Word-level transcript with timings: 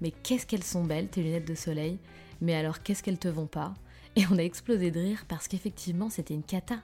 Mais 0.00 0.10
qu'est-ce 0.10 0.46
qu'elles 0.46 0.64
sont 0.64 0.84
belles, 0.84 1.08
tes 1.08 1.22
lunettes 1.22 1.48
de 1.48 1.54
soleil 1.54 1.98
Mais 2.40 2.54
alors 2.54 2.82
qu'est-ce 2.82 3.02
qu'elles 3.02 3.18
te 3.18 3.28
vont 3.28 3.46
pas 3.46 3.74
Et 4.16 4.24
on 4.30 4.38
a 4.38 4.42
explosé 4.42 4.90
de 4.90 5.00
rire 5.00 5.24
parce 5.28 5.48
qu'effectivement 5.48 6.10
c'était 6.10 6.34
une 6.34 6.42
cata. 6.42 6.76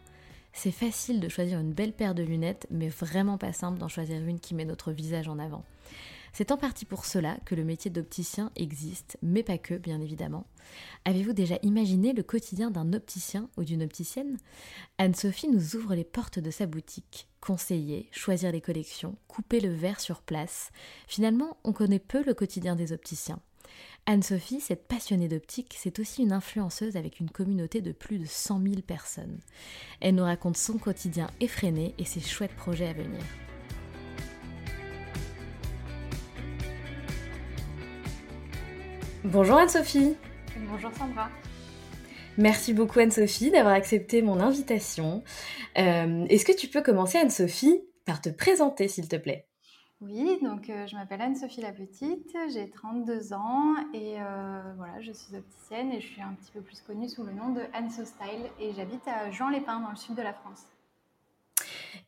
C'est 0.53 0.71
facile 0.71 1.21
de 1.21 1.29
choisir 1.29 1.59
une 1.61 1.73
belle 1.73 1.93
paire 1.93 2.15
de 2.15 2.23
lunettes, 2.23 2.67
mais 2.71 2.89
vraiment 2.89 3.39
pas 3.39 3.53
simple 3.53 3.79
d'en 3.79 3.89
choisir 3.89 4.21
une 4.23 4.39
qui 4.39 4.55
met 4.55 4.67
notre 4.67 4.93
visage 4.93 5.29
en 5.29 5.39
avant. 5.39 5.65
C'est 6.33 6.50
en 6.50 6.56
partie 6.56 6.86
pour 6.86 7.05
cela 7.05 7.36
que 7.44 7.55
le 7.55 7.64
métier 7.64 7.91
d'opticien 7.91 8.50
existe, 8.56 9.19
mais 9.22 9.42
pas 9.42 9.58
que, 9.58 9.75
bien 9.75 10.00
évidemment. 10.00 10.47
Avez-vous 11.05 11.34
déjà 11.34 11.58
imaginé 11.62 12.14
le 12.14 12.22
quotidien 12.22 12.70
d'un 12.70 12.94
opticien 12.94 13.50
ou 13.58 13.64
d'une 13.64 13.83
opticienne? 13.83 14.38
Anne-Sophie 14.97 15.48
nous 15.48 15.77
ouvre 15.77 15.94
les 15.94 16.05
portes 16.05 16.38
de 16.38 16.50
sa 16.50 16.66
boutique. 16.66 17.28
Conseiller, 17.41 18.08
choisir 18.12 18.50
les 18.50 18.62
collections, 18.62 19.16
couper 19.28 19.60
le 19.60 19.75
verre 19.75 20.00
sur 20.00 20.22
place. 20.22 20.70
Finalement, 21.06 21.58
on 21.64 21.72
connaît 21.72 21.98
peu 21.98 22.25
le 22.25 22.34
quotidien 22.34 22.77
des 22.77 22.92
opticiens. 22.92 23.41
Anne-Sophie, 24.06 24.60
cette 24.60 24.88
passionnée 24.88 25.28
d'optique, 25.28 25.77
c'est 25.78 25.98
aussi 25.98 26.22
une 26.22 26.33
influenceuse 26.33 26.97
avec 26.97 27.20
une 27.20 27.31
communauté 27.31 27.81
de 27.81 27.92
plus 27.92 28.19
de 28.19 28.26
100 28.26 28.62
000 28.62 28.75
personnes. 28.82 29.38
Elle 30.00 30.15
nous 30.15 30.25
raconte 30.25 30.56
son 30.56 30.78
quotidien 30.78 31.28
effréné 31.41 31.94
et 31.98 32.04
ses 32.04 32.21
chouettes 32.21 32.56
projets 32.56 32.88
à 32.88 32.92
venir. 32.94 33.21
Bonjour 39.25 39.56
Anne-Sophie. 39.56 40.16
Bonjour 40.69 40.91
Sandra. 40.94 41.28
Merci 42.38 42.75
beaucoup 42.75 42.99
Anne-Sophie 42.99 43.53
d'avoir 43.53 43.72
accepté 43.72 44.21
mon 44.21 44.41
invitation. 44.41 45.22
Euh, 45.78 46.27
est-ce 46.28 46.44
que 46.44 46.50
tu 46.50 46.66
peux 46.66 46.83
commencer 46.83 47.19
Anne-Sophie 47.19 47.84
par 48.05 48.21
te 48.21 48.31
présenter 48.31 48.88
s'il 48.88 49.06
te 49.06 49.15
plaît? 49.15 49.47
Oui, 50.00 50.41
donc 50.43 50.69
euh, 50.69 50.88
je 50.88 50.97
m'appelle 50.97 51.21
Anne-Sophie 51.21 51.60
la 51.60 51.71
Petite, 51.71 52.37
j'ai 52.53 52.69
32 52.69 53.33
ans 53.33 53.77
et 53.94 54.16
euh, 54.19 54.60
voilà, 54.77 55.00
je 55.00 55.12
suis 55.12 55.37
opticienne 55.37 55.93
et 55.93 56.00
je 56.00 56.06
suis 56.09 56.21
un 56.21 56.33
petit 56.33 56.50
peu 56.50 56.60
plus 56.60 56.81
connue 56.81 57.09
sous 57.09 57.22
le 57.22 57.31
nom 57.31 57.50
de 57.50 57.60
Anne 57.75 57.91
So 57.91 58.04
Style 58.04 58.50
et 58.59 58.72
j'habite 58.77 59.06
à 59.06 59.31
Jean-les-Pins 59.31 59.83
dans 59.83 59.91
le 59.91 59.97
sud 59.97 60.16
de 60.16 60.22
la 60.22 60.33
France. 60.33 60.65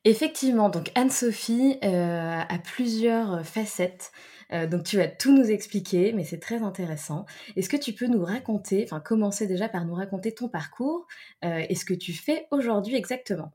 Effectivement, 0.02 0.69
donc 0.69 0.91
Anne-Sophie 0.96 1.78
a 1.81 2.58
plusieurs 2.58 3.46
facettes. 3.46 4.10
Euh, 4.53 4.66
donc 4.66 4.84
tu 4.84 4.97
vas 4.97 5.09
tout 5.09 5.32
nous 5.32 5.50
expliquer, 5.50 6.12
mais 6.12 6.25
c'est 6.25 6.41
très 6.41 6.62
intéressant. 6.62 7.27
Est-ce 7.56 7.69
que 7.69 7.77
tu 7.77 7.93
peux 7.93 8.06
nous 8.06 8.25
raconter, 8.25 8.84
enfin 8.84 9.00
commencer 9.00 9.47
déjà 9.47 9.69
par 9.69 9.84
nous 9.84 9.94
raconter 9.94 10.34
ton 10.34 10.49
parcours 10.49 11.06
euh, 11.44 11.65
et 11.69 11.75
ce 11.75 11.84
que 11.84 11.94
tu 11.94 12.12
fais 12.12 12.47
aujourd'hui 12.50 12.97
exactement? 12.97 13.53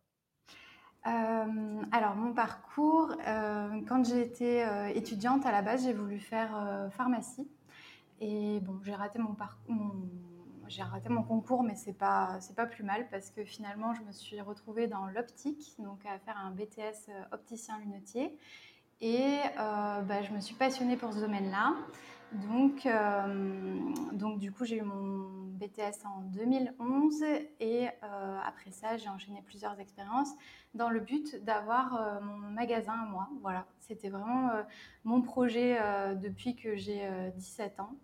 Euh, 1.07 1.81
alors 1.91 2.15
mon 2.15 2.33
parcours, 2.33 3.15
quand 3.87 4.05
j'étais 4.05 4.63
étudiante 4.95 5.45
à 5.45 5.51
la 5.51 5.61
base, 5.61 5.83
j'ai 5.85 5.93
voulu 5.93 6.19
faire 6.19 6.89
pharmacie 6.91 7.47
et 8.19 8.59
bon 8.59 8.79
j'ai 8.83 8.93
raté 8.93 9.17
mon 9.17 9.33
parcours. 9.33 9.73
j'ai 10.67 10.83
raté 10.83 11.07
mon 11.07 11.23
concours, 11.23 11.63
mais 11.63 11.75
c'est 11.75 11.93
pas 11.93 12.39
pas 12.55 12.65
plus 12.65 12.83
mal 12.83 13.07
parce 13.09 13.29
que 13.29 13.45
finalement 13.45 13.93
je 13.93 14.01
me 14.01 14.11
suis 14.11 14.41
retrouvée 14.41 14.87
dans 14.87 15.05
l'optique, 15.07 15.73
donc 15.79 16.05
à 16.05 16.19
faire 16.19 16.37
un 16.37 16.51
BTS 16.51 17.09
opticien 17.31 17.79
lunetier. 17.79 18.37
Et 19.01 19.37
euh, 19.57 20.01
bah, 20.01 20.21
je 20.21 20.33
me 20.33 20.41
suis 20.41 20.55
passionnée 20.55 20.97
pour 20.97 21.13
ce 21.13 21.19
domaine-là. 21.19 21.75
Donc, 22.31 22.85
euh, 22.85 23.79
donc, 24.11 24.39
du 24.39 24.51
coup, 24.51 24.65
j'ai 24.65 24.77
eu 24.77 24.81
mon 24.81 25.29
BTS 25.53 26.05
en 26.05 26.21
2011 26.21 27.23
et 27.59 27.87
euh, 27.87 28.39
après 28.45 28.71
ça, 28.71 28.97
j'ai 28.97 29.09
enchaîné 29.09 29.41
plusieurs 29.45 29.79
expériences 29.79 30.29
dans 30.73 30.89
le 30.89 30.99
but 30.99 31.43
d'avoir 31.43 32.21
mon 32.21 32.49
magasin 32.49 32.93
à 32.93 33.05
moi. 33.05 33.27
Voilà, 33.41 33.65
c'était 33.79 34.09
vraiment 34.09 34.51
mon 35.05 35.21
projet 35.21 35.79
depuis 36.15 36.55
que 36.55 36.75
j'ai 36.75 37.09
17 37.35 37.79
ans. 37.79 37.95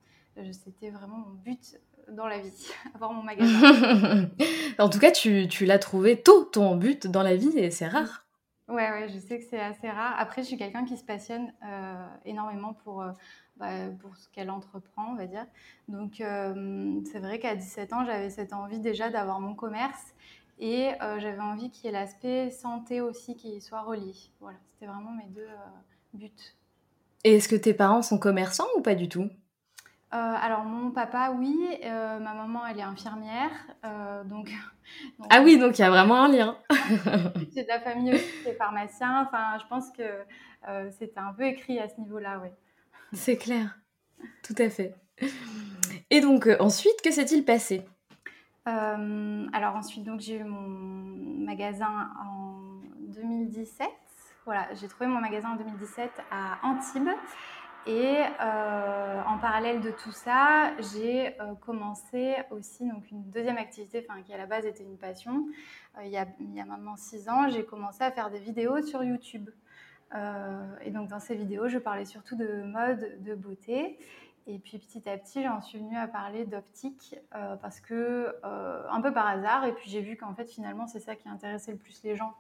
C'était 0.52 0.90
vraiment 0.90 1.18
mon 1.18 1.34
but 1.36 1.80
dans 2.10 2.28
la 2.28 2.40
vie, 2.40 2.68
avoir 2.96 3.14
mon 3.14 3.22
magasin. 3.22 4.30
en 4.80 4.90
tout 4.90 5.00
cas, 5.00 5.12
tu, 5.12 5.48
tu 5.48 5.66
l'as 5.66 5.80
trouvé 5.80 6.22
tôt, 6.22 6.46
ton 6.46 6.76
but 6.76 7.06
dans 7.08 7.24
la 7.24 7.36
vie, 7.36 7.58
et 7.58 7.70
c'est 7.70 7.88
rare. 7.88 8.25
Ouais, 8.68 8.90
ouais, 8.90 9.10
je 9.10 9.20
sais 9.20 9.38
que 9.38 9.46
c'est 9.48 9.60
assez 9.60 9.90
rare. 9.90 10.16
Après, 10.18 10.42
je 10.42 10.48
suis 10.48 10.58
quelqu'un 10.58 10.86
qui 10.86 10.98
se 10.98 11.04
passionne 11.04 11.54
euh, 11.64 12.08
énormément 12.26 12.74
pour, 12.74 13.04
euh, 13.04 13.12
bah, 13.58 13.90
pour 14.00 14.18
ce 14.18 14.28
qu'elle 14.30 14.50
entreprend, 14.50 15.12
on 15.12 15.16
va 15.16 15.28
dire. 15.28 15.46
Donc, 15.88 16.20
euh, 16.20 17.00
c'est 17.12 17.20
vrai 17.20 17.38
qu'à 17.38 17.56
17 17.56 17.94
ans, 17.94 18.06
j'avais 18.06 18.32
cette 18.32 18.54
envie 18.54 18.80
déjà 18.80 19.12
d'avoir 19.12 19.40
mon 19.40 19.54
commerce 19.54 20.16
et 20.58 20.92
j'avais 21.00 21.42
envie 21.42 21.70
qu'il 21.70 21.86
y 21.86 21.90
ait 21.90 21.92
l'aspect 21.92 22.50
santé 22.50 23.02
aussi 23.02 23.36
qui 23.36 23.60
soit 23.62 23.82
relié. 23.82 24.14
Voilà, 24.40 24.58
c'était 24.68 24.86
vraiment 24.88 25.12
mes 25.12 25.28
deux 25.28 25.48
buts. 26.14 26.32
Et 27.26 27.36
est-ce 27.36 27.50
que 27.50 27.58
tes 27.58 27.74
parents 27.74 28.02
sont 28.02 28.18
commerçants 28.18 28.68
ou 28.78 28.82
pas 28.82 28.96
du 28.96 29.10
tout? 29.10 29.30
Alors 30.12 30.64
mon 30.64 30.92
papa 30.92 31.32
oui, 31.38 31.58
ma 31.84 32.34
maman 32.34 32.66
elle 32.68 32.80
est 32.80 32.84
infirmière, 32.84 33.52
donc 34.26 34.50
ah 35.30 35.42
oui, 35.42 35.58
donc 35.58 35.78
il 35.78 35.82
y 35.82 35.86
a 35.86 35.90
vraiment 35.90 36.24
un 36.24 36.28
lien. 36.28 36.58
J'ai 37.54 37.64
de 37.64 37.68
la 37.68 37.80
famille 37.80 38.14
aussi 38.14 38.44
qui 38.44 38.50
est 38.50 38.56
pharmacien. 38.56 39.26
Enfin, 39.26 39.58
je 39.60 39.68
pense 39.68 39.92
que 39.92 40.04
euh, 40.68 40.90
c'était 40.98 41.20
un 41.20 41.34
peu 41.34 41.44
écrit 41.44 41.80
à 41.80 41.88
ce 41.88 42.00
niveau-là, 42.00 42.40
oui. 42.42 42.50
C'est 43.14 43.38
clair, 43.38 43.78
tout 44.44 44.56
à 44.58 44.70
fait. 44.70 44.96
Et 46.10 46.22
donc 46.22 46.48
euh, 46.48 46.58
ensuite, 46.60 47.02
que 47.04 47.12
s'est-il 47.12 47.46
passé? 47.46 47.86
Euh, 48.68 49.48
Alors 49.54 49.76
ensuite, 49.76 50.04
donc 50.04 50.20
j'ai 50.20 50.38
eu 50.38 50.44
mon 50.44 50.68
magasin 51.46 52.10
en 52.24 52.82
2017. 53.14 53.88
Voilà, 54.46 54.68
j'ai 54.76 54.88
trouvé 54.88 55.08
mon 55.08 55.20
magasin 55.20 55.52
en 55.52 55.56
2017 55.56 56.12
à 56.32 56.60
Antibes. 56.64 57.10
Et 57.88 58.24
euh, 58.42 59.22
en 59.28 59.38
parallèle 59.38 59.80
de 59.80 59.92
tout 59.92 60.12
ça, 60.12 60.72
j'ai 60.80 61.40
euh, 61.40 61.54
commencé 61.62 62.36
aussi 62.50 62.88
donc 62.90 63.12
une 63.12 63.30
deuxième 63.30 63.58
activité, 63.58 64.06
qui 64.26 64.34
à 64.34 64.38
la 64.38 64.48
base 64.48 64.66
était 64.66 64.84
une 64.84 64.98
passion. 64.98 65.46
Euh, 65.98 66.04
il, 66.04 66.10
y 66.10 66.18
a, 66.18 66.26
il, 66.40 66.56
y 66.56 66.60
a, 66.60 66.66
maintenant 66.66 66.96
six 66.96 67.30
ans, 67.30 67.48
j'ai 67.48 67.64
commencé 67.64 68.04
à 68.04 68.10
faire 68.10 68.32
des 68.32 68.40
vidéos 68.40 68.82
sur 68.82 69.04
YouTube. 69.04 69.52
et 70.82 70.92
donc 70.92 71.10
dans 71.10 71.20
ces 71.20 71.36
vidéos, 71.36 71.68
je 71.68 71.78
parlais 71.78 72.06
surtout 72.06 72.36
de 72.36 72.64
mode, 72.64 73.22
de 73.22 73.36
beauté. 73.36 74.00
Et 74.48 74.60
puis 74.60 74.80
petit 74.80 75.08
à 75.08 75.18
petit, 75.18 75.44
j'en 75.44 75.62
suis 75.62 75.78
venue 75.80 75.98
à 75.98 76.08
parler 76.08 76.46
d'optique 76.46 77.16
parce 77.32 77.80
que 77.82 78.36
un 78.44 79.02
peu 79.02 79.12
par 79.12 79.28
hasard. 79.28 79.66
Et 79.66 79.74
puis 79.74 79.90
j'ai 79.90 80.02
vu 80.02 80.16
qu'en 80.16 80.34
fait 80.34 80.50
finalement 80.50 80.88
c'est 80.88 81.00
ça 81.00 81.16
qui 81.16 81.28
intéressait 81.28 81.72
le 81.72 81.78
plus 81.78 82.02
les 82.04 82.16
gens 82.16 82.34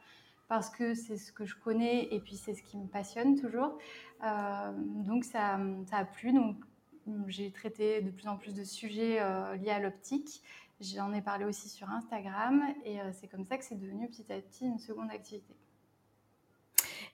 parce 0.47 0.69
que 0.69 0.93
c'est 0.93 1.17
ce 1.17 1.31
que 1.31 1.45
je 1.45 1.55
connais 1.55 2.13
et 2.13 2.19
puis 2.19 2.35
c'est 2.35 2.53
ce 2.53 2.63
qui 2.63 2.77
me 2.77 2.87
passionne 2.87 3.39
toujours. 3.39 3.77
donc 4.21 5.23
ça, 5.23 5.59
a 5.91 6.05
plu. 6.05 6.33
Donc 6.33 6.57
j'ai 7.27 7.51
traité 7.51 8.01
de 8.01 8.11
plus 8.11 8.27
en 8.27 8.37
plus 8.37 8.53
de 8.53 8.63
sujets 8.63 9.19
liés 9.57 9.71
à 9.71 9.79
l'optique. 9.79 10.43
J'en 10.81 11.13
ai 11.13 11.21
parlé 11.21 11.45
aussi 11.45 11.69
sur 11.69 11.89
Instagram 11.89 12.63
et 12.83 12.97
c'est 13.13 13.27
comme 13.27 13.45
ça 13.45 13.57
que 13.57 13.63
c'est 13.63 13.79
devenu 13.79 14.07
petit 14.07 14.31
à 14.31 14.41
petit 14.41 14.65
une 14.65 14.79
seconde 14.79 15.09
activité. 15.09 15.55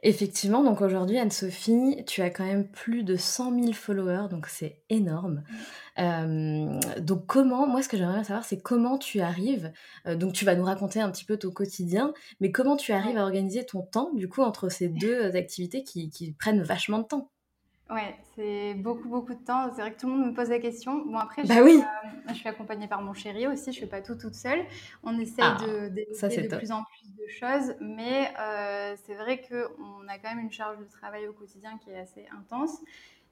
Effectivement, 0.03 0.63
donc 0.63 0.81
aujourd'hui, 0.81 1.19
Anne-Sophie, 1.19 2.03
tu 2.07 2.23
as 2.23 2.31
quand 2.31 2.43
même 2.43 2.67
plus 2.67 3.03
de 3.03 3.15
100 3.15 3.53
000 3.61 3.73
followers, 3.73 4.29
donc 4.31 4.47
c'est 4.47 4.81
énorme. 4.89 5.43
Euh, 5.99 6.79
donc 6.99 7.27
comment, 7.27 7.67
moi 7.67 7.83
ce 7.83 7.89
que 7.89 7.97
j'aimerais 7.97 8.23
savoir, 8.23 8.43
c'est 8.43 8.59
comment 8.59 8.97
tu 8.97 9.21
arrives, 9.21 9.71
euh, 10.07 10.15
donc 10.15 10.33
tu 10.33 10.43
vas 10.43 10.55
nous 10.55 10.63
raconter 10.63 11.01
un 11.01 11.11
petit 11.11 11.25
peu 11.25 11.37
ton 11.37 11.51
quotidien, 11.51 12.13
mais 12.39 12.51
comment 12.51 12.77
tu 12.77 12.93
arrives 12.93 13.17
à 13.17 13.23
organiser 13.23 13.63
ton 13.63 13.83
temps, 13.83 14.11
du 14.15 14.27
coup, 14.27 14.41
entre 14.41 14.69
ces 14.69 14.87
deux 14.89 15.35
activités 15.35 15.83
qui, 15.83 16.09
qui 16.09 16.31
prennent 16.31 16.63
vachement 16.63 16.99
de 16.99 17.05
temps? 17.05 17.29
Ouais, 17.91 18.15
c'est 18.35 18.73
beaucoup, 18.75 19.09
beaucoup 19.09 19.33
de 19.33 19.43
temps. 19.43 19.69
C'est 19.75 19.81
vrai 19.81 19.93
que 19.93 19.99
tout 19.99 20.07
le 20.07 20.13
monde 20.13 20.27
me 20.27 20.33
pose 20.33 20.49
la 20.49 20.59
question. 20.59 21.05
Bon, 21.05 21.17
après, 21.17 21.43
je, 21.43 21.49
bah 21.49 21.61
oui. 21.61 21.83
je 22.29 22.33
suis 22.33 22.47
accompagnée 22.47 22.87
par 22.87 23.01
mon 23.01 23.13
chéri 23.13 23.47
aussi. 23.47 23.65
Je 23.65 23.69
ne 23.69 23.73
suis 23.73 23.85
pas 23.85 24.01
tout 24.01 24.15
toute 24.15 24.35
seule. 24.35 24.65
On 25.03 25.19
essaie 25.19 25.41
ah, 25.41 25.57
de 25.59 25.89
développer 25.89 26.47
de 26.47 26.57
plus 26.57 26.71
en 26.71 26.83
plus 26.85 27.13
de 27.15 27.27
choses. 27.27 27.75
Mais 27.81 28.31
euh, 28.39 28.95
c'est 29.05 29.15
vrai 29.15 29.41
qu'on 29.41 30.07
a 30.07 30.17
quand 30.19 30.29
même 30.29 30.39
une 30.39 30.51
charge 30.51 30.77
de 30.77 30.85
travail 30.85 31.27
au 31.27 31.33
quotidien 31.33 31.77
qui 31.79 31.89
est 31.89 31.99
assez 31.99 32.25
intense. 32.37 32.79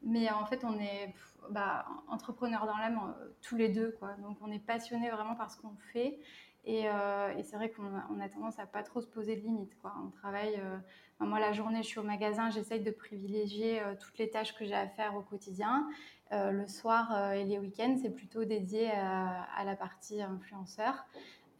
Mais 0.04 0.30
en 0.30 0.46
fait, 0.46 0.66
on 0.66 0.78
est 0.80 1.14
bah, 1.50 1.86
entrepreneurs 2.10 2.66
dans 2.66 2.78
l'âme 2.78 3.00
euh, 3.22 3.30
tous 3.42 3.56
les 3.56 3.70
deux. 3.70 3.96
Quoi. 4.00 4.10
Donc, 4.22 4.38
on 4.42 4.52
est 4.52 4.60
passionnés 4.60 5.10
vraiment 5.10 5.36
par 5.36 5.52
ce 5.52 5.58
qu'on 5.58 5.76
fait. 5.94 6.20
Euh, 6.68 7.34
et, 7.38 7.44
c'est 7.44 7.56
vrai 7.56 7.72
qu'on 7.72 8.20
a, 8.20 8.30
tendance 8.30 8.60
à 8.60 8.66
pas 8.66 8.84
trop 8.84 9.02
se 9.02 9.08
poser 9.08 9.36
de 9.36 9.42
limites. 9.42 9.78
Quoi. 9.82 9.94
On 10.06 10.10
travaille, 10.10 10.56
euh, 10.58 10.78
moi 11.26 11.40
la 11.40 11.52
journée 11.52 11.84
je 11.84 11.88
suis 11.88 12.00
au 12.00 12.04
magasin, 12.04 12.50
j'essaye 12.50 12.82
de 12.82 12.92
privilégier 12.92 13.82
euh, 13.82 13.96
toutes 14.00 14.18
les 14.18 14.30
tâches 14.30 14.56
que 14.56 14.66
j'ai 14.66 14.76
à 14.76 14.88
faire 14.88 15.16
au 15.16 15.22
quotidien. 15.22 15.88
le 16.32 16.68
soir 16.68 17.34
et 17.34 17.44
les 17.44 17.58
week-ends, 17.58 17.98
c'est 18.02 18.12
plutôt 18.12 18.46
dédié 18.46 18.92
à, 18.92 19.64
la 19.66 19.76
partie 19.76 20.22
influenceur. 20.22 21.06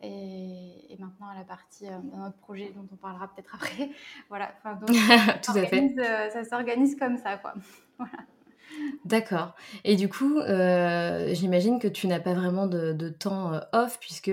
Et, 0.02 0.96
maintenant 1.00 1.28
à 1.28 1.36
la 1.36 1.44
partie 1.44 1.88
de 1.88 2.18
notre 2.18 2.38
projet 2.38 2.72
dont 2.76 2.88
on 2.92 2.96
parlera 2.96 3.28
peut-être 3.30 3.56
après. 3.56 3.90
voilà. 4.30 4.54
donc, 4.80 4.90
Tout 5.42 5.58
à 5.58 5.66
fait. 5.66 5.96
ça 6.30 6.44
s'organise 6.44 6.96
comme 6.96 7.18
ça, 7.18 7.38
quoi. 7.38 7.54
voilà. 7.98 8.12
D'accord. 9.06 9.56
Et 9.84 9.96
du 9.96 10.08
coup, 10.08 10.40
j'imagine 11.34 11.80
que 11.80 11.88
tu 11.88 12.08
n'as 12.08 12.20
pas 12.20 12.36
vraiment 12.36 12.68
de, 12.68 12.94
de 12.94 13.10
temps 13.10 13.60
off 13.74 14.00
puisque 14.00 14.32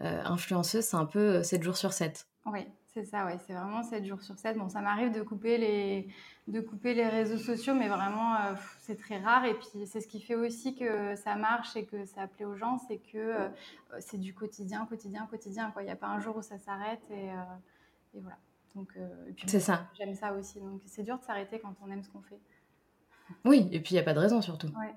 euh, 0.00 0.22
influenceuse, 0.24 0.84
c'est 0.84 0.96
un 0.96 1.06
peu 1.06 1.42
7 1.42 1.60
euh, 1.60 1.64
jours 1.64 1.76
sur 1.76 1.92
7. 1.92 2.26
Oui, 2.46 2.60
c'est 2.94 3.04
ça, 3.04 3.26
ouais, 3.26 3.38
c'est 3.46 3.52
vraiment 3.52 3.82
7 3.82 4.04
jours 4.04 4.22
sur 4.22 4.38
7. 4.38 4.56
Bon, 4.56 4.68
ça 4.68 4.80
m'arrive 4.80 5.12
de 5.12 5.22
couper 5.22 5.58
les 5.58 6.08
de 6.46 6.60
couper 6.60 6.94
les 6.94 7.06
réseaux 7.06 7.36
sociaux, 7.36 7.74
mais 7.74 7.88
vraiment, 7.88 8.34
euh, 8.34 8.54
c'est 8.80 8.98
très 8.98 9.18
rare. 9.18 9.44
Et 9.44 9.52
puis, 9.52 9.86
c'est 9.86 10.00
ce 10.00 10.08
qui 10.08 10.20
fait 10.20 10.34
aussi 10.34 10.74
que 10.74 11.14
ça 11.14 11.34
marche 11.34 11.76
et 11.76 11.84
que 11.84 12.06
ça 12.06 12.26
plaît 12.26 12.46
aux 12.46 12.56
gens, 12.56 12.78
c'est 12.88 12.98
que 12.98 13.50
c'est 14.00 14.16
du 14.16 14.32
quotidien, 14.32 14.86
quotidien, 14.86 15.26
quotidien. 15.26 15.72
Il 15.78 15.84
n'y 15.84 15.90
a 15.90 15.96
pas 15.96 16.06
un 16.06 16.20
jour 16.20 16.38
où 16.38 16.42
ça 16.42 16.56
s'arrête 16.58 17.02
et, 17.10 17.26
et, 18.14 18.20
voilà. 18.20 18.38
Donc, 18.74 18.98
c'est 19.46 19.60
ça. 19.60 19.88
J'aime 19.98 20.14
ça 20.14 20.32
aussi. 20.32 20.58
Donc, 20.58 20.80
c'est 20.86 21.02
dur 21.02 21.18
de 21.18 21.24
s'arrêter 21.24 21.58
quand 21.58 21.74
on 21.84 21.90
aime 21.90 22.02
ce 22.02 22.08
qu'on 22.08 22.22
fait. 22.22 22.40
Oui, 23.44 23.68
et 23.70 23.80
puis 23.80 23.90
il 23.90 23.94
n'y 23.94 24.00
a 24.00 24.04
pas 24.04 24.14
de 24.14 24.20
raison 24.20 24.40
surtout. 24.40 24.68
Ouais. 24.68 24.94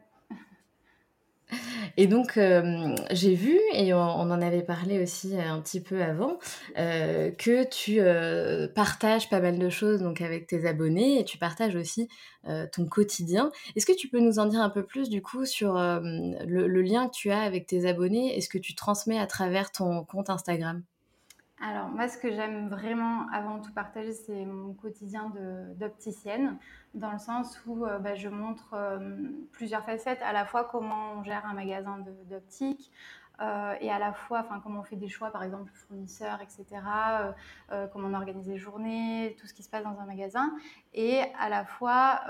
Et 1.98 2.08
donc, 2.08 2.38
euh, 2.38 2.96
j'ai 3.12 3.36
vu, 3.36 3.60
et 3.74 3.94
on, 3.94 4.00
en 4.00 4.42
avait 4.42 4.64
parlé 4.64 5.02
aussi 5.02 5.36
un 5.40 5.60
petit 5.62 5.82
peu 5.82 6.02
avant, 6.02 6.40
euh, 6.78 7.32
que 7.32 7.68
tu 7.68 8.00
euh, 8.00 8.68
partages 8.68 9.30
pas 9.30 9.40
mal 9.42 9.60
de 9.60 9.70
choses 9.70 10.02
donc 10.02 10.22
avec 10.22 10.48
tes 10.48 10.66
abonnés 10.66 11.20
et 11.20 11.26
tu 11.26 11.38
partages 11.38 11.76
aussi 11.76 12.08
ton 12.72 12.86
quotidien. 12.88 13.52
Est-ce 13.76 13.86
que 13.86 13.92
tu 13.92 14.08
peux 14.08 14.20
nous 14.20 14.40
en 14.40 14.48
dire 14.48 14.62
un 14.62 14.72
peu 14.72 14.84
plus 14.84 15.10
du 15.10 15.22
coup 15.22 15.46
sur 15.46 15.76
le, 15.76 16.82
lien 16.82 17.08
que 17.08 17.14
tu 17.14 17.30
as 17.30 17.42
avec 17.42 17.68
tes 17.68 17.88
abonnés 17.88 18.36
et 18.36 18.42
ce 18.42 18.50
que 18.50 18.58
tu 18.58 18.74
transmets 18.74 19.20
à 19.20 19.28
travers 19.28 19.72
ton 19.72 20.04
compte 20.04 20.32
Instagram? 20.32 20.82
Alors 21.64 21.90
moi, 21.90 22.08
ce 22.08 22.18
que 22.18 22.32
j'aime 22.32 22.70
vraiment 22.70 23.28
avant 23.32 23.60
tout 23.60 23.72
partager, 23.72 24.14
c'est 24.14 24.46
mon 24.46 24.74
quotidien 24.74 25.32
d'opticienne, 25.76 26.58
dans 26.96 27.12
le 27.12 27.20
sens 27.20 27.62
où 27.68 27.86
euh, 27.86 28.00
bah, 28.00 28.16
je 28.16 28.30
montre 28.30 28.74
euh, 28.74 29.30
plusieurs 29.52 29.86
facettes, 29.86 30.22
à 30.24 30.34
la 30.34 30.46
fois 30.46 30.64
comment 30.64 31.14
on 31.18 31.24
gère 31.24 31.46
un 31.46 31.54
magasin 31.54 32.00
d'optique, 32.30 32.92
euh, 33.42 33.76
et 33.80 33.92
à 33.92 34.00
la 34.00 34.12
fois 34.12 34.44
comment 34.64 34.80
on 34.80 34.84
fait 34.84 34.96
des 34.96 35.08
choix, 35.08 35.30
par 35.30 35.44
exemple 35.44 35.72
fournisseurs, 35.74 36.42
etc., 36.42 36.66
comment 37.94 38.08
on 38.08 38.14
organise 38.16 38.48
les 38.48 38.58
journées, 38.58 39.36
tout 39.40 39.46
ce 39.46 39.54
qui 39.54 39.62
se 39.62 39.70
passe 39.70 39.84
dans 39.84 40.00
un 40.00 40.06
magasin. 40.06 40.52
Et 40.94 41.22
à 41.40 41.50
la 41.50 41.64
fois, 41.66 42.22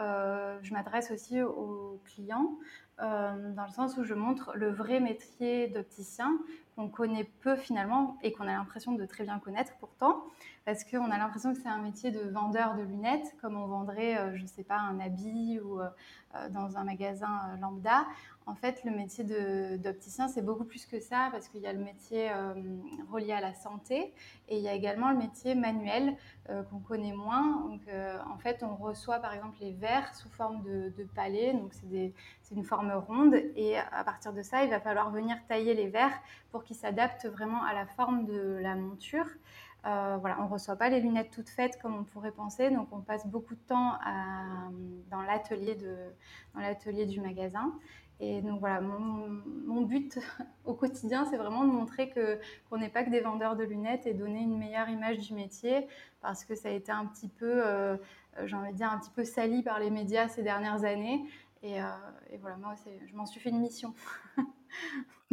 je 0.61 0.73
m'adresse 0.73 1.09
aussi 1.11 1.41
aux 1.41 2.01
clients 2.05 2.57
euh, 3.01 3.51
dans 3.53 3.65
le 3.65 3.71
sens 3.71 3.97
où 3.97 4.03
je 4.03 4.13
montre 4.13 4.51
le 4.55 4.69
vrai 4.69 4.99
métier 4.99 5.67
d'opticien 5.67 6.37
qu'on 6.75 6.87
connaît 6.87 7.29
peu 7.41 7.55
finalement 7.55 8.17
et 8.21 8.31
qu'on 8.31 8.43
a 8.43 8.53
l'impression 8.53 8.91
de 8.93 9.05
très 9.05 9.23
bien 9.23 9.39
connaître 9.39 9.73
pourtant, 9.79 10.23
parce 10.65 10.83
qu'on 10.83 11.09
a 11.09 11.17
l'impression 11.17 11.51
que 11.53 11.59
c'est 11.59 11.67
un 11.67 11.81
métier 11.81 12.11
de 12.11 12.29
vendeur 12.29 12.75
de 12.75 12.83
lunettes, 12.83 13.35
comme 13.41 13.57
on 13.57 13.65
vendrait, 13.65 14.17
euh, 14.17 14.35
je 14.35 14.43
ne 14.43 14.47
sais 14.47 14.63
pas, 14.63 14.77
un 14.77 14.99
habit 14.99 15.59
ou 15.59 15.81
euh, 15.81 15.89
dans 16.51 16.77
un 16.77 16.83
magasin 16.83 17.57
lambda. 17.59 18.05
En 18.45 18.55
fait, 18.55 18.83
le 18.85 18.91
métier 18.91 19.23
d'opticien, 19.77 20.27
c'est 20.27 20.41
beaucoup 20.41 20.63
plus 20.63 20.85
que 20.85 20.99
ça, 20.99 21.29
parce 21.31 21.47
qu'il 21.47 21.61
y 21.61 21.67
a 21.67 21.73
le 21.73 21.83
métier 21.83 22.31
relié 23.11 23.33
à 23.33 23.41
la 23.41 23.53
santé 23.53 24.13
et 24.47 24.57
il 24.57 24.63
y 24.63 24.67
a 24.67 24.73
également 24.73 25.11
le 25.11 25.17
métier 25.17 25.53
manuel 25.55 26.15
qu'on 26.47 26.79
connaît 26.79 27.13
moins. 27.13 27.61
Donc, 27.67 27.81
en 28.27 28.37
fait, 28.39 28.63
on 28.63 28.75
reçoit 28.75 29.19
par 29.19 29.33
exemple 29.33 29.57
les 29.61 29.73
verres 29.73 30.15
sous 30.15 30.29
forme 30.29 30.63
de, 30.63 30.91
de 30.97 31.03
palais, 31.03 31.53
donc 31.53 31.73
c'est 31.73 32.13
une 32.51 32.63
forme 32.63 32.91
ronde 32.91 33.35
et 33.55 33.77
à 33.77 34.03
partir 34.03 34.33
de 34.33 34.41
ça, 34.41 34.63
il 34.63 34.69
va 34.69 34.79
falloir 34.79 35.09
venir 35.11 35.37
tailler 35.47 35.73
les 35.73 35.87
verres 35.87 36.19
pour 36.51 36.63
qu'ils 36.63 36.75
s'adaptent 36.75 37.25
vraiment 37.25 37.63
à 37.63 37.73
la 37.73 37.85
forme 37.85 38.25
de 38.25 38.57
la 38.61 38.75
monture. 38.75 39.25
Euh, 39.85 40.17
voilà, 40.19 40.39
on 40.39 40.43
ne 40.43 40.49
reçoit 40.49 40.75
pas 40.75 40.89
les 40.89 40.99
lunettes 40.99 41.31
toutes 41.31 41.49
faites 41.49 41.81
comme 41.81 41.95
on 41.95 42.03
pourrait 42.03 42.31
penser, 42.31 42.69
donc 42.69 42.89
on 42.91 43.01
passe 43.01 43.25
beaucoup 43.25 43.55
de 43.55 43.61
temps 43.61 43.97
dans 45.09 45.21
l'atelier 45.21 45.75
du 47.05 47.21
magasin. 47.21 47.73
Et 48.23 48.43
donc 48.43 48.59
voilà, 48.59 48.81
mon, 48.81 49.81
but 49.81 50.19
au 50.65 50.75
quotidien, 50.75 51.25
c'est 51.25 51.37
vraiment 51.37 51.63
de 51.63 51.71
montrer 51.71 52.11
qu'on 52.11 52.77
n'est 52.77 52.89
pas 52.89 53.03
que 53.03 53.09
des 53.09 53.21
vendeurs 53.21 53.55
de 53.55 53.63
lunettes 53.63 54.05
et 54.05 54.13
donner 54.13 54.41
une 54.41 54.59
meilleure 54.59 54.89
image 54.89 55.17
du 55.17 55.33
métier, 55.33 55.87
parce 56.21 56.45
que 56.45 56.53
ça 56.53 56.69
a 56.69 56.71
été 56.71 56.91
un 56.91 57.07
petit 57.07 57.27
peu, 57.27 57.65
euh, 57.65 57.97
j'ai 58.45 58.55
envie 58.55 58.73
de 58.73 58.77
dire, 58.77 58.91
un 58.91 58.99
petit 58.99 59.09
peu 59.09 59.23
sali 59.23 59.63
par 59.63 59.79
les 59.79 59.89
médias 59.89 60.27
ces 60.27 60.43
dernières 60.43 60.83
années. 60.83 61.25
Euh, 61.63 61.67
et, 62.31 62.37
voilà, 62.37 62.57
moi, 62.57 62.73
je 63.07 63.15
m'en 63.15 63.25
suis 63.25 63.39
fait 63.39 63.49
une 63.49 63.59
mission. 63.59 63.93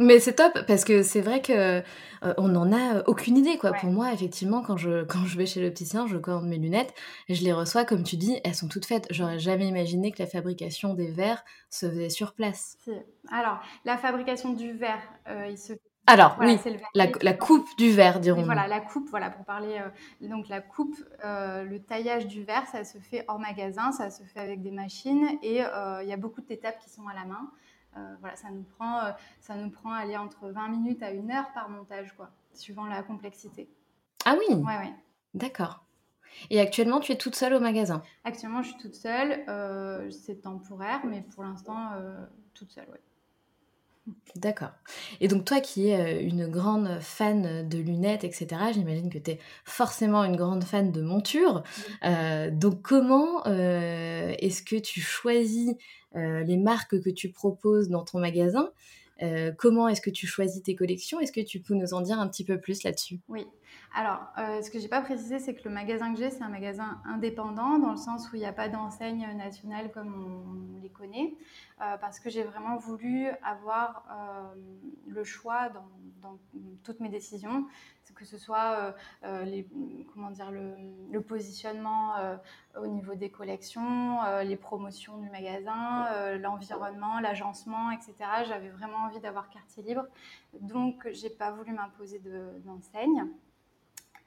Mais 0.01 0.19
c'est 0.19 0.35
top 0.35 0.65
parce 0.65 0.85
que 0.85 1.03
c'est 1.03 1.19
vrai 1.19 1.41
que 1.41 1.81
euh, 2.23 2.33
on 2.37 2.47
n'en 2.47 2.71
a 2.71 3.03
aucune 3.07 3.35
idée 3.35 3.57
quoi. 3.57 3.73
Pour 3.73 3.89
moi, 3.89 4.13
effectivement, 4.13 4.61
quand 4.61 4.77
je 4.77 5.03
quand 5.03 5.25
je 5.25 5.37
vais 5.37 5.45
chez 5.45 5.61
l'opticien, 5.61 6.07
je 6.07 6.15
commande 6.15 6.47
mes 6.47 6.57
lunettes, 6.57 6.93
et 7.27 7.35
je 7.35 7.43
les 7.43 7.51
reçois 7.51 7.83
comme 7.83 8.03
tu 8.03 8.15
dis, 8.15 8.39
elles 8.45 8.55
sont 8.55 8.69
toutes 8.69 8.85
faites. 8.85 9.07
J'aurais 9.09 9.39
jamais 9.39 9.67
imaginé 9.67 10.13
que 10.13 10.19
la 10.19 10.27
fabrication 10.27 10.93
des 10.93 11.11
verres 11.11 11.43
se 11.69 11.89
faisait 11.89 12.09
sur 12.09 12.33
place. 12.33 12.77
Alors, 13.29 13.59
la 13.83 13.97
fabrication 13.97 14.53
du 14.53 14.71
verre, 14.71 15.03
euh, 15.27 15.47
il 15.49 15.57
se 15.57 15.73
alors, 16.09 16.37
oui, 16.39 16.57
la, 16.95 17.33
coupe 17.33 17.67
du 17.77 17.91
verre, 17.91 18.19
dirons-nous. 18.19 18.45
Voilà, 18.45 18.67
la 18.67 18.79
coupe, 18.79 19.07
voilà, 19.09 19.29
pour 19.29 19.45
parler. 19.45 19.79
Euh, 19.79 20.27
donc, 20.27 20.49
la 20.49 20.59
coupe, 20.59 20.95
euh, 21.23 21.63
le 21.63 21.79
taillage 21.79 22.25
du 22.25 22.43
verre, 22.43 22.65
ça 22.65 22.83
se 22.83 22.97
fait 22.97 23.25
hors 23.27 23.37
magasin, 23.37 23.91
ça 23.91 24.09
se 24.09 24.23
fait 24.23 24.39
avec 24.39 24.63
des 24.63 24.71
machines 24.71 25.37
et 25.43 25.63
euh, 25.63 26.01
il 26.01 26.09
y 26.09 26.13
a 26.13 26.17
beaucoup 26.17 26.41
d'étapes 26.41 26.79
qui 26.79 26.89
sont 26.89 27.07
à 27.07 27.13
la 27.13 27.25
main. 27.25 27.51
voilà, 28.21 28.35
ça 28.35 28.49
nous 28.49 28.63
prend, 28.63 29.01
ça 29.39 29.55
nous 29.55 29.69
prend 29.69 29.91
aller 29.91 30.17
entre 30.17 30.49
20 30.49 30.69
minutes 30.69 31.03
à 31.03 31.11
une 31.11 31.29
heure 31.31 31.51
par 31.53 31.69
montage, 31.69 32.13
quoi, 32.15 32.31
suivant 32.53 32.87
la 32.87 33.03
complexité. 33.03 33.69
Ah 34.25 34.35
oui 34.39 34.55
Ouais, 34.55 34.77
ouais. 34.77 34.93
D'accord. 35.35 35.85
Et 36.49 36.59
actuellement, 36.59 36.99
tu 36.99 37.11
es 37.11 37.17
toute 37.17 37.35
seule 37.35 37.53
au 37.53 37.59
magasin? 37.59 38.01
Actuellement, 38.23 38.63
je 38.63 38.69
suis 38.69 38.79
toute 38.79 38.95
seule. 38.95 39.43
c'est 40.11 40.41
temporaire, 40.41 41.01
mais 41.05 41.21
pour 41.35 41.43
l'instant, 41.43 41.91
toute 42.55 42.71
seule, 42.71 42.87
oui. 42.91 42.99
D'accord. 44.35 44.71
Et 45.21 45.27
donc 45.27 45.45
toi 45.45 45.59
qui 45.59 45.89
es 45.89 45.99
euh, 45.99 46.21
une 46.21 46.47
grande 46.47 46.99
fan 47.01 47.67
de 47.67 47.77
lunettes, 47.77 48.23
etc., 48.23 48.47
j'imagine 48.73 49.09
que 49.09 49.17
tu 49.17 49.31
es 49.31 49.39
forcément 49.65 50.23
une 50.23 50.35
grande 50.35 50.63
fan 50.63 50.91
de 50.91 51.01
montures. 51.01 51.63
Euh, 52.05 52.49
donc 52.51 52.81
comment 52.81 53.45
euh, 53.47 54.33
est-ce 54.39 54.61
que 54.61 54.75
tu 54.75 55.01
choisis 55.01 55.75
les 56.15 56.57
marques 56.57 56.99
que 56.99 57.09
tu 57.11 57.29
proposes 57.31 57.89
dans 57.89 58.03
ton 58.03 58.19
magasin? 58.19 58.71
Comment 59.59 59.87
est-ce 59.89 60.01
que 60.01 60.09
tu 60.09 60.25
choisis 60.25 60.63
tes 60.63 60.75
collections? 60.75 61.19
Est-ce 61.19 61.31
que 61.31 61.41
tu 61.41 61.59
peux 61.59 61.75
nous 61.75 61.93
en 61.93 62.01
dire 62.01 62.19
un 62.19 62.27
petit 62.27 62.43
peu 62.43 62.59
plus 62.59 62.81
là-dessus? 62.81 63.19
Oui. 63.27 63.45
Alors, 63.93 64.19
ce 64.37 64.71
que 64.71 64.79
j'ai 64.79 64.87
pas 64.87 65.01
précisé, 65.01 65.37
c'est 65.37 65.53
que 65.53 65.67
le 65.67 65.73
magasin 65.73 66.11
que 66.11 66.19
j'ai, 66.19 66.31
c'est 66.31 66.41
un 66.41 66.49
magasin 66.49 66.99
indépendant, 67.05 67.77
dans 67.77 67.91
le 67.91 67.97
sens 67.97 68.31
où 68.31 68.37
il 68.37 68.39
n'y 68.39 68.47
a 68.47 68.53
pas 68.53 68.69
d'enseigne 68.69 69.27
nationale 69.37 69.91
comme 69.91 70.15
on, 70.15 70.81
les 70.81 70.89
connaît, 70.89 71.18
euh, 71.81 71.97
parce 71.97 72.19
que 72.19 72.29
j'ai 72.29 72.43
vraiment 72.43 72.77
voulu 72.77 73.27
avoir 73.43 74.05
euh, 74.11 74.55
le 75.07 75.23
choix 75.23 75.69
dans, 75.69 75.87
toutes 76.83 76.99
mes 76.99 77.09
décisions, 77.09 77.65
que 78.13 78.25
ce 78.25 78.37
soit 78.37 78.93
les, 79.45 79.65
comment 80.13 80.31
dire, 80.31 80.51
le, 80.51 81.21
positionnement 81.21 82.15
au 82.75 82.87
niveau 82.87 83.15
des 83.15 83.29
collections, 83.29 84.17
les 84.43 84.57
promotions 84.57 85.17
du 85.17 85.29
magasin, 85.29 86.35
l'environnement, 86.37 87.21
l'agencement, 87.21 87.91
etc. 87.91 88.13
J'avais 88.45 88.69
vraiment 88.69 89.05
envie 89.05 89.21
d'avoir 89.21 89.49
quartier 89.49 89.83
libre, 89.83 90.05
donc 90.59 91.07
j'ai 91.13 91.29
pas 91.29 91.51
voulu 91.51 91.71
m'imposer 91.71 92.21
d'enseigne. 92.65 93.25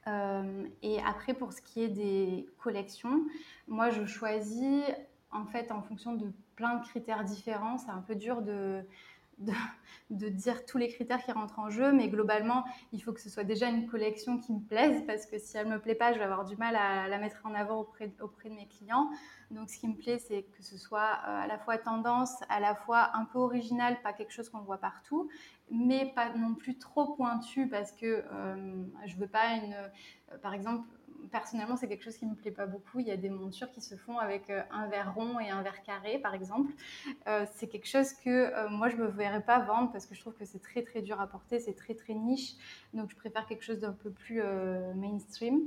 Euh, 0.07 0.67
et 0.81 0.99
après, 1.01 1.33
pour 1.33 1.53
ce 1.53 1.61
qui 1.61 1.81
est 1.83 1.89
des 1.89 2.47
collections, 2.57 3.25
moi, 3.67 3.89
je 3.89 4.05
choisis 4.05 4.83
en 5.31 5.45
fait 5.45 5.71
en 5.71 5.81
fonction 5.81 6.13
de 6.13 6.31
plein 6.55 6.75
de 6.77 6.83
critères 6.83 7.23
différents. 7.23 7.77
C'est 7.77 7.91
un 7.91 8.01
peu 8.01 8.15
dur 8.15 8.41
de, 8.41 8.83
de, 10.09 10.29
dire 10.29 10.65
tous 10.65 10.77
les 10.77 10.87
critères 10.89 11.23
qui 11.23 11.31
rentrent 11.31 11.59
en 11.59 11.69
jeu, 11.69 11.91
mais 11.91 12.07
globalement, 12.07 12.63
il 12.91 13.01
faut 13.01 13.13
que 13.13 13.19
ce 13.19 13.29
soit 13.29 13.43
déjà 13.43 13.67
une 13.69 13.87
collection 13.87 14.37
qui 14.37 14.53
me 14.53 14.59
plaise, 14.59 15.03
parce 15.07 15.25
que 15.25 15.37
si 15.37 15.57
elle 15.57 15.67
ne 15.67 15.73
me 15.73 15.79
plaît 15.79 15.95
pas, 15.95 16.13
je 16.13 16.19
vais 16.19 16.25
avoir 16.25 16.45
du 16.45 16.55
mal 16.55 16.75
à 16.75 17.07
la 17.07 17.17
mettre 17.17 17.41
en 17.45 17.53
avant 17.53 17.81
auprès, 17.81 18.11
auprès 18.21 18.49
de 18.49 18.55
mes 18.55 18.67
clients. 18.67 19.09
Donc, 19.51 19.69
ce 19.69 19.77
qui 19.77 19.87
me 19.87 19.95
plaît, 19.95 20.19
c'est 20.19 20.43
que 20.43 20.63
ce 20.63 20.77
soit 20.77 21.19
euh, 21.27 21.43
à 21.43 21.47
la 21.47 21.57
fois 21.57 21.77
tendance, 21.77 22.35
à 22.49 22.59
la 22.59 22.75
fois 22.75 23.11
un 23.15 23.25
peu 23.25 23.39
original, 23.39 24.01
pas 24.01 24.13
quelque 24.13 24.31
chose 24.31 24.49
qu'on 24.49 24.61
voit 24.61 24.79
partout, 24.79 25.29
mais 25.71 26.11
pas 26.15 26.33
non 26.35 26.55
plus 26.55 26.77
trop 26.77 27.13
pointu, 27.15 27.67
parce 27.67 27.91
que 27.91 28.23
euh, 28.31 28.83
je 29.05 29.15
veux 29.15 29.27
pas 29.27 29.55
une. 29.55 29.75
Par 30.41 30.53
exemple, 30.53 30.87
personnellement, 31.31 31.75
c'est 31.75 31.87
quelque 31.87 32.03
chose 32.03 32.17
qui 32.17 32.25
me 32.25 32.35
plaît 32.35 32.51
pas 32.51 32.65
beaucoup. 32.65 32.99
Il 32.99 33.07
y 33.07 33.11
a 33.11 33.17
des 33.17 33.29
montures 33.29 33.71
qui 33.71 33.81
se 33.81 33.95
font 33.95 34.17
avec 34.17 34.49
euh, 34.49 34.61
un 34.71 34.87
verre 34.87 35.13
rond 35.13 35.39
et 35.39 35.49
un 35.49 35.61
verre 35.61 35.83
carré, 35.83 36.19
par 36.19 36.33
exemple. 36.33 36.71
Euh, 37.27 37.45
c'est 37.55 37.67
quelque 37.67 37.87
chose 37.87 38.13
que 38.13 38.29
euh, 38.29 38.69
moi, 38.69 38.89
je 38.89 38.95
me 38.95 39.07
verrais 39.07 39.41
pas 39.43 39.59
vendre 39.59 39.91
parce 39.91 40.05
que 40.05 40.15
je 40.15 40.21
trouve 40.21 40.33
que 40.33 40.45
c'est 40.45 40.61
très, 40.61 40.83
très 40.83 41.01
dur 41.01 41.19
à 41.19 41.27
porter, 41.27 41.59
c'est 41.59 41.75
très, 41.75 41.93
très 41.93 42.13
niche. 42.13 42.53
Donc, 42.93 43.09
je 43.11 43.15
préfère 43.15 43.45
quelque 43.45 43.63
chose 43.63 43.79
d'un 43.79 43.93
peu 43.93 44.11
plus 44.11 44.41
mainstream. 44.95 45.61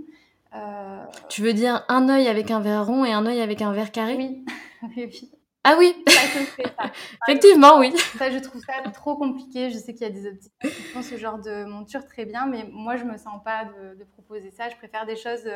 Tu 1.29 1.43
veux 1.43 1.53
dire 1.53 1.85
un 1.89 2.09
œil 2.09 2.29
avec 2.29 2.51
un 2.51 2.61
verre 2.61 2.87
rond 2.87 3.05
et 3.05 3.13
un 3.13 3.27
œil 3.27 3.41
avec 3.41 3.63
un 3.63 3.73
verre 3.73 3.93
carré? 3.93 4.17
Oui, 4.83 5.05
oui, 5.07 5.31
oui. 5.79 5.95
Ah 6.07 6.09
oui 6.09 6.91
Effectivement, 7.29 7.79
oui. 7.79 7.93
Ça, 8.19 8.31
je 8.31 8.39
trouve 8.39 8.63
ça 8.63 8.89
trop 8.91 9.17
compliqué. 9.17 9.71
Je 9.71 9.79
sais 9.79 9.93
qu'il 9.93 10.03
y 10.03 10.11
a 10.11 10.13
des 10.13 10.27
optiques 10.29 10.53
qui 10.61 10.69
font 10.69 11.03
ce 11.03 11.17
genre 11.17 11.39
de 11.39 11.65
monture 11.65 12.05
très 12.05 12.25
bien, 12.25 12.47
mais 12.47 12.69
moi, 12.71 12.97
je 12.97 13.05
me 13.05 13.17
sens 13.17 13.43
pas 13.45 13.65
de, 13.65 14.05
proposer 14.05 14.51
ça. 14.51 14.69
Je 14.69 14.77
préfère 14.77 15.07
des 15.07 15.17
choses 15.17 15.49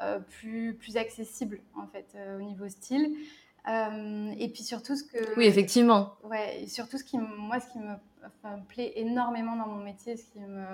euh, 0.00 0.18
plus, 0.18 0.74
plus 0.74 0.96
accessibles, 0.96 1.60
en 1.74 1.86
fait, 1.86 2.06
euh, 2.14 2.38
au 2.38 2.42
niveau 2.42 2.68
style. 2.68 3.16
Euh, 3.68 4.32
et 4.38 4.48
puis 4.48 4.62
surtout 4.62 4.94
ce 4.94 5.02
que... 5.02 5.36
Oui, 5.36 5.46
effectivement. 5.46 6.14
Ouais, 6.22 6.62
et 6.62 6.66
surtout 6.68 6.98
ce 6.98 7.04
qui, 7.04 7.18
moi, 7.18 7.58
ce 7.58 7.72
qui 7.72 7.78
me 7.78 7.94
plaît 8.68 8.92
énormément 8.96 9.56
dans 9.56 9.66
mon 9.66 9.82
métier, 9.82 10.16
ce 10.16 10.26
qui 10.26 10.40
me, 10.40 10.64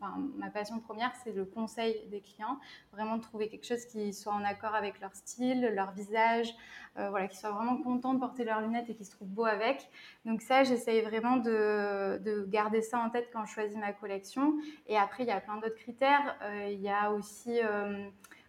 enfin, 0.00 0.16
ma 0.36 0.50
passion 0.50 0.80
première, 0.80 1.12
c'est 1.22 1.32
le 1.32 1.44
conseil 1.44 2.06
des 2.10 2.20
clients. 2.20 2.58
Vraiment 2.92 3.16
de 3.16 3.22
trouver 3.22 3.48
quelque 3.48 3.66
chose 3.66 3.84
qui 3.86 4.12
soit 4.12 4.32
en 4.32 4.44
accord 4.44 4.74
avec 4.74 5.00
leur 5.00 5.14
style, 5.14 5.72
leur 5.74 5.92
visage, 5.92 6.54
euh, 6.98 7.10
voilà, 7.10 7.28
qu'ils 7.28 7.38
soient 7.38 7.52
vraiment 7.52 7.76
contents 7.76 8.14
de 8.14 8.20
porter 8.20 8.44
leurs 8.44 8.60
lunettes 8.60 8.90
et 8.90 8.94
qu'ils 8.94 9.06
se 9.06 9.12
trouvent 9.12 9.28
beaux 9.28 9.44
avec. 9.44 9.88
Donc 10.24 10.42
ça, 10.42 10.64
j'essaye 10.64 11.02
vraiment 11.02 11.36
de, 11.36 12.18
de, 12.24 12.44
garder 12.48 12.82
ça 12.82 12.98
en 12.98 13.10
tête 13.10 13.28
quand 13.32 13.44
je 13.44 13.52
choisis 13.52 13.76
ma 13.76 13.92
collection. 13.92 14.54
Et 14.86 14.96
après, 14.96 15.24
il 15.24 15.28
y 15.28 15.32
a 15.32 15.40
plein 15.40 15.56
d'autres 15.56 15.76
critères. 15.76 16.36
Euh, 16.42 16.68
il 16.70 16.80
y 16.80 16.88
a 16.88 17.12
aussi... 17.12 17.60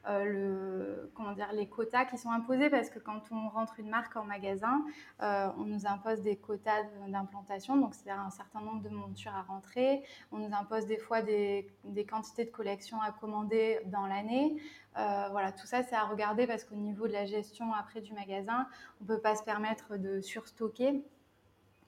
Euh, 0.08 1.08
comment 1.14 1.34
dire, 1.34 1.52
les 1.52 1.68
quotas 1.68 2.06
qui 2.06 2.18
sont 2.18 2.32
imposés 2.32 2.70
parce 2.70 2.90
que 2.90 3.00
quand 3.00 3.22
on 3.32 3.50
rentre 3.50 3.80
une 3.80 3.90
marque 3.90 4.16
en 4.16 4.24
magasin, 4.24 4.86
euh, 5.22 5.50
on 5.58 5.66
nous 5.66 5.86
impose 5.86 6.22
des 6.22 6.38
quotas 6.38 6.84
d'implantation, 7.08 7.76
donc 7.76 7.94
c'est-à-dire 7.94 8.22
un 8.22 8.30
certain 8.30 8.62
nombre 8.62 8.82
de 8.82 8.90
montures 8.90 9.36
à 9.36 9.42
rentrer. 9.42 10.04
On 10.32 10.38
nous 10.38 10.56
impose 10.56 10.86
des 10.86 10.98
fois 10.98 11.22
des, 11.22 11.68
quantités 12.10 12.46
de 12.46 12.50
collections 12.50 13.02
à 13.02 13.12
commander 13.12 13.80
dans 13.88 14.08
l'année. 14.08 14.56
Euh, 14.98 15.28
voilà, 15.32 15.52
tout 15.52 15.68
ça, 15.68 15.84
c'est 15.84 15.96
à 15.96 16.06
regarder 16.06 16.48
parce 16.48 16.64
qu'au 16.64 16.76
niveau 16.76 17.08
de 17.08 17.14
la 17.14 17.26
gestion 17.26 17.74
après 17.74 18.00
du 18.00 18.14
magasin, 18.14 18.68
on 19.02 19.04
ne 19.04 19.10
peut 19.10 19.22
pas 19.22 19.36
se 19.36 19.44
permettre 19.44 19.98
de 19.98 20.22
surstocker. 20.22 21.04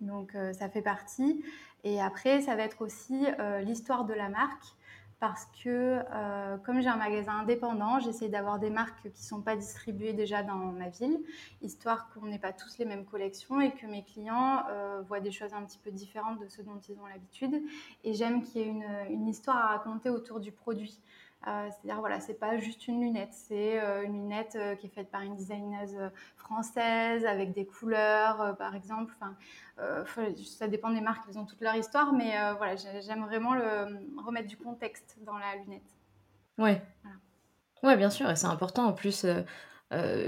Donc 0.01 0.35
ça 0.53 0.67
fait 0.67 0.81
partie. 0.81 1.43
Et 1.83 2.01
après, 2.01 2.41
ça 2.41 2.55
va 2.55 2.63
être 2.63 2.81
aussi 2.81 3.27
l'histoire 3.61 4.05
de 4.05 4.13
la 4.13 4.29
marque 4.29 4.75
parce 5.21 5.45
que 5.63 5.99
euh, 6.11 6.57
comme 6.57 6.81
j'ai 6.81 6.89
un 6.89 6.95
magasin 6.95 7.41
indépendant, 7.41 7.99
j'essaie 7.99 8.27
d'avoir 8.27 8.57
des 8.57 8.71
marques 8.71 9.03
qui 9.03 9.21
ne 9.21 9.27
sont 9.27 9.41
pas 9.41 9.55
distribuées 9.55 10.13
déjà 10.13 10.41
dans 10.41 10.55
ma 10.55 10.89
ville, 10.89 11.19
histoire 11.61 12.09
qu'on 12.09 12.25
n'ait 12.25 12.39
pas 12.39 12.53
tous 12.53 12.79
les 12.79 12.85
mêmes 12.85 13.05
collections 13.05 13.61
et 13.61 13.71
que 13.71 13.85
mes 13.85 14.03
clients 14.03 14.63
euh, 14.71 15.03
voient 15.07 15.19
des 15.19 15.29
choses 15.29 15.53
un 15.53 15.61
petit 15.63 15.77
peu 15.77 15.91
différentes 15.91 16.39
de 16.39 16.47
ce 16.47 16.63
dont 16.63 16.79
ils 16.89 16.99
ont 16.99 17.05
l'habitude. 17.05 17.61
Et 18.03 18.15
j'aime 18.15 18.41
qu'il 18.41 18.61
y 18.61 18.63
ait 18.63 18.67
une, 18.67 18.83
une, 19.11 19.27
histoire 19.27 19.57
à 19.57 19.67
raconter 19.67 20.09
autour 20.09 20.39
du 20.39 20.51
produit. 20.51 20.99
Euh, 21.47 21.69
c'est-à-dire, 21.71 21.99
voilà, 21.99 22.19
c'est 22.19 22.35
pas 22.35 22.59
juste 22.59 22.87
une 22.87 23.01
lunette, 23.01 23.33
c'est 23.33 23.81
euh, 23.81 24.03
une 24.03 24.13
lunette 24.13 24.55
euh, 24.55 24.75
qui 24.75 24.85
est 24.85 24.91
faite 24.91 25.09
par 25.09 25.21
une 25.21 25.35
designeuse 25.35 25.97
française 26.35 27.25
avec 27.25 27.51
des 27.53 27.65
couleurs, 27.65 28.55
par 28.57 28.75
exemple. 28.75 29.13
Enfin, 29.17 29.35
ça 30.45 30.67
dépend 30.67 30.91
des 30.91 31.01
marques, 31.01 31.23
elles 31.29 31.39
ont 31.39 31.45
toute 31.45 31.61
leur 31.61 31.75
histoire, 31.75 32.13
mais 32.13 32.33
voilà, 32.57 32.75
j'aime 32.75 33.23
vraiment 33.23 33.55
le, 33.55 34.21
remettre 34.23 34.47
du 34.47 34.57
contexte 34.57 35.17
dans 35.25 35.37
la 35.37 35.55
lunette. 35.55 35.81
Ouais. 36.59 36.81
Ouais, 37.81 37.97
bien 37.97 38.11
sûr, 38.11 38.29
et 38.29 38.35
c'est 38.35 38.47
important. 38.47 38.85
En 38.85 38.93
plus, 38.93 39.25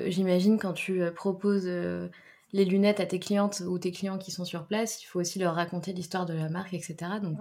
j'imagine 0.07 0.57
quand 0.57 0.73
tu 0.73 1.03
proposes 1.13 1.67
les 1.67 2.65
lunettes 2.65 2.99
à 2.99 3.05
tes 3.05 3.19
clientes 3.19 3.61
ou 3.67 3.77
tes 3.77 3.91
clients 3.91 4.17
qui 4.17 4.31
sont 4.31 4.45
sur 4.45 4.65
place, 4.65 5.03
il 5.03 5.05
faut 5.05 5.19
aussi 5.19 5.37
leur 5.37 5.53
raconter 5.53 5.93
l'histoire 5.93 6.25
de 6.25 6.33
la 6.33 6.49
marque, 6.49 6.73
etc. 6.73 6.95
Donc, 7.21 7.37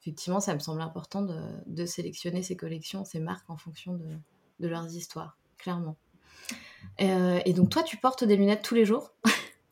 effectivement, 0.00 0.40
ça 0.40 0.54
me 0.54 0.58
semble 0.58 0.80
important 0.80 1.22
de, 1.22 1.86
sélectionner 1.86 2.42
ces 2.42 2.56
collections, 2.56 3.04
ces 3.04 3.20
marques 3.20 3.48
en 3.48 3.56
fonction 3.56 3.94
de, 3.94 4.68
leurs 4.68 4.94
histoires, 4.94 5.38
clairement. 5.56 5.96
Euh, 7.00 7.40
et 7.44 7.52
donc, 7.52 7.70
toi, 7.70 7.82
tu 7.82 7.96
portes 7.96 8.24
des 8.24 8.36
lunettes 8.36 8.62
tous 8.62 8.74
les 8.74 8.84
jours? 8.84 9.12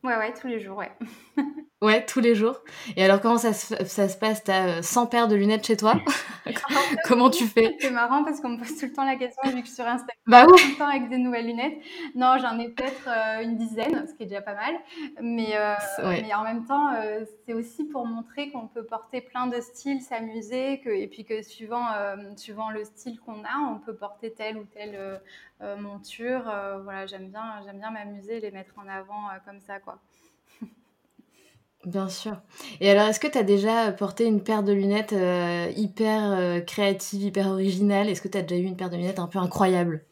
Ouais, 0.03 0.15
ouais, 0.15 0.33
tous 0.33 0.47
les 0.47 0.59
jours, 0.59 0.77
ouais. 0.77 0.91
Ouais, 1.83 2.03
tous 2.03 2.19
les 2.21 2.33
jours. 2.33 2.63
Et 2.95 3.03
alors, 3.03 3.21
comment 3.21 3.37
ça 3.37 3.53
se, 3.53 3.75
ça 3.85 4.09
se 4.09 4.17
passe? 4.17 4.43
T'as 4.43 4.81
100 4.81 5.03
euh, 5.03 5.05
paires 5.05 5.27
de 5.27 5.35
lunettes 5.35 5.67
chez 5.67 5.77
toi? 5.77 5.93
Comment 7.05 7.29
tu 7.29 7.45
fais? 7.45 7.75
C'est 7.79 7.91
marrant 7.91 8.23
parce 8.23 8.41
qu'on 8.41 8.49
me 8.49 8.57
pose 8.57 8.75
tout 8.79 8.87
le 8.87 8.93
temps 8.93 9.05
la 9.05 9.15
question 9.15 9.43
vu 9.43 9.57
que 9.57 9.61
je 9.61 9.65
suis 9.65 9.75
sur 9.75 9.85
Instagram 9.85 10.17
bah 10.25 10.45
oui. 10.49 10.59
tout 10.59 10.69
le 10.71 10.77
temps 10.77 10.87
avec 10.87 11.07
des 11.09 11.19
nouvelles 11.19 11.45
lunettes. 11.45 11.77
Non, 12.15 12.37
j'en 12.39 12.57
ai 12.57 12.69
peut-être 12.69 13.07
euh, 13.07 13.43
une 13.43 13.57
dizaine, 13.57 14.07
ce 14.07 14.15
qui 14.15 14.23
est 14.23 14.25
déjà 14.25 14.41
pas 14.41 14.55
mal. 14.55 14.73
Mais, 15.21 15.55
euh, 15.55 15.75
mais 15.99 16.33
en 16.33 16.43
même 16.43 16.65
temps, 16.65 16.95
c'est 17.45 17.53
aussi 17.53 17.83
pour 17.83 18.07
montrer 18.07 18.49
qu'on 18.49 18.67
peut 18.67 18.83
porter 18.83 19.21
plein 19.21 19.45
de 19.45 19.61
styles, 19.61 20.01
s'amuser, 20.01 20.79
que, 20.79 20.89
et 20.89 21.05
puis 21.05 21.25
que 21.25 21.43
suivant, 21.43 21.85
suivant 22.37 22.71
le 22.71 22.85
style 22.85 23.19
qu'on 23.19 23.43
a, 23.43 23.59
on 23.69 23.77
peut 23.77 23.95
porter 23.95 24.33
telle 24.33 24.57
ou 24.57 24.63
telle 24.63 25.21
monture. 25.77 26.51
voilà, 26.83 27.05
j'aime 27.05 27.29
bien, 27.29 27.61
j'aime 27.65 27.77
bien 27.77 27.91
m'amuser, 27.91 28.39
les 28.39 28.49
mettre 28.49 28.73
en 28.79 28.87
avant 28.87 29.27
comme 29.45 29.59
ça, 29.59 29.79
quoi. 29.79 29.99
Bien 31.85 32.09
sûr. 32.09 32.41
Et 32.81 32.89
alors, 32.89 33.07
est-ce 33.07 33.19
que 33.19 33.27
tu 33.27 33.37
as 33.37 33.43
déjà 33.43 33.91
porté 33.91 34.25
une 34.25 34.43
paire 34.43 34.63
de 34.63 34.73
lunettes 34.73 35.13
euh, 35.13 35.71
hyper 35.75 36.31
euh, 36.31 36.59
créative, 36.59 37.21
hyper 37.21 37.47
originale 37.47 38.09
Est-ce 38.09 38.21
que 38.21 38.27
tu 38.27 38.37
as 38.37 38.41
déjà 38.41 38.59
eu 38.61 38.65
une 38.65 38.75
paire 38.75 38.89
de 38.89 38.97
lunettes 38.97 39.19
un 39.19 39.27
peu 39.27 39.39
incroyable? 39.39 40.03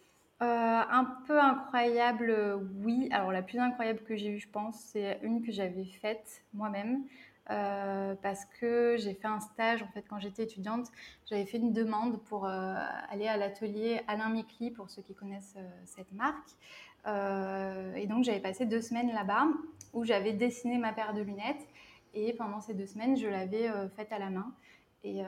Euh, 0.41 0.45
Un 0.45 1.05
peu 1.27 1.39
incroyable, 1.39 2.59
oui. 2.83 3.09
Alors, 3.11 3.31
la 3.31 3.41
plus 3.41 3.59
incroyable 3.59 4.01
que 4.03 4.15
j'ai 4.15 4.29
eue, 4.29 4.39
je 4.39 4.47
pense, 4.49 4.79
c'est 4.79 5.19
une 5.23 5.41
que 5.41 5.51
j'avais 5.51 5.85
faite 5.85 6.43
moi-même. 6.53 7.03
parce 7.47 8.45
que 8.59 8.95
j'ai 8.97 9.13
fait 9.13 9.27
un 9.27 9.39
stage, 9.39 9.81
en 9.83 9.87
fait, 9.87 10.03
quand 10.07 10.19
j'étais 10.19 10.43
étudiante, 10.43 10.87
j'avais 11.29 11.45
fait 11.45 11.57
une 11.57 11.73
demande 11.73 12.21
pour 12.23 12.45
aller 12.45 13.27
à 13.27 13.37
l'atelier 13.37 14.01
Alain 14.07 14.29
Micli, 14.29 14.71
pour 14.71 14.89
ceux 14.89 15.01
qui 15.01 15.13
connaissent 15.15 15.55
cette 15.85 16.11
marque. 16.13 16.51
et 17.95 18.07
donc, 18.07 18.23
j'avais 18.23 18.39
passé 18.39 18.65
deux 18.65 18.81
semaines 18.81 19.11
là-bas 19.13 19.47
où 19.95 20.03
j'avais 20.03 20.33
dessiné 20.33 20.77
ma 20.77 20.93
paire 20.93 21.13
de 21.13 21.21
lunettes. 21.21 21.67
Et 22.13 22.33
pendant 22.33 22.61
ces 22.61 22.73
deux 22.73 22.85
semaines, 22.85 23.17
je 23.17 23.27
l'avais 23.27 23.67
euh, 23.69 23.89
faite 23.89 24.11
à 24.11 24.19
la 24.19 24.29
main. 24.29 24.53
Et, 25.03 25.23
euh, 25.23 25.27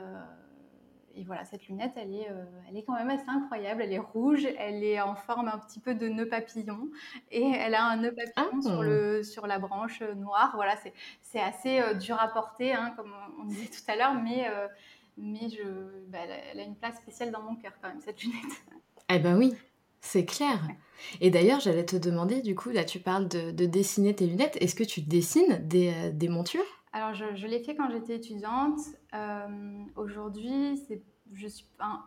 et, 1.14 1.24
voilà, 1.24 1.44
cette 1.44 1.66
lunette, 1.66 1.92
elle 1.96 2.14
est, 2.14 2.30
euh, 2.30 2.44
elle 2.68 2.76
est 2.76 2.82
quand 2.84 2.94
même 2.94 3.10
assez 3.10 3.28
incroyable. 3.28 3.82
Elle 3.82 3.92
est 3.92 3.98
rouge, 3.98 4.46
elle 4.58 4.84
est 4.84 5.00
en 5.00 5.14
forme 5.14 5.48
un 5.48 5.58
petit 5.58 5.80
peu 5.80 5.94
de 5.94 6.08
nœud 6.08 6.28
papillon. 6.28 6.88
Et 7.30 7.50
elle 7.50 7.74
a 7.74 7.84
un 7.84 7.96
nœud 7.96 8.14
papillon 8.14 8.62
sur, 8.62 8.80
ah. 8.80 8.84
le, 8.84 9.22
sur 9.22 9.46
la 9.46 9.58
branche 9.58 10.02
noire. 10.02 10.52
Voilà, 10.54 10.74
c'est 11.22 11.40
assez 11.40 11.82
dur 11.96 12.20
à 12.20 12.28
porter, 12.28 12.72
hein, 12.72 12.92
comme 12.96 13.12
on 13.40 13.44
disait 13.44 13.68
tout 13.68 13.90
à 13.90 13.96
l'heure. 13.96 14.14
Mais, 14.14 14.46
mais 15.16 15.48
je, 15.48 15.62
bah, 16.08 16.18
elle 16.52 16.60
a 16.60 16.62
une 16.62 16.76
place 16.76 16.96
spéciale 16.96 17.30
dans 17.30 17.42
mon 17.42 17.56
cœur 17.56 17.72
quand 17.82 17.88
même, 17.88 18.00
cette 18.00 18.22
lunette. 18.22 18.62
Eh 19.10 19.18
ben 19.18 19.38
oui, 19.38 19.54
c'est 20.00 20.24
clair. 20.24 20.60
Et 21.20 21.30
d'ailleurs, 21.30 21.60
j'allais 21.60 21.84
te 21.84 21.96
demander, 21.96 22.42
du 22.42 22.54
coup, 22.54 22.70
là 22.70 22.84
tu 22.84 22.98
parles 22.98 23.28
de, 23.28 23.66
dessiner 23.66 24.14
tes 24.14 24.26
lunettes. 24.26 24.56
Est-ce 24.60 24.74
que 24.74 24.84
tu 24.84 25.00
dessines 25.00 25.58
des, 25.66 25.92
euh, 25.92 26.30
montures? 26.30 26.64
Alors, 26.92 27.14
je, 27.14 27.46
l'ai 27.46 27.60
fait 27.60 27.74
quand 27.74 27.90
j'étais 27.90 28.16
étudiante. 28.16 28.78
Euh, 29.14 29.84
aujourd'hui, 29.96 30.80
je 31.34 31.46
suis, 31.46 31.66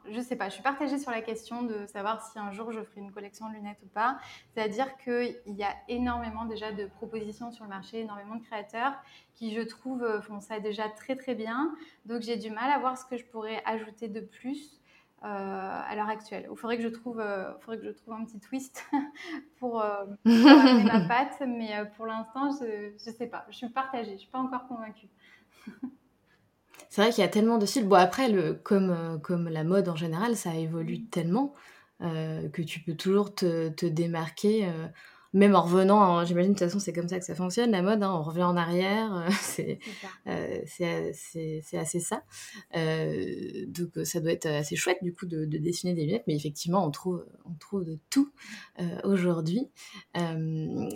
je 0.09 0.19
sais 0.19 0.35
pas, 0.35 0.49
je 0.49 0.55
suis 0.55 0.63
partagée 0.63 0.97
sur 0.97 1.11
la 1.11 1.21
question 1.21 1.61
de 1.61 1.85
savoir 1.85 2.25
si 2.25 2.39
un 2.39 2.51
jour 2.51 2.71
je 2.71 2.81
ferai 2.81 3.01
une 3.01 3.11
collection 3.11 3.47
de 3.49 3.53
lunettes 3.53 3.77
ou 3.83 3.87
pas. 3.87 4.17
C'est-à-dire 4.53 4.97
qu'il 4.97 5.37
y 5.45 5.63
a 5.63 5.75
énormément 5.87 6.45
déjà 6.45 6.71
de 6.71 6.87
propositions 6.87 7.51
sur 7.51 7.63
le 7.65 7.69
marché, 7.69 7.99
énormément 7.99 8.35
de 8.35 8.43
créateurs 8.43 8.93
qui, 9.35 9.53
je 9.53 9.61
trouve, 9.61 10.21
font 10.21 10.39
ça 10.39 10.59
déjà 10.59 10.89
très 10.89 11.15
très 11.15 11.35
bien. 11.35 11.73
Donc 12.05 12.23
j'ai 12.23 12.37
du 12.37 12.49
mal 12.49 12.71
à 12.71 12.79
voir 12.79 12.97
ce 12.97 13.05
que 13.05 13.15
je 13.15 13.25
pourrais 13.25 13.61
ajouter 13.65 14.07
de 14.07 14.21
plus. 14.21 14.80
Euh, 15.23 15.27
à 15.27 15.95
l'heure 15.95 16.09
actuelle. 16.09 16.47
Il 16.49 16.57
faudrait 16.57 16.77
que 16.77 16.83
je 16.83 16.87
trouve, 16.87 17.19
euh, 17.19 17.53
faudrait 17.59 17.77
que 17.77 17.85
je 17.85 17.91
trouve 17.91 18.15
un 18.15 18.25
petit 18.25 18.39
twist 18.39 18.83
pour, 19.59 19.79
euh, 19.79 20.03
ma 20.25 21.01
patte, 21.01 21.43
mais 21.47 21.69
pour 21.95 22.07
l'instant, 22.07 22.49
je 22.59 22.93
ne 22.93 23.15
sais 23.15 23.27
pas. 23.27 23.45
Je 23.51 23.57
suis 23.57 23.69
partagée, 23.69 24.07
je 24.07 24.13
ne 24.13 24.17
suis 24.17 24.29
pas 24.31 24.39
encore 24.39 24.67
convaincue. 24.67 25.09
C'est 26.89 27.03
vrai 27.03 27.11
qu'il 27.11 27.21
y 27.21 27.27
a 27.27 27.29
tellement 27.29 27.59
de 27.59 27.67
styles. 27.67 27.87
Bon, 27.87 27.97
après, 27.97 28.29
le, 28.29 28.55
comme, 28.55 29.21
comme 29.21 29.47
la 29.47 29.63
mode 29.63 29.89
en 29.89 29.95
général, 29.95 30.35
ça 30.35 30.55
évolue 30.55 31.05
tellement 31.05 31.53
que 31.99 32.61
tu 32.63 32.79
peux 32.79 32.95
toujours 32.95 33.35
te, 33.35 33.69
te 33.69 33.85
démarquer 33.85 34.67
même 35.33 35.55
en 35.55 35.61
revenant, 35.61 36.01
hein, 36.01 36.25
j'imagine 36.25 36.53
de 36.53 36.57
toute 36.57 36.67
façon 36.67 36.79
c'est 36.79 36.91
comme 36.91 37.07
ça 37.07 37.17
que 37.17 37.25
ça 37.25 37.35
fonctionne 37.35 37.71
la 37.71 37.81
mode, 37.81 38.03
hein, 38.03 38.13
on 38.13 38.21
revient 38.21 38.43
en 38.43 38.57
arrière, 38.57 39.13
euh, 39.15 39.29
c'est 39.41 39.79
euh, 40.27 41.11
c'est 41.13 41.77
assez 41.77 41.99
ça. 41.99 42.23
Euh, 42.75 43.65
donc 43.67 44.05
ça 44.05 44.19
doit 44.19 44.31
être 44.31 44.45
assez 44.45 44.75
chouette 44.75 44.97
du 45.01 45.13
coup 45.13 45.25
de, 45.25 45.45
dessiner 45.45 45.93
des 45.93 46.05
lunettes, 46.05 46.25
mais 46.27 46.35
effectivement 46.35 46.85
on 46.85 46.91
trouve, 46.91 47.25
on 47.45 47.53
trouve 47.53 47.85
de 47.85 47.97
tout 48.09 48.31
aujourd'hui. 49.03 49.69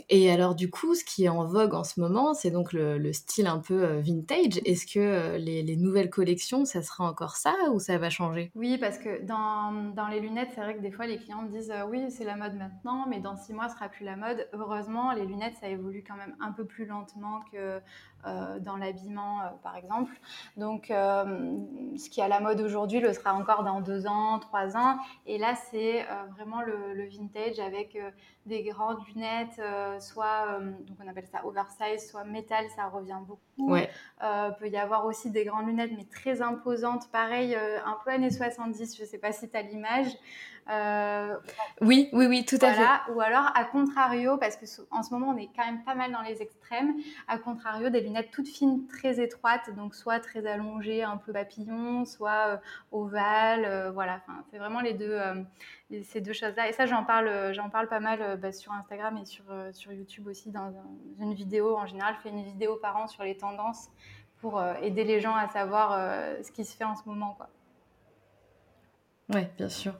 et 0.10 0.32
alors 0.32 0.56
du 0.56 0.70
coup 0.70 0.96
ce 0.96 1.06
qui 1.06 1.25
est 1.25 1.30
en 1.30 1.46
vogue 1.46 1.74
en 1.74 1.84
ce 1.84 2.00
moment 2.00 2.34
c'est 2.34 2.51
donc 2.51 2.74
le, 2.74 3.13
style 3.13 3.48
un 3.48 3.60
peu 3.60 4.00
vintage. 4.00 4.60
Est-ce 4.65 4.86
que 4.86 5.38
les, 5.38 5.63
les, 5.63 5.77
nouvelles 5.77 6.10
collections 6.10 6.65
ça 6.65 6.82
sera 6.82 7.08
encore 7.08 7.38
ça 7.38 7.54
ou 7.72 7.80
ça 7.80 7.98
va 7.98 8.10
changer? 8.10 8.51
Oui 8.56 8.77
parce 8.77 8.98
que 8.98 9.24
dans, 9.24 9.94
dans 9.96 10.08
les 10.08 10.20
lunettes 10.20 10.50
c'est 10.54 10.62
vrai 10.62 10.75
que 10.75 10.82
des 10.82 10.92
fois 10.92 11.06
les 11.06 11.18
clients 11.18 11.44
me 11.44 11.50
disent 11.50 11.74
oui 11.89 12.06
c'est 12.10 12.25
la 12.25 12.36
mode 12.36 12.56
maintenant 12.56 13.06
mais 13.08 13.20
dans 13.20 13.38
six 13.38 13.54
mois 13.54 13.70
ce 13.70 13.75
sera 13.75 13.88
plus 13.88 14.04
la 14.04 14.18
mode 14.18 14.25
heureusement, 14.53 15.12
les 15.12 15.25
lunettes, 15.25 15.55
ça 15.60 15.67
évolue 15.67 16.03
quand 16.08 16.15
même 16.15 16.36
un 16.39 16.51
peu 16.51 16.65
plus 16.65 16.86
lentement 16.86 17.41
que 17.51 17.82
euh, 18.27 18.58
dans 18.60 18.75
l'habillement, 18.75 19.41
euh, 19.41 19.50
par 19.62 19.75
exemple. 19.75 20.12
Donc, 20.58 20.89
euh, 20.89 21.60
ce 21.96 22.10
qui 22.10 22.22
est 22.22 22.24
à 22.24 22.27
la 22.27 22.39
mode 22.39 22.60
aujourd'hui 22.60 23.00
le 23.00 23.13
sera 23.13 23.36
encore 23.36 23.63
dans 23.63 23.82
deux 23.82 24.08
ans, 24.08 24.39
trois 24.39 24.75
ans. 24.75 24.98
Et 25.27 25.38
là, 25.38 25.53
c'est 25.70 26.08
vraiment 26.36 26.62
le, 26.62 27.08
vintage 27.08 27.60
avec 27.60 27.98
des 28.48 28.63
grandes 28.63 28.98
lunettes, 29.08 29.62
soit, 30.00 30.60
donc 30.60 30.98
on 31.03 31.08
appelle 31.08 31.27
ça 31.27 31.46
oversize, 31.46 32.10
soit 32.10 32.24
métal, 32.24 32.65
ça 32.75 32.88
revient 32.88 33.20
beaucoup. 33.27 33.72
Ouais. 33.72 33.89
peut 34.60 34.70
y 34.70 34.77
avoir 34.77 35.05
aussi 35.05 35.29
des 35.29 35.46
grandes 35.46 35.67
lunettes, 35.67 35.91
mais 35.96 36.05
très 36.05 36.41
imposantes, 36.41 37.12
pareil, 37.12 37.55
un 37.55 37.98
peu 38.03 38.10
années 38.10 38.32
70, 38.32 38.98
je 38.98 39.03
ne 39.03 39.08
sais 39.08 39.20
pas 39.20 39.32
si 39.32 39.50
tu 39.50 39.55
as 39.55 39.62
l'image. 39.62 40.12
Oui, 41.81 42.10
oui, 42.13 42.25
oui, 42.27 42.45
tout 42.45 42.57
à 42.62 42.74
fait. 42.74 43.12
Ou 43.13 43.22
alors, 43.22 43.51
à 43.55 43.65
contrario, 43.65 44.38
parce 44.38 44.55
que 44.55 44.65
en 44.91 45.03
ce 45.03 45.13
moment, 45.13 45.29
on 45.29 45.38
est 45.38 45.50
quand 45.55 45.65
même 45.65 45.84
pas 45.84 45.95
mal 45.95 46.12
dans 46.12 46.22
les 46.22 46.41
extrêmes, 46.41 46.95
à 47.27 47.38
contrario, 47.38 47.89
des 47.89 48.01
lunettes 48.01 48.31
toutes 48.31 48.48
fines, 48.48 48.88
très 48.88 49.19
étroites, 49.22 49.74
donc 49.75 49.95
soit 49.95 50.19
très 50.19 50.45
allongées, 50.48 51.03
un 51.03 51.17
peu 51.17 51.34
papillon, 51.34 52.05
soit 52.05 52.48
euh, 52.48 52.57
ovales, 52.91 53.65
euh, 53.65 53.91
voilà. 53.91 54.22
Enfin, 54.24 54.43
c'est 54.51 54.57
vraiment 54.57 54.81
les 54.81 54.93
deux, 54.93 55.12
euh, 55.12 55.43
ces 56.03 56.22
deux 56.22 56.34
choses-là. 56.34 56.69
Et 56.69 56.74
ça, 56.74 56.86
j'en 56.86 57.03
parle, 57.03 57.53
j'en 57.53 57.69
parle 57.69 57.88
pas 57.88 58.00
mal 58.00 58.38
bah, 58.39 58.51
sur 58.51 58.72
Instagram 58.72 59.17
et 59.17 59.25
sur, 59.25 59.45
sur 59.72 59.91
YouTube 59.91 60.27
aussi 60.27 60.51
dans, 60.51 60.74
une 61.19 61.34
vidéo. 61.34 61.75
En 61.77 61.86
général, 61.86 62.15
je 62.17 62.22
fais 62.22 62.29
une 62.29 62.43
vidéo 62.43 62.75
par 62.77 62.98
an 62.98 63.07
sur 63.07 63.24
les 63.24 63.38
tendances 63.38 63.89
pour 64.39 64.62
aider 64.81 65.03
les 65.03 65.22
gens 65.22 65.36
à 65.36 65.48
savoir 65.48 65.98
ce 66.43 66.51
qui 66.51 66.65
se 66.65 66.75
fait 66.75 66.84
en 66.84 66.95
ce 66.95 67.03
moment, 67.07 67.34
quoi. 67.38 67.50
Oui, 69.34 69.41
bien 69.58 69.70
sûr. 69.70 69.94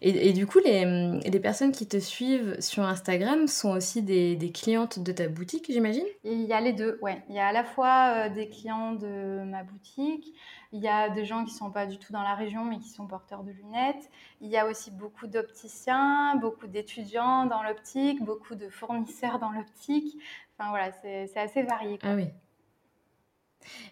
Et, 0.00 0.32
du 0.32 0.44
coup, 0.44 0.58
les, 0.58 1.20
les, 1.24 1.40
personnes 1.40 1.70
qui 1.70 1.86
te 1.86 1.98
suivent 1.98 2.60
sur 2.60 2.82
Instagram 2.82 3.46
sont 3.46 3.70
aussi 3.70 4.02
des, 4.02 4.34
des 4.34 4.50
clientes 4.50 4.98
de 4.98 5.12
ta 5.12 5.28
boutique, 5.28 5.66
j'imagine? 5.68 6.04
Il 6.24 6.42
y 6.42 6.52
a 6.52 6.60
les 6.60 6.72
deux, 6.72 6.98
ouais. 7.00 7.22
Il 7.28 7.36
y 7.36 7.38
a 7.38 7.46
à 7.46 7.52
la 7.52 7.62
fois 7.62 8.14
euh, 8.16 8.28
des 8.28 8.48
clients 8.48 8.92
de 8.92 9.44
ma 9.44 9.62
boutique, 9.62 10.34
il 10.72 10.80
y 10.80 10.88
a 10.88 11.10
des 11.10 11.24
gens 11.24 11.44
qui 11.44 11.52
ne 11.52 11.58
sont 11.58 11.70
pas 11.70 11.86
du 11.86 11.98
tout 11.98 12.12
dans 12.12 12.22
la 12.22 12.34
région, 12.34 12.64
mais 12.64 12.78
qui 12.78 12.88
sont 12.88 13.06
porteurs 13.06 13.44
de 13.44 13.52
lunettes. 13.52 14.10
Il 14.40 14.48
y 14.48 14.56
a 14.56 14.66
aussi 14.66 14.90
beaucoup 14.90 15.28
d'opticiens, 15.28 16.34
beaucoup 16.36 16.66
d'étudiants 16.66 17.46
dans 17.46 17.62
l'optique, 17.62 18.24
beaucoup 18.24 18.56
de 18.56 18.68
fournisseurs 18.68 19.38
dans 19.38 19.52
l'optique. 19.52 20.16
Enfin 20.58 20.70
voilà, 20.70 20.90
c'est 21.02 21.36
assez 21.36 21.62
varié. 21.62 22.00
Ah 22.02 22.14
oui. 22.14 22.26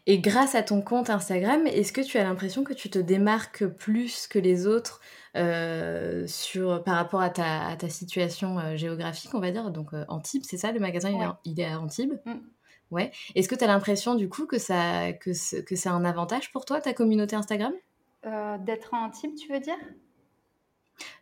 Et 0.06 0.18
grâce 0.18 0.54
à 0.54 0.62
ton 0.62 0.83
compte 0.83 1.11
Instagram, 1.11 1.66
est-ce 1.66 1.92
que 1.92 2.00
tu 2.00 2.18
as 2.18 2.24
l'impression 2.24 2.64
que 2.64 2.72
tu 2.72 2.90
te 2.90 2.98
démarques 2.98 3.66
plus 3.66 4.26
que 4.26 4.38
les 4.38 4.66
autres 4.66 5.00
euh, 5.37 6.26
sur, 6.26 6.83
par 6.83 6.96
rapport 6.96 7.20
à 7.20 7.30
ta, 7.30 7.76
ta 7.76 7.88
situation 7.88 8.59
euh, 8.59 8.76
géographique, 8.76 9.35
on 9.35 9.40
va 9.40 9.50
dire? 9.50 9.70
Donc 9.70 9.92
euh, 9.92 10.04
Antibes, 10.09 10.42
c'est 10.44 10.56
ça, 10.56 10.72
le 10.72 10.80
magasin 10.80 11.37
il, 11.44 11.61
est, 11.61 11.64
à 11.64 11.80
Antibes? 11.80 12.14
Mm. 12.24 12.38
Ouais. 12.90 13.12
Est-ce 13.35 13.48
que 13.48 13.54
tu 13.54 13.62
as 13.62 13.68
l'impression 13.68 14.16
du 14.16 14.28
coup 14.28 14.46
que 14.46 14.59
ça 14.59 15.12
que 15.12 15.33
c'est 15.33 15.88
un 15.88 16.04
avantage 16.04 16.50
pour 16.50 16.64
toi, 16.64 16.80
ta 16.80 16.92
communauté 16.92 17.37
Instagram? 17.37 17.72
D'être 18.24 18.92
à 18.94 18.98
Antibes, 18.98 19.35
tu 19.37 19.52
veux 19.52 19.61
dire? 19.61 19.78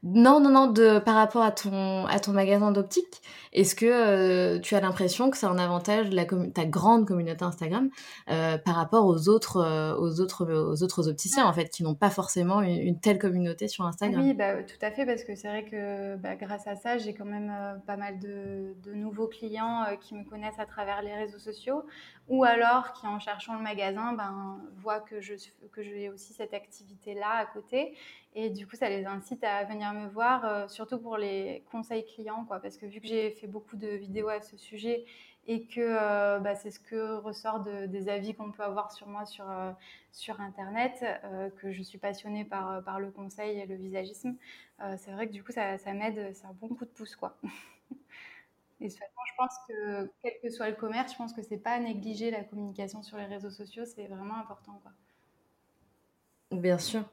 Non, 0.03 0.41
non, 0.41 0.51
non, 0.51 0.67
de, 0.71 0.99
par 0.99 1.15
rapport 1.15 1.43
à 1.43 1.51
ton, 1.51 2.07
à 2.07 2.21
ton 2.21 2.33
magasin 2.33 2.71
d'optique, 2.71 3.21
est-ce 3.53 3.75
que 3.75 3.87
euh, 3.87 4.59
tu 4.61 4.75
as 4.75 4.81
l'impression 4.81 5.31
que 5.31 5.37
c'est 5.37 5.47
un 5.47 5.59
avantage 5.59 6.11
de 6.11 6.47
ta 6.51 6.65
grande 6.65 7.07
communauté 7.07 7.45
Instagram 7.45 7.91
euh, 8.31 8.59
par 8.59 8.77
rapport 8.77 9.07
aux 9.07 9.29
autres, 9.29 9.57
euh, 9.59 9.97
aux 9.97 10.21
autres, 10.21 10.47
aux 10.47 10.83
autres 10.83 11.09
opticiens 11.09 11.47
en 11.47 11.53
fait, 11.53 11.69
qui 11.69 11.83
n'ont 11.83 11.95
pas 11.95 12.11
forcément 12.11 12.61
une, 12.63 13.01
telle 13.01 13.19
communauté 13.19 13.69
sur 13.69 13.85
Instagram? 13.85 14.23
Oui, 14.23 14.35
bah, 14.35 14.63
tout 14.63 14.79
à 14.83 14.91
fait, 14.91 15.07
parce 15.07 15.25
que 15.25 15.35
c'est 15.35 15.49
vrai 15.49 15.65
que 15.65 16.17
bah, 16.17 16.37
grâce 16.37 16.67
à 16.67 16.77
ça, 16.77 16.99
j'ai 16.99 17.15
quand 17.15 17.25
même 17.25 17.53
pas 17.87 17.97
mal 17.97 18.19
de, 18.19 18.75
nouveaux 18.95 19.29
clients 19.29 19.85
qui 20.01 20.15
me 20.15 20.25
connaissent 20.25 20.59
à 20.59 20.67
travers 20.67 21.03
les 21.03 21.15
réseaux 21.15 21.39
sociaux 21.39 21.85
ou 22.29 22.45
alors 22.45 22.93
qui 22.93 23.07
en 23.07 23.19
cherchant 23.19 23.55
le 23.55 23.63
magasin 23.63 24.13
ben, 24.13 24.59
voient 24.77 25.01
que 25.01 25.21
je 25.21 25.35
que 25.73 25.83
j'ai 25.83 26.11
aussi 26.11 26.33
cette 26.33 26.53
activité 26.53 27.15
là 27.15 27.37
à 27.37 27.47
côté 27.47 27.95
et 28.39 28.51
du 28.51 28.69
coup 28.69 28.77
ça 28.77 28.89
les 28.89 29.05
incite 29.05 29.43
à 29.43 29.65
venir 29.65 29.93
me 29.93 30.07
voir 30.09 30.45
euh, 30.45 30.69
surtout 30.69 30.99
pour 31.01 31.17
les 31.17 31.65
conseils 31.73 32.05
clients 32.05 32.45
quoi 32.45 32.61
parce 32.61 32.77
que 32.77 32.87
vu 32.87 33.01
que 33.01 33.09
j'ai 33.09 33.33
fait 33.33 33.49
beaucoup 33.49 33.77
de 33.77 33.89
vidéos 33.89 34.29
à 34.29 34.41
ce 34.41 34.57
sujet 34.57 35.05
et 35.49 35.67
que 35.67 35.81
euh, 35.81 36.39
bah, 36.39 36.55
c'est 36.55 36.71
ce 36.71 36.79
que 36.79 37.17
ressort 37.17 37.61
des 37.61 38.09
avis 38.09 38.35
qu'on 38.35 38.53
peut 38.53 38.63
avoir 38.63 38.93
sur 38.93 39.09
moi 39.09 39.27
sur, 39.27 39.51
euh, 39.51 39.73
sur 40.13 40.41
internet 40.41 41.05
que 41.57 41.73
je 41.73 41.83
suis 41.83 41.99
passionnée 41.99 42.45
par, 42.45 42.85
par 42.85 43.01
le 43.01 43.11
conseil 43.11 43.59
et 43.59 43.67
le 43.67 43.75
visagisme 43.75 44.37
c'est 44.99 45.11
vrai 45.11 45.27
que 45.27 45.33
du 45.33 45.43
coup 45.43 45.51
ça, 45.51 45.77
ça 45.79 45.93
m'aide 45.93 46.33
c'est 46.35 46.47
un 46.47 46.53
bon 46.53 46.69
coup 46.69 46.85
de 46.85 46.91
pouce 46.91 47.17
quoi 47.17 47.37
Et 48.81 48.89
je 48.91 48.97
pense 49.37 49.55
que 49.67 50.09
quel 50.23 50.35
que 50.41 50.51
soit 50.51 50.71
le 50.71 50.77
commerce, 50.77 51.11
je 51.13 51.17
pense 51.19 51.33
que 51.33 51.43
c'est 51.43 51.59
pas 51.59 51.73
à 51.73 51.81
négliger 51.81 52.31
la 52.31 52.45
communication 52.45 53.03
sur 53.03 53.17
les 53.17 53.25
réseaux 53.25 53.51
sociaux, 53.51 53.85
c'est 53.85 54.07
vraiment 54.07 54.37
important. 54.37 54.81
Quoi. 54.85 54.93
Bien 56.51 56.79
sûr. 56.79 57.05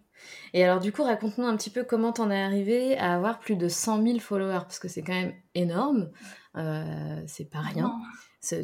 Et 0.54 0.64
alors 0.64 0.80
du 0.80 0.92
coup, 0.92 1.04
raconte-nous 1.04 1.46
un 1.46 1.58
petit 1.58 1.70
peu 1.70 1.84
comment 1.84 2.14
t'en 2.14 2.32
es 2.32 2.42
arrivé 2.42 2.98
à 2.98 3.14
avoir 3.14 3.40
plus 3.40 3.56
de 3.56 3.68
100 3.68 4.04
000 4.04 4.20
followers, 4.20 4.62
parce 4.62 4.80
que 4.80 4.88
c'est 4.88 5.04
quand 5.04 5.14
même 5.14 5.34
énorme, 5.54 6.10
euh, 6.56 7.22
c'est 7.28 7.50
pas 7.50 7.60
rien. 7.60 7.94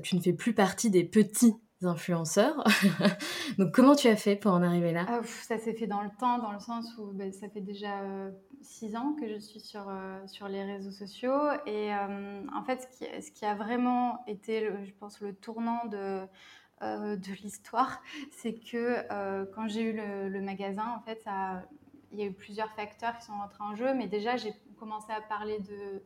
Tu 0.03 0.15
ne 0.15 0.21
fais 0.21 0.33
plus 0.33 0.53
partie 0.53 0.89
des 0.89 1.03
petits 1.03 1.55
influenceurs. 1.83 2.63
Donc 3.57 3.73
comment 3.73 3.95
tu 3.95 4.07
as 4.07 4.15
fait 4.15 4.35
pour 4.35 4.51
en 4.51 4.61
arriver 4.61 4.91
là? 4.91 5.05
Ah, 5.07 5.21
Ça 5.23 5.57
s'est 5.57 5.73
fait 5.73 5.87
dans 5.87 6.01
le 6.01 6.09
temps, 6.19 6.37
dans 6.37 6.51
le 6.51 6.59
sens 6.59 6.85
où 6.97 7.11
ben, 7.13 7.31
ça 7.31 7.49
fait 7.49 7.61
déjà 7.61 8.01
euh, 8.01 8.31
six 8.61 8.95
ans 8.95 9.15
que 9.19 9.27
je 9.27 9.39
suis 9.39 9.59
sur, 9.59 9.87
euh, 9.89 10.19
sur 10.27 10.47
les 10.47 10.63
réseaux 10.63 10.91
sociaux. 10.91 11.49
Et 11.65 11.93
euh, 11.93 12.41
en 12.53 12.63
fait, 12.63 12.81
ce 12.81 12.97
qui, 12.97 13.21
ce 13.21 13.31
qui, 13.31 13.45
a 13.45 13.55
vraiment 13.55 14.23
été, 14.27 14.69
je 14.83 14.93
pense, 14.99 15.19
le 15.21 15.33
tournant 15.33 15.85
de, 15.87 16.21
de 16.81 17.41
l'histoire, 17.43 18.01
c'est 18.31 18.53
que 18.53 19.07
quand 19.53 19.67
j'ai 19.67 19.81
eu 19.81 19.93
le, 19.93 20.41
magasin, 20.41 20.95
en 20.97 21.01
fait, 21.01 21.23
il 22.11 22.19
y 22.19 22.23
a 22.23 22.25
eu 22.25 22.33
plusieurs 22.33 22.71
facteurs 22.71 23.17
qui 23.17 23.25
sont 23.25 23.33
entrés 23.33 23.63
en 23.63 23.75
jeu. 23.75 23.93
Mais 23.93 24.07
déjà, 24.07 24.37
j'ai 24.37 24.53
commencé 24.81 25.11
à 25.11 25.21
parler 25.21 25.59
de 25.59 25.73
euh, 25.73 25.99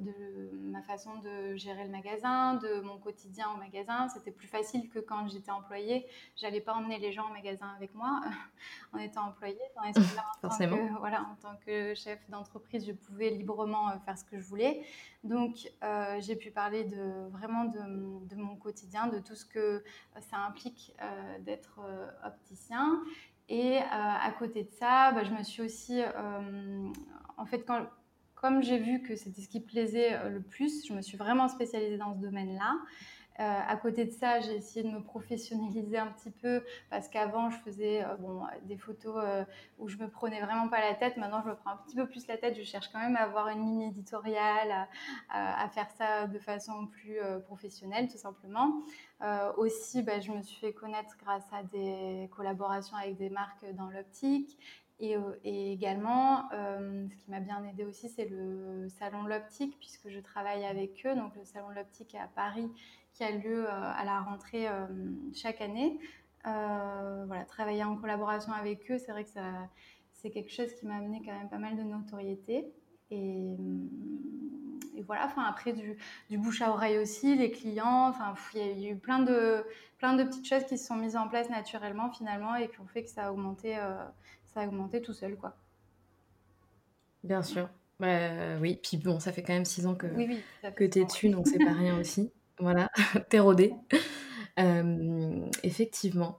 de 0.00 0.50
ma 0.70 0.82
façon 0.82 1.16
de 1.18 1.56
gérer 1.56 1.84
le 1.84 1.90
magasin, 1.90 2.54
de 2.54 2.80
mon 2.80 2.98
quotidien 2.98 3.46
au 3.54 3.58
magasin. 3.58 4.08
C'était 4.08 4.30
plus 4.30 4.46
facile 4.46 4.88
que 4.88 4.98
quand 4.98 5.28
j'étais 5.28 5.50
employée. 5.50 6.06
J'allais 6.36 6.60
pas 6.60 6.74
emmener 6.74 6.98
les 6.98 7.12
gens 7.12 7.28
au 7.28 7.32
magasin 7.32 7.68
avec 7.76 7.94
moi 7.94 8.20
en 8.92 8.98
étant 8.98 9.26
employée. 9.28 9.58
en, 9.76 9.92
Forcément. 10.40 10.76
que, 10.76 10.98
voilà, 10.98 11.22
en 11.22 11.34
tant 11.36 11.56
que 11.64 11.94
chef 11.94 12.18
d'entreprise, 12.28 12.86
je 12.86 12.92
pouvais 12.92 13.30
librement 13.30 13.90
euh, 13.90 13.98
faire 14.04 14.18
ce 14.18 14.24
que 14.24 14.38
je 14.38 14.44
voulais. 14.44 14.82
Donc, 15.24 15.70
euh, 15.82 16.16
j'ai 16.20 16.36
pu 16.36 16.50
parler 16.50 16.84
de, 16.84 17.28
vraiment 17.30 17.64
de, 17.64 18.36
mon 18.36 18.56
quotidien, 18.56 19.06
de 19.06 19.18
tout 19.18 19.34
ce 19.34 19.44
que 19.44 19.84
ça 20.20 20.38
implique 20.38 20.94
d'être 21.40 21.80
opticien. 22.24 23.02
Et 23.48 23.78
à 23.78 24.30
côté 24.38 24.62
de 24.64 24.70
ça, 24.70 25.12
bah, 25.12 25.24
je 25.24 25.32
me 25.32 25.42
suis 25.42 25.60
aussi, 25.60 26.00
en 27.36 27.44
fait, 27.44 27.64
quand, 27.66 27.86
comme 28.40 28.62
j'ai 28.62 28.78
vu 28.78 29.02
que 29.02 29.16
c'était 29.16 29.42
ce 29.42 29.48
qui 29.48 29.60
plaisait 29.60 30.14
euh, 30.14 30.30
le 30.30 30.40
plus, 30.40 30.86
je 30.86 30.94
me 30.94 31.02
suis 31.02 31.18
vraiment 31.18 31.48
spécialisée 31.48 31.98
dans 31.98 32.14
ce 32.14 32.18
domaine-là. 32.18 32.76
à 33.38 33.76
côté 33.76 34.04
de 34.04 34.10
ça, 34.10 34.40
j'ai 34.40 34.54
essayé 34.56 34.82
de 34.82 34.92
me 34.94 35.02
professionnaliser 35.02 35.96
un 35.96 36.08
petit 36.08 36.30
peu 36.30 36.62
parce 36.90 37.08
qu'avant, 37.08 37.48
je 37.48 37.56
faisais 37.58 38.04
bon, 38.18 38.42
des 38.64 38.76
photos 38.76 39.16
où 39.78 39.88
je 39.88 39.96
me 39.96 40.10
prenais 40.10 40.42
vraiment 40.42 40.68
pas 40.68 40.80
la 40.80 40.94
tête. 40.94 41.16
Maintenant, 41.16 41.40
je 41.42 41.48
me 41.48 41.54
prends 41.54 41.70
un 41.70 41.78
petit 41.78 41.96
peu 41.96 42.06
plus 42.06 42.26
la 42.26 42.36
tête. 42.36 42.54
Je 42.54 42.64
cherche 42.64 42.88
quand 42.92 42.98
même 42.98 43.16
à 43.16 43.20
avoir 43.20 43.48
une 43.48 43.62
ligne 43.64 43.82
éditoriale, 43.82 44.86
à, 45.30 45.68
faire 45.70 45.90
ça 45.90 46.26
de 46.26 46.38
façon 46.38 46.86
plus 46.86 47.16
professionnelle, 47.46 48.08
tout 48.08 48.18
simplement. 48.18 48.82
aussi, 49.56 50.02
bah, 50.02 50.20
je 50.20 50.32
me 50.32 50.42
suis 50.42 50.58
fait 50.60 50.74
connaître 50.74 51.16
grâce 51.22 51.50
à 51.50 51.62
des 51.62 52.28
collaborations 52.36 52.98
avec 52.98 53.16
des 53.16 53.30
marques 53.30 53.64
dans 53.72 53.88
l'optique. 53.88 54.58
Et, 55.00 55.72
également, 55.72 56.48
ce 56.50 57.16
qui 57.16 57.30
m'a 57.30 57.40
bien 57.40 57.64
aidé 57.64 57.84
aussi, 57.84 58.08
c'est 58.08 58.28
le 58.28 58.86
salon 58.90 59.24
l'optique, 59.24 59.78
puisque 59.78 60.10
je 60.10 60.20
travaille 60.20 60.64
avec 60.64 61.04
eux. 61.06 61.14
Donc, 61.14 61.34
le 61.36 61.44
salon 61.44 61.70
l'optique 61.70 62.14
à 62.14 62.28
Paris, 62.28 62.70
qui 63.14 63.24
a 63.24 63.30
lieu 63.30 63.66
à 63.68 64.04
la 64.04 64.20
rentrée 64.20 64.66
chaque 65.34 65.62
année. 65.62 65.98
voilà, 66.44 67.44
travailler 67.46 67.82
en 67.82 67.96
collaboration 67.96 68.52
avec 68.52 68.90
eux, 68.90 68.98
c'est 68.98 69.12
vrai 69.12 69.24
que 69.24 69.30
c'est 70.12 70.30
quelque 70.30 70.52
chose 70.52 70.72
qui 70.74 70.86
m'a 70.86 70.96
amené 70.96 71.22
quand 71.24 71.32
même 71.32 71.48
pas 71.48 71.58
mal 71.58 71.76
de 71.76 71.82
notoriété. 71.82 72.70
Et, 73.10 73.56
voilà, 75.06 75.24
enfin, 75.24 75.44
après, 75.44 75.72
du, 75.72 75.96
bouche 76.38 76.60
à 76.60 76.70
oreille 76.70 76.98
aussi, 76.98 77.34
les 77.34 77.50
clients, 77.50 78.08
enfin, 78.08 78.34
il 78.54 78.78
y, 78.78 78.86
a 78.86 78.90
eu 78.90 78.96
plein 78.96 79.20
de 79.20 79.64
petites 79.98 80.46
choses 80.46 80.64
qui 80.64 80.76
se 80.76 80.86
sont 80.86 80.96
mises 80.96 81.16
en 81.16 81.26
place 81.26 81.48
naturellement 81.48 82.10
finalement 82.10 82.54
et 82.54 82.68
qui 82.68 82.80
ont 82.80 82.86
fait 82.86 83.02
que 83.02 83.10
ça 83.10 83.28
a 83.28 83.32
augmenté 83.32 83.78
ça 84.52 84.60
a 84.60 84.66
augmenté 84.66 85.00
tout 85.00 85.12
seul, 85.12 85.36
quoi. 85.36 85.56
Bien 87.22 87.42
sûr. 87.42 87.68
Bah, 87.98 88.56
oui, 88.60 88.80
puis 88.82 88.96
bon, 88.96 89.20
ça 89.20 89.32
fait 89.32 89.42
quand 89.42 89.52
même 89.52 89.66
six 89.66 89.86
ans 89.86 89.94
que, 89.94 90.06
que 90.70 90.84
tu 90.84 91.00
es 91.00 91.04
dessus, 91.04 91.28
donc 91.28 91.46
c'est 91.46 91.58
pas 91.58 91.72
rien 91.72 91.98
aussi. 91.98 92.32
Voilà, 92.62 92.90
t'es 93.30 93.38
rodé. 93.38 93.72
effectivement. 95.62 96.38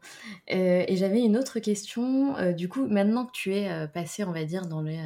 Euh, 0.51 0.83
et 0.87 0.95
j'avais 0.95 1.21
une 1.21 1.35
autre 1.35 1.57
question. 1.57 2.37
Euh, 2.37 2.51
du 2.51 2.69
coup, 2.69 2.85
maintenant 2.85 3.25
que 3.25 3.31
tu 3.31 3.55
es 3.55 3.71
euh, 3.71 3.87
passé, 3.87 4.23
on 4.23 4.31
va 4.31 4.45
dire, 4.45 4.67
dans 4.67 4.83
les. 4.83 4.99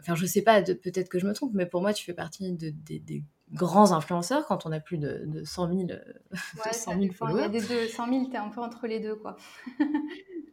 Enfin, 0.00 0.16
je 0.16 0.26
sais 0.26 0.42
pas, 0.42 0.62
peut-être 0.62 1.08
que 1.08 1.20
je 1.20 1.28
me 1.28 1.32
trompe, 1.32 1.52
mais 1.54 1.66
pour 1.66 1.80
moi, 1.80 1.92
tu 1.92 2.04
fais 2.04 2.12
partie 2.12 2.52
de, 2.54 2.70
des 2.70 3.22
grands 3.52 3.92
influenceurs 3.92 4.46
quand 4.46 4.66
on 4.66 4.72
a 4.72 4.80
plus 4.80 4.98
de, 4.98 5.22
de 5.26 5.44
100 5.44 5.68
000, 5.68 5.78
ouais, 6.64 6.72
100 6.72 7.00
000 7.00 7.12
followers. 7.12 7.38
Il 7.38 7.42
y 7.42 7.44
a 7.44 7.60
des 7.60 7.66
deux, 7.66 7.86
100 7.86 8.08
000, 8.08 8.24
t'es 8.30 8.36
un 8.36 8.48
peu 8.48 8.60
entre 8.60 8.86
les 8.86 9.00
deux, 9.00 9.14
quoi. 9.14 9.36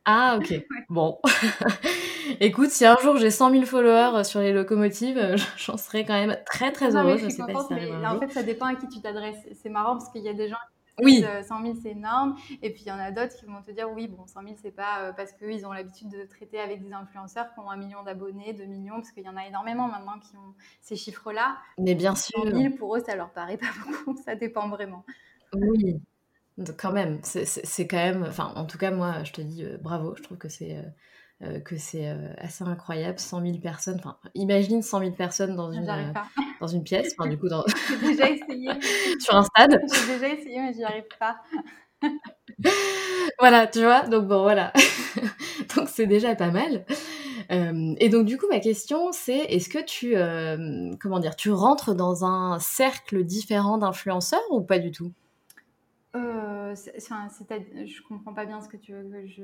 Ah, 0.07 0.39
ok. 0.39 0.65
Bon. 0.89 1.19
Écoute, 2.39 2.69
si 2.69 2.85
un 2.85 2.95
jour 3.03 3.17
j'ai 3.17 3.29
100 3.29 3.51
000 3.51 3.65
followers 3.65 4.23
sur 4.23 4.39
les 4.39 4.53
locomotives, 4.53 5.17
euh, 5.17 5.35
j'en 5.57 5.75
serais 5.75 6.05
quand 6.05 6.13
même 6.13 6.37
très, 6.45 6.71
très 6.71 6.95
heureuse. 6.95 7.19
Je, 7.21 7.29
sais 7.29 7.43
pas 7.43 7.65
si 7.67 7.73
mais 7.73 8.07
en 8.07 8.17
fait, 8.19 8.29
ça 8.29 8.41
dépend 8.41 8.67
à 8.67 8.75
qui 8.75 8.87
tu 8.87 9.01
t'adresses. 9.01 9.45
C'est 9.61 9.69
marrant 9.69 9.97
parce 9.97 10.09
qu'il 10.09 10.23
y 10.23 10.29
a 10.29 10.33
des 10.33 10.47
gens 10.47 10.55
oui. 10.99 11.23
100 11.47 11.61
000, 11.61 11.75
c'est 11.81 11.91
énorme. 11.91 12.35
Et 12.63 12.71
puis, 12.71 12.83
il 12.85 12.89
y 12.89 12.91
en 12.91 12.97
a 12.97 13.11
d'autres 13.11 13.35
qui 13.35 13.45
vont 13.45 13.61
te 13.61 13.69
dire, 13.69 13.87
oui, 13.91 14.07
bon, 14.07 14.25
100 14.25 14.41
000, 14.41 14.55
c'est 14.59 14.71
pas 14.71 15.01
euh, 15.01 15.11
parce 15.11 15.31
qu'ils 15.33 15.65
ont 15.67 15.71
l'habitude 15.71 16.09
de 16.09 16.23
traiter 16.23 16.59
avec 16.59 16.83
des 16.83 16.91
influenceurs 16.91 17.53
qui 17.53 17.59
ont 17.59 17.69
un 17.69 17.77
million 17.77 18.01
d'abonnés, 18.01 18.53
2 18.53 18.65
millions, 18.65 18.95
parce 18.95 19.11
qu'il 19.11 19.23
y 19.23 19.29
en 19.29 19.37
a 19.37 19.45
énormément 19.45 19.87
maintenant 19.87 20.17
qui 20.19 20.35
ont 20.37 20.55
ces 20.81 20.95
chiffres-là. 20.95 21.57
Mais 21.77 21.93
bien 21.93 22.15
sûr. 22.15 22.41
100 22.43 22.55
000, 22.55 22.75
pour 22.77 22.95
eux, 22.95 23.03
ça 23.05 23.15
leur 23.15 23.29
paraît 23.29 23.57
pas 23.57 23.67
beaucoup. 23.85 24.19
Ça 24.25 24.35
dépend 24.35 24.69
vraiment. 24.69 25.03
Oui, 25.53 26.01
quand 26.77 26.91
même. 26.91 27.19
C'est 27.23 27.87
quand 27.87 27.97
même, 27.97 28.25
enfin, 28.27 28.53
en 28.55 28.65
tout 28.65 28.77
cas, 28.77 28.91
moi, 28.91 29.23
je 29.23 29.31
te 29.31 29.41
dis 29.41 29.63
euh, 29.63 29.77
bravo. 29.81 30.15
Je 30.15 30.23
trouve 30.23 30.37
que 30.37 30.49
c'est. 30.49 30.77
Euh, 30.77 30.83
euh, 31.43 31.59
que 31.59 31.77
c'est 31.77 32.09
euh, 32.09 32.33
assez 32.39 32.63
incroyable, 32.63 33.19
100 33.19 33.41
000 33.45 33.57
personnes. 33.59 33.97
Enfin, 33.99 34.17
imagine 34.33 34.81
100 34.81 34.99
000 35.01 35.11
personnes 35.11 35.55
dans 35.55 35.71
une, 35.71 35.85
dans 36.59 36.67
une 36.67 36.83
pièce, 36.83 37.13
enfin, 37.15 37.29
du 37.29 37.37
coup, 37.37 37.47
dans... 37.47 37.63
j'ai 38.01 38.07
déjà 38.07 38.27
essayé. 38.27 38.71
sur 39.19 39.35
un 39.35 39.43
stade. 39.43 39.79
J'ai 40.07 40.13
déjà 40.13 40.33
essayé, 40.33 40.59
mais 40.59 40.73
j'y 40.73 40.83
arrive 40.83 41.03
pas. 41.19 41.37
voilà, 43.37 43.67
tu 43.67 43.81
vois, 43.81 44.07
donc 44.07 44.27
bon, 44.27 44.41
voilà. 44.41 44.73
donc 45.75 45.87
c'est 45.89 46.07
déjà 46.07 46.33
pas 46.33 46.49
mal. 46.49 46.85
et 47.51 48.09
donc 48.09 48.25
du 48.25 48.39
coup, 48.39 48.47
ma 48.49 48.59
question, 48.59 49.11
c'est 49.11 49.37
est-ce 49.37 49.69
que 49.69 49.83
tu, 49.85 50.15
comment 50.99 51.19
dire, 51.19 51.35
tu 51.35 51.51
rentres 51.51 51.93
dans 51.93 52.25
un 52.25 52.57
cercle 52.57 53.23
différent 53.23 53.77
d'influenceurs 53.77 54.41
ou 54.49 54.61
pas 54.61 54.79
du 54.79 54.91
tout? 54.91 55.13
Euh, 56.15 56.73
je 56.75 58.01
comprends 58.07 58.33
pas 58.33 58.45
bien 58.45 58.61
ce 58.61 58.69
que 58.69 58.77
tu 58.77 58.93
veux 58.93 59.03
que 59.03 59.27
je. 59.27 59.43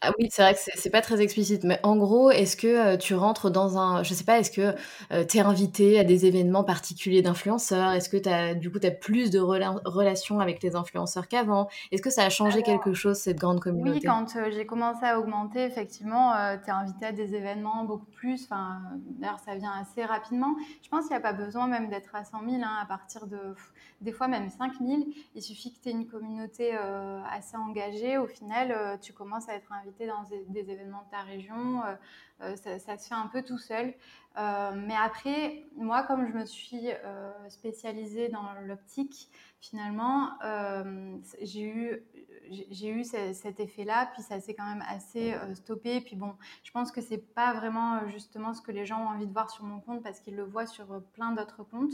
Ah 0.00 0.10
oui, 0.18 0.28
c'est 0.30 0.42
vrai 0.42 0.54
que 0.54 0.60
c'est 0.60 0.90
pas 0.90 1.00
très 1.00 1.20
explicite, 1.20 1.64
mais 1.64 1.78
en 1.82 1.96
gros, 1.96 2.30
est-ce 2.30 2.56
que 2.56 2.66
euh, 2.66 2.96
tu 2.96 3.14
rentres 3.14 3.50
dans 3.50 3.78
un. 3.78 4.02
Je 4.02 4.12
sais 4.14 4.24
pas, 4.24 4.38
est-ce 4.38 4.50
que 4.50 4.74
euh, 5.12 5.24
tu 5.24 5.38
es 5.38 5.40
invité 5.40 5.98
à 5.98 6.04
des 6.04 6.26
événements 6.26 6.64
particuliers 6.64 7.22
d'influenceurs? 7.22 7.92
Est-ce 7.92 8.08
que 8.08 8.28
as, 8.28 8.54
du 8.54 8.70
coup 8.70 8.78
tu 8.78 8.86
as 8.86 8.90
plus 8.90 9.30
de 9.30 9.38
relations 9.38 10.40
avec 10.40 10.62
les 10.62 10.76
influenceurs 10.76 11.28
qu'avant? 11.28 11.68
Est-ce 11.92 12.02
que 12.02 12.10
ça 12.10 12.24
a 12.24 12.30
changé 12.30 12.62
quelque 12.62 12.92
chose, 12.92 13.16
cette 13.16 13.38
grande 13.38 13.60
communauté? 13.60 13.98
Oui, 13.98 14.02
quand 14.04 14.26
j'ai 14.50 14.66
commencé 14.66 15.04
à 15.04 15.18
augmenter, 15.18 15.64
effectivement, 15.64 16.32
tu 16.62 16.70
es 16.70 16.72
invité 16.72 17.06
à 17.06 17.12
des 17.12 17.34
événements 17.34 17.84
beaucoup 17.84 18.10
plus. 18.10 18.44
Enfin, 18.44 18.80
D'ailleurs, 19.18 19.38
ça 19.38 19.54
vient 19.54 19.72
assez 19.80 20.04
rapidement. 20.04 20.54
Je 20.82 20.88
pense 20.88 21.02
qu'il 21.02 21.10
n'y 21.10 21.16
a 21.16 21.20
pas 21.20 21.32
besoin 21.32 21.66
même 21.66 21.88
d'être 21.88 22.14
à 22.14 22.24
100 22.24 22.40
000, 22.48 22.62
hein, 22.62 22.78
à 22.82 22.86
partir 22.86 23.26
de. 23.26 23.38
Des 24.00 24.12
fois, 24.12 24.28
même 24.28 24.50
5 24.50 24.72
000. 24.80 25.04
Il 25.34 25.42
suffit 25.42 25.72
que 25.72 25.83
une 25.90 26.06
communauté 26.06 26.74
euh, 26.74 27.20
assez 27.30 27.56
engagée, 27.56 28.18
au 28.18 28.26
final, 28.26 28.72
euh, 28.72 28.96
tu 28.96 29.12
commences 29.12 29.48
à 29.48 29.54
être 29.54 29.72
invité 29.72 30.06
dans 30.06 30.22
des, 30.24 30.70
événements 30.70 31.02
de 31.04 31.10
ta 31.10 31.22
région. 31.22 31.82
Euh, 32.40 32.56
ça, 32.56 32.98
se 32.98 33.08
fait 33.08 33.14
un 33.14 33.28
peu 33.28 33.42
tout 33.42 33.58
seul. 33.58 33.94
mais 34.36 34.96
après, 34.96 35.66
moi, 35.76 36.02
comme 36.02 36.26
je 36.26 36.32
me 36.32 36.44
suis 36.44 36.88
spécialisée 37.48 38.28
dans 38.28 38.52
l'optique, 38.66 39.30
finalement, 39.60 40.30
j'ai 41.40 41.62
eu 41.62 42.04
j'ai 42.50 42.88
eu 42.88 43.04
cet 43.04 43.60
effet-là, 43.60 44.10
puis 44.12 44.22
ça 44.22 44.40
s'est 44.40 44.54
quand 44.54 44.66
même 44.66 44.84
assez 44.88 45.34
euh, 45.34 45.54
stoppé. 45.54 46.00
Puis 46.00 46.16
bon, 46.16 46.34
je 46.62 46.70
pense 46.70 46.92
que 46.92 47.00
c'est 47.00 47.18
pas 47.18 47.54
vraiment 47.54 47.96
euh, 47.96 48.08
justement 48.08 48.54
ce 48.54 48.62
que 48.62 48.72
les 48.72 48.84
gens 48.84 49.02
ont 49.02 49.08
envie 49.08 49.26
de 49.26 49.32
voir 49.32 49.50
sur 49.50 49.64
mon 49.64 49.80
compte 49.80 50.02
parce 50.02 50.20
qu'ils 50.20 50.36
le 50.36 50.44
voient 50.44 50.66
sur 50.66 50.92
euh, 50.92 51.00
plein 51.12 51.32
d'autres 51.32 51.62
comptes, 51.64 51.92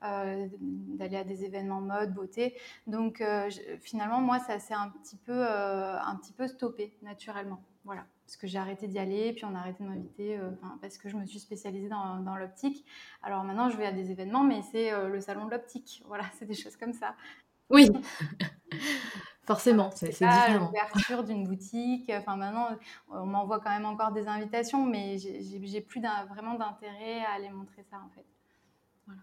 d'aller 0.00 1.16
à 1.16 1.24
des 1.24 1.44
événements 1.44 1.80
mode, 1.80 2.14
beauté. 2.14 2.56
Donc 2.86 3.22
finalement, 3.80 4.20
moi, 4.20 4.38
ça 4.38 4.60
s'est 4.60 4.74
un 4.74 4.90
petit 4.90 5.16
peu, 5.16 5.42
un 5.42 6.14
petit 6.16 6.32
peu 6.32 6.46
stoppé 6.46 6.96
naturellement. 7.02 7.60
Voilà, 7.84 8.06
parce 8.24 8.36
que 8.36 8.46
j'ai 8.46 8.58
arrêté 8.58 8.86
d'y 8.86 9.00
aller, 9.00 9.32
puis 9.32 9.44
on 9.44 9.56
a 9.56 9.58
arrêté 9.58 9.82
de 9.82 9.88
m'inviter, 9.88 10.38
parce 10.80 10.98
que 10.98 11.08
je 11.08 11.16
me 11.16 11.26
suis 11.26 11.40
spécialisée 11.40 11.88
dans, 11.88 12.20
dans 12.20 12.36
l'optique. 12.36 12.84
Alors 13.24 13.42
maintenant, 13.42 13.70
je 13.70 13.76
vais 13.76 13.86
à 13.86 13.92
des 13.92 14.12
événements, 14.12 14.44
mais 14.44 14.62
c'est 14.70 14.92
le 15.08 15.20
salon 15.20 15.46
de 15.46 15.50
l'optique. 15.50 16.04
Voilà, 16.06 16.24
c'est 16.38 16.46
des 16.46 16.54
choses 16.54 16.76
comme 16.76 16.92
ça. 16.92 17.16
Oui. 17.68 17.90
Forcément, 19.48 19.90
c'est 19.94 20.10
différent. 20.10 20.66
L'ouverture 20.66 21.24
d'une 21.24 21.44
boutique. 21.44 22.12
Enfin, 22.14 22.36
maintenant, 22.36 22.68
on 23.08 23.24
m'envoie 23.24 23.60
quand 23.60 23.70
même 23.70 23.86
encore 23.86 24.12
des 24.12 24.28
invitations, 24.28 24.84
mais 24.84 25.16
j'ai 25.16 25.80
plus 25.80 26.02
vraiment 26.28 26.52
d'intérêt 26.52 27.24
à 27.24 27.32
aller 27.32 27.48
montrer 27.48 27.82
ça, 27.90 27.96
en 27.96 28.10
fait. 28.14 28.26
Voilà. 29.06 29.22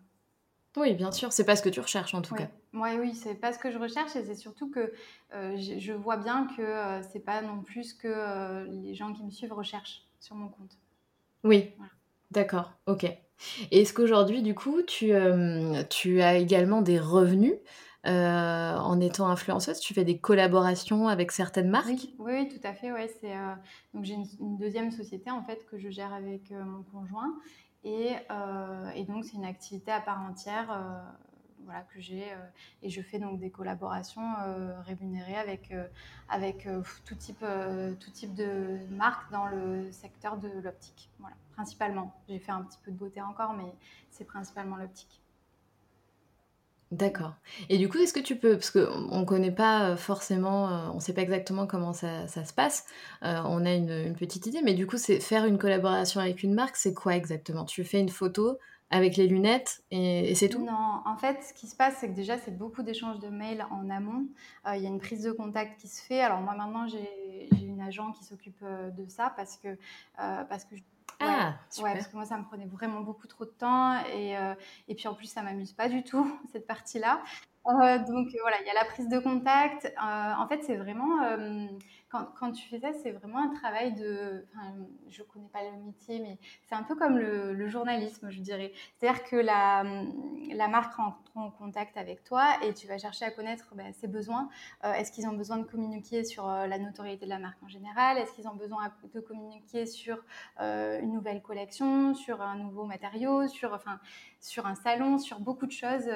Oui, 0.77 0.95
bien 0.95 1.11
sûr, 1.11 1.31
c'est 1.31 1.45
pas 1.45 1.55
ce 1.55 1.61
que 1.61 1.69
tu 1.69 1.79
recherches 1.79 2.15
en 2.15 2.23
tout 2.23 2.33
cas. 2.33 2.47
Ouais, 2.73 2.97
oui, 2.97 3.13
c'est 3.13 3.35
pas 3.35 3.53
ce 3.53 3.59
que 3.59 3.69
je 3.69 3.77
recherche 3.77 4.15
et 4.15 4.25
c'est 4.25 4.33
surtout 4.33 4.71
que 4.71 4.91
euh, 5.35 5.55
je, 5.57 5.93
vois 5.93 6.17
bien 6.17 6.47
que 6.57 6.63
euh, 6.63 7.03
c'est 7.03 7.23
pas 7.23 7.43
non 7.43 7.61
plus 7.61 7.93
que 7.93 8.07
euh, 8.07 8.65
les 8.65 8.95
gens 8.95 9.13
qui 9.13 9.23
me 9.23 9.29
suivent 9.29 9.53
recherchent 9.53 10.01
sur 10.19 10.35
mon 10.35 10.47
compte. 10.47 10.75
Oui, 11.43 11.71
d'accord, 12.31 12.73
ok. 12.87 13.05
Est-ce 13.69 13.93
qu'aujourd'hui, 13.93 14.41
du 14.41 14.55
coup, 14.55 14.81
tu, 14.81 15.11
tu 15.91 16.21
as 16.21 16.35
également 16.35 16.81
des 16.81 16.99
revenus 16.99 17.53
euh, 18.05 18.77
en 18.77 18.99
étant 18.99 19.27
influenceuse 19.27 19.79
Tu 19.79 19.93
fais 19.93 20.03
des 20.03 20.19
collaborations 20.19 21.07
avec 21.07 21.31
certaines 21.31 21.69
marques? 21.69 22.07
Oui, 22.19 22.47
tout 22.49 22.67
à 22.67 22.73
fait. 22.73 22.91
Ouais, 22.91 23.09
euh, 23.23 23.55
j'ai 24.01 24.13
une, 24.13 24.57
deuxième 24.57 24.91
société 24.91 25.31
en 25.31 25.41
fait 25.41 25.65
que 25.65 25.79
je 25.79 25.89
gère 25.89 26.13
avec 26.13 26.51
euh, 26.51 26.63
mon 26.63 26.83
conjoint 26.83 27.33
et, 27.83 28.15
donc 29.07 29.25
c'est 29.25 29.35
une 29.35 29.45
activité 29.45 29.91
à 29.91 30.01
part 30.01 30.21
entière. 30.21 30.83
voilà, 31.63 31.81
que 31.81 31.99
j'ai 31.99 32.25
et 32.81 32.89
je 32.89 33.01
fais 33.01 33.19
donc 33.19 33.39
des 33.39 33.51
collaborations 33.51 34.27
rémunérées 34.85 35.35
avec, 35.35 35.71
avec 36.27 36.67
tout, 37.05 37.13
type, 37.13 37.45
tout 37.99 38.09
type 38.09 38.33
de 38.33 38.79
marques 38.89 39.31
dans 39.31 39.45
le 39.45 39.91
secteur 39.91 40.37
de 40.37 40.49
l'optique. 40.63 41.11
Voilà, 41.19 41.35
principalement. 41.53 42.11
J'ai 42.27 42.39
fait 42.39 42.51
un 42.51 42.63
petit 42.63 42.79
peu 42.83 42.89
de 42.89 42.97
beauté 42.97 43.21
encore, 43.21 43.53
mais 43.53 43.71
c'est 44.09 44.25
principalement 44.25 44.77
l'optique. 44.77 45.21
D'accord. 46.95 47.33
Et 47.69 47.77
du 47.77 47.89
coup, 47.89 47.97
est-ce 47.97 48.13
que 48.13 48.21
tu 48.21 48.37
peux, 48.37 48.53
parce 48.53 48.71
qu'on 48.71 49.19
ne 49.19 49.25
connaît 49.25 49.51
pas 49.51 49.89
euh, 49.89 49.97
forcément, 49.97 50.69
euh, 50.69 50.89
on 50.93 50.95
ne 50.95 50.99
sait 51.01 51.13
pas 51.13 51.23
exactement 51.23 51.67
comment 51.67 51.91
ça, 51.91 52.25
se 52.27 52.53
passe, 52.53 52.85
euh, 53.23 53.41
on 53.43 53.65
a 53.65 53.73
une, 53.73 54.15
petite 54.15 54.45
idée, 54.45 54.61
mais 54.63 54.73
du 54.73 54.87
coup, 54.87 54.95
c'est 54.95 55.19
faire 55.19 55.45
une 55.45 55.57
collaboration 55.57 56.21
avec 56.21 56.41
une 56.41 56.53
marque, 56.53 56.77
c'est 56.77 56.93
quoi 56.93 57.15
exactement? 57.17 57.65
Tu 57.65 57.83
fais 57.83 57.99
une 57.99 58.09
photo 58.09 58.57
avec 58.91 59.17
les 59.17 59.27
lunettes 59.27 59.83
et, 59.91 60.33
c'est 60.35 60.47
tout? 60.47 60.63
Non, 60.63 61.01
en 61.05 61.17
fait, 61.17 61.43
ce 61.43 61.53
qui 61.53 61.67
se 61.67 61.75
passe, 61.75 61.95
c'est 61.99 62.07
que 62.07 62.15
déjà, 62.15 62.37
c'est 62.37 62.57
beaucoup 62.57 62.81
d'échanges 62.81 63.19
de 63.19 63.27
mails 63.27 63.65
en 63.71 63.89
amont. 63.89 64.27
Il 64.73 64.81
y 64.81 64.85
a 64.85 64.89
une 64.89 64.99
prise 64.99 65.23
de 65.23 65.33
contact 65.33 65.81
qui 65.81 65.89
se 65.89 66.01
fait. 66.01 66.21
Alors 66.21 66.39
moi, 66.39 66.55
maintenant, 66.55 66.87
j'ai 66.87 67.49
une 67.61 67.81
agent 67.81 68.13
qui 68.13 68.23
s'occupe 68.23 68.63
de 68.63 69.09
ça 69.09 69.33
parce 69.35 69.57
que, 69.57 69.77
parce 70.15 70.63
que 70.63 70.75
ah, 71.19 71.53
ouais, 71.79 71.93
parce 71.93 72.07
que 72.07 72.15
moi, 72.15 72.25
ça 72.25 72.37
me 72.37 72.43
prenait 72.43 72.65
vraiment 72.65 73.01
beaucoup 73.01 73.27
trop 73.27 73.45
de 73.45 73.51
temps. 73.51 73.99
Et, 74.13 74.37
euh, 74.37 74.53
et 74.87 74.95
puis 74.95 75.07
en 75.07 75.13
plus, 75.13 75.27
ça 75.27 75.41
m'amuse 75.41 75.73
pas 75.73 75.89
du 75.89 76.03
tout, 76.03 76.39
cette 76.51 76.67
partie-là. 76.67 77.21
donc 77.65 78.27
voilà, 78.41 78.61
il 78.61 78.67
y 78.67 78.69
a 78.69 78.73
la 78.73 78.85
prise 78.85 79.09
de 79.09 79.19
contact. 79.19 79.93
en 79.97 80.47
fait, 80.47 80.63
c'est 80.63 80.77
vraiment 80.77 81.19
quand, 82.39 82.51
tu 82.51 82.67
fais 82.67 82.79
ça, 82.79 82.93
c'est 82.93 83.11
vraiment 83.11 83.39
un 83.39 83.49
travail 83.49 83.93
de. 83.93 84.45
je 85.09 85.21
ne 85.21 85.27
connais 85.27 85.47
pas 85.47 85.63
le 85.63 85.77
métier, 85.83 86.19
mais 86.19 86.37
c'est 86.67 86.75
un 86.75 86.83
peu 86.83 86.95
comme 86.95 87.17
le, 87.17 87.67
journalisme, 87.67 88.29
je 88.29 88.41
dirais. 88.41 88.71
C'est-à-dire 88.97 89.23
que 89.23 89.35
la, 89.35 89.83
marque 90.67 90.93
rentre 90.95 91.17
en 91.35 91.51
contact 91.51 91.97
avec 91.97 92.23
toi 92.23 92.45
et 92.63 92.73
tu 92.73 92.87
vas 92.87 92.97
chercher 92.97 93.25
à 93.25 93.31
connaître 93.31 93.73
bah, 93.75 93.83
ses 93.93 94.07
besoins. 94.07 94.49
Euh, 94.83 94.93
est-ce 94.93 95.11
qu'ils 95.11 95.27
ont 95.27 95.33
besoin 95.33 95.57
de 95.57 95.63
communiquer 95.63 96.23
sur 96.23 96.47
euh, 96.47 96.67
la 96.67 96.77
notoriété 96.77 97.25
de 97.25 97.29
la 97.29 97.39
marque 97.39 97.61
en 97.63 97.67
général? 97.67 98.17
Est-ce 98.17 98.33
qu'ils 98.33 98.47
ont 98.47 98.55
besoin 98.55 98.91
de 99.13 99.19
communiquer 99.19 99.85
sur 99.85 100.23
euh, 100.61 100.99
une 101.01 101.13
nouvelle 101.13 101.41
collection, 101.41 102.13
sur 102.13 102.41
un 102.41 102.55
nouveau 102.55 102.85
matériau, 102.85 103.47
sur, 103.47 103.73
enfin, 103.73 103.99
sur 104.45 104.65
un 104.65 104.75
salon, 104.75 105.17
sur 105.17 105.39
beaucoup 105.39 105.65
de 105.65 105.71
choses 105.71 106.07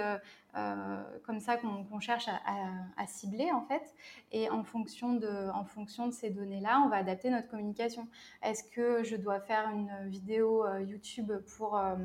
euh, 0.56 1.04
comme 1.28 1.40
ça 1.40 1.58
qu'on 1.58 2.00
cherche 2.00 2.28
à, 2.28 3.08
cibler 3.08 3.52
en 3.52 3.62
fait. 3.62 3.94
Et 4.32 4.50
en 4.50 4.64
fonction 4.64 5.14
de, 5.14 6.12
ces 6.12 6.30
données-là, 6.32 6.82
on 6.86 6.90
va 6.90 6.98
adapter 6.98 7.30
notre 7.30 7.48
communication. 7.48 8.08
Est-ce 8.42 8.64
que 8.64 9.04
je 9.04 9.16
dois 9.16 9.40
faire 9.40 9.70
une 9.70 10.10
vidéo 10.10 10.66
euh, 10.66 10.82
YouTube 10.82 11.32
pour 11.58 11.78
euh, 11.78 11.96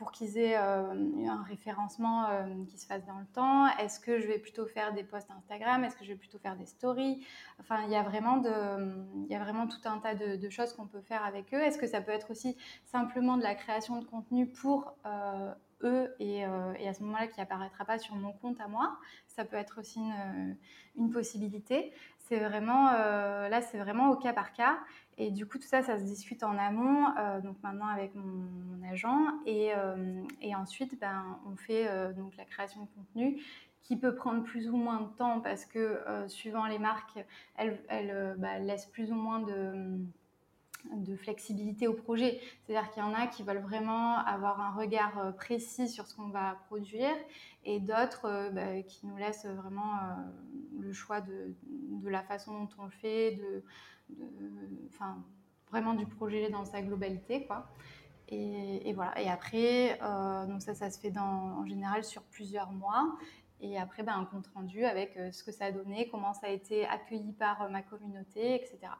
pour 0.00 0.12
qu'ils 0.12 0.38
aient 0.38 0.56
un 0.56 1.42
référencement 1.46 2.24
qui 2.66 2.78
se 2.78 2.86
fasse 2.86 3.04
dans 3.04 3.18
le 3.18 3.26
temps? 3.26 3.66
Est-ce 3.76 4.00
que 4.00 4.18
je 4.18 4.26
vais 4.26 4.38
plutôt 4.38 4.64
faire 4.64 4.94
des 4.94 5.04
posts 5.04 5.30
Instagram? 5.30 5.84
Est-ce 5.84 5.94
que 5.94 6.06
je 6.06 6.12
vais 6.12 6.18
plutôt 6.18 6.38
faire 6.38 6.56
des 6.56 6.64
stories? 6.64 7.22
Enfin, 7.60 7.82
il 7.84 7.90
y 7.90 7.96
a 7.96 8.02
vraiment, 8.02 8.42
il 8.42 9.30
y 9.30 9.34
a 9.34 9.38
vraiment 9.38 9.66
tout 9.66 9.80
un 9.84 9.98
tas 9.98 10.14
de, 10.14 10.48
choses 10.48 10.72
qu'on 10.72 10.86
peut 10.86 11.02
faire 11.02 11.22
avec 11.22 11.52
eux. 11.52 11.60
Est-ce 11.60 11.76
que 11.76 11.86
ça 11.86 12.00
peut 12.00 12.12
être 12.12 12.30
aussi 12.30 12.56
simplement 12.86 13.36
de 13.36 13.42
la 13.42 13.54
création 13.54 14.00
de 14.00 14.06
contenu 14.06 14.46
pour 14.46 14.94
eux 15.84 16.14
euh, 16.22 16.72
et, 16.78 16.88
à 16.88 16.94
ce 16.94 17.02
moment-là 17.02 17.26
qui 17.26 17.42
apparaîtra 17.42 17.84
pas 17.84 17.98
sur 17.98 18.14
mon 18.14 18.32
compte 18.32 18.58
à 18.58 18.68
moi? 18.68 18.96
Ça 19.28 19.44
peut 19.44 19.56
être 19.56 19.80
aussi 19.80 20.00
une, 20.96 21.10
possibilité. 21.10 21.92
C'est 22.16 22.38
vraiment 22.38 22.88
euh, 22.94 23.50
là, 23.50 23.60
c'est 23.60 23.78
vraiment 23.78 24.08
au 24.08 24.16
cas 24.16 24.32
par 24.32 24.54
cas. 24.54 24.78
Et 25.22 25.30
du 25.30 25.46
coup, 25.46 25.58
tout 25.58 25.66
ça, 25.66 25.82
ça 25.82 25.98
se 25.98 26.04
discute 26.04 26.42
en 26.42 26.56
amont, 26.56 27.06
euh, 27.18 27.40
donc 27.40 27.56
maintenant 27.62 27.88
avec 27.88 28.14
mon, 28.14 28.82
agent. 28.90 29.20
Et, 29.46 29.70
et, 30.40 30.56
ensuite, 30.56 30.98
ben, 30.98 31.38
on 31.46 31.54
fait 31.54 31.86
donc 32.14 32.36
la 32.36 32.44
création 32.44 32.80
de 32.82 32.88
contenu 32.96 33.40
qui 33.82 33.96
peut 33.96 34.16
prendre 34.16 34.42
plus 34.42 34.68
ou 34.68 34.76
moins 34.76 35.00
de 35.02 35.16
temps 35.16 35.40
parce 35.40 35.64
que 35.64 36.00
suivant 36.26 36.66
les 36.66 36.80
marques, 36.80 37.24
elles, 37.56 37.78
elles 37.88 38.34
bah, 38.38 38.58
laissent 38.58 38.86
plus 38.86 39.12
ou 39.12 39.14
moins 39.14 39.38
de 39.38 39.96
de 40.92 41.16
flexibilité 41.16 41.88
au 41.88 41.94
projet. 41.94 42.40
C'est-à-dire 42.62 42.90
qu'il 42.90 43.02
y 43.02 43.06
en 43.06 43.14
a 43.14 43.26
qui 43.26 43.42
veulent 43.42 43.62
vraiment 43.62 44.18
avoir 44.18 44.60
un 44.60 44.72
regard 44.72 45.18
euh, 45.18 45.32
précis 45.32 45.88
sur 45.88 46.06
ce 46.06 46.14
qu'on 46.14 46.28
va 46.28 46.56
produire 46.66 47.14
et 47.64 47.80
d'autres 47.80 48.26
euh, 48.26 48.50
bah, 48.50 48.82
qui 48.82 49.06
nous 49.06 49.16
laissent 49.16 49.46
vraiment 49.46 49.94
euh, 49.96 50.80
le 50.80 50.92
choix 50.92 51.20
de, 51.20 51.54
la 52.04 52.22
façon 52.22 52.52
dont 52.52 52.68
on 52.78 52.84
le 52.84 52.90
fait, 52.90 53.32
de, 53.32 53.64
enfin, 54.88 55.22
vraiment 55.70 55.94
du 55.94 56.06
projet 56.06 56.50
dans 56.50 56.64
sa 56.64 56.82
globalité. 56.82 57.46
Quoi. 57.46 57.68
Et, 58.28 58.92
voilà. 58.94 59.20
Et 59.20 59.28
après, 59.28 59.98
donc 60.48 60.62
ça, 60.62 60.74
ça 60.74 60.88
se 60.90 61.00
fait 61.00 61.16
en 61.18 61.66
général 61.66 62.04
sur 62.04 62.22
plusieurs 62.22 62.70
mois. 62.70 63.16
Et 63.60 63.76
après, 63.76 64.04
ben, 64.04 64.14
un 64.14 64.24
compte 64.24 64.46
rendu 64.54 64.84
avec 64.84 65.18
ce 65.32 65.42
que 65.42 65.50
ça 65.50 65.66
a 65.66 65.72
donné, 65.72 66.08
comment 66.10 66.32
ça 66.32 66.46
a 66.46 66.50
été 66.50 66.86
accueilli 66.86 67.32
par 67.32 67.68
ma 67.70 67.82
communauté, 67.82 68.54
etc. 68.54 68.92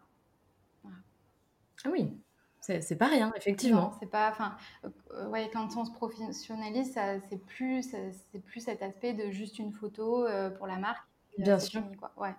Ah 1.85 1.89
oui, 1.91 2.13
c'est 2.61 2.97
pas 2.97 3.09
rien, 3.09 3.33
effectivement. 3.37 3.93
c'est 3.99 4.11
pas, 4.11 4.31
enfin, 4.31 4.57
euh, 4.85 5.29
ouais, 5.29 5.51
quand 5.53 5.77
on 5.77 5.85
se 5.85 5.93
professionnalise, 5.93 6.93
c'est 7.29 7.45
plus, 7.47 7.83
c'est 7.83 8.41
plus 8.41 8.61
cet 8.61 8.83
aspect 8.83 9.15
de 9.15 9.31
juste 9.31 9.59
une 9.59 9.73
photo 9.73 10.27
euh, 10.27 10.51
pour 10.51 10.67
la 10.67 10.77
marque. 10.77 11.07
Bien 11.39 11.59
sûr. 11.59 11.83
quoi. 11.99 12.13
Ouais. 12.17 12.35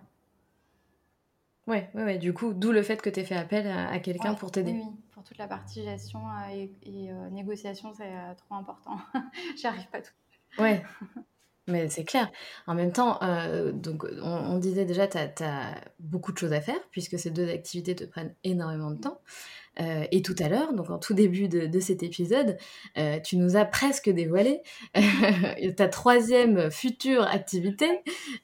Ouais, 1.67 1.89
ouais, 1.93 2.03
ouais, 2.03 2.17
du 2.17 2.33
coup, 2.33 2.53
d'où 2.53 2.71
le 2.71 2.83
fait 2.83 3.01
que 3.01 3.09
tu 3.09 3.19
aies 3.19 3.25
fait 3.25 3.35
appel 3.35 3.67
à, 3.67 3.99
quelqu'un 3.99 4.33
pour 4.33 4.51
t'aider. 4.51 4.71
Oui, 4.71 4.85
pour 5.13 5.23
toute 5.23 5.37
la 5.37 5.47
partie 5.47 5.83
gestion 5.83 6.21
euh, 6.27 6.67
et, 6.83 7.11
négociation, 7.31 7.93
c'est 7.93 8.11
trop 8.37 8.55
important. 8.55 8.97
J'y 9.55 9.67
arrive 9.67 9.87
pas 9.89 10.01
tout. 10.01 10.13
Ouais, 10.59 10.83
mais 11.67 11.89
c'est 11.89 12.03
clair. 12.03 12.31
En 12.67 12.75
même 12.75 12.91
temps, 12.91 13.19
donc 13.73 14.05
on, 14.21 14.57
disait 14.57 14.85
déjà, 14.85 15.07
tu 15.07 15.17
as, 15.17 15.75
beaucoup 15.99 16.31
de 16.31 16.37
choses 16.37 16.53
à 16.53 16.61
faire, 16.61 16.79
puisque 16.91 17.19
ces 17.19 17.29
deux 17.29 17.49
activités 17.49 17.95
te 17.95 18.03
prennent 18.03 18.35
énormément 18.43 18.91
de 18.91 18.99
temps. 18.99 19.21
Euh, 19.79 20.03
et 20.11 20.21
tout 20.21 20.35
à 20.39 20.49
l'heure, 20.49 20.73
donc 20.73 20.89
en 20.89 20.97
tout 20.97 21.13
début 21.13 21.47
de, 21.47 21.79
cet 21.79 22.03
épisode, 22.03 22.57
euh, 22.97 23.19
tu 23.21 23.37
nous 23.37 23.55
as 23.55 23.63
presque 23.63 24.09
dévoilé 24.09 24.61
ta 25.77 25.87
troisième 25.87 26.69
future 26.69 27.23
activité, 27.23 27.87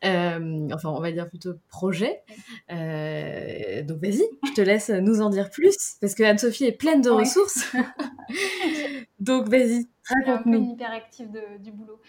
euh, 0.05 0.69
enfin 0.73 0.89
on 0.89 1.01
va 1.01 1.11
dire 1.11 1.27
plutôt 1.27 1.53
projet. 1.67 2.21
donc 2.69 4.01
vas-y, 4.01 4.23
je 4.45 4.53
te 4.55 4.61
laisse 4.61 4.89
nous 4.89 5.21
en 5.21 5.29
dire 5.29 5.49
plus, 5.49 5.97
parce 5.99 6.15
que 6.15 6.23
Anne-Sophie 6.23 6.65
est 6.65 6.77
pleine 6.77 7.01
de 7.01 7.09
ressources. 7.09 7.75
donc 9.19 9.49
vas-y, 9.49 9.89
raconte-nous. 10.25 10.65
Je 10.65 10.73
hyper 10.73 10.91
active 10.91 11.29
du 11.59 11.71
boulot. 11.71 11.99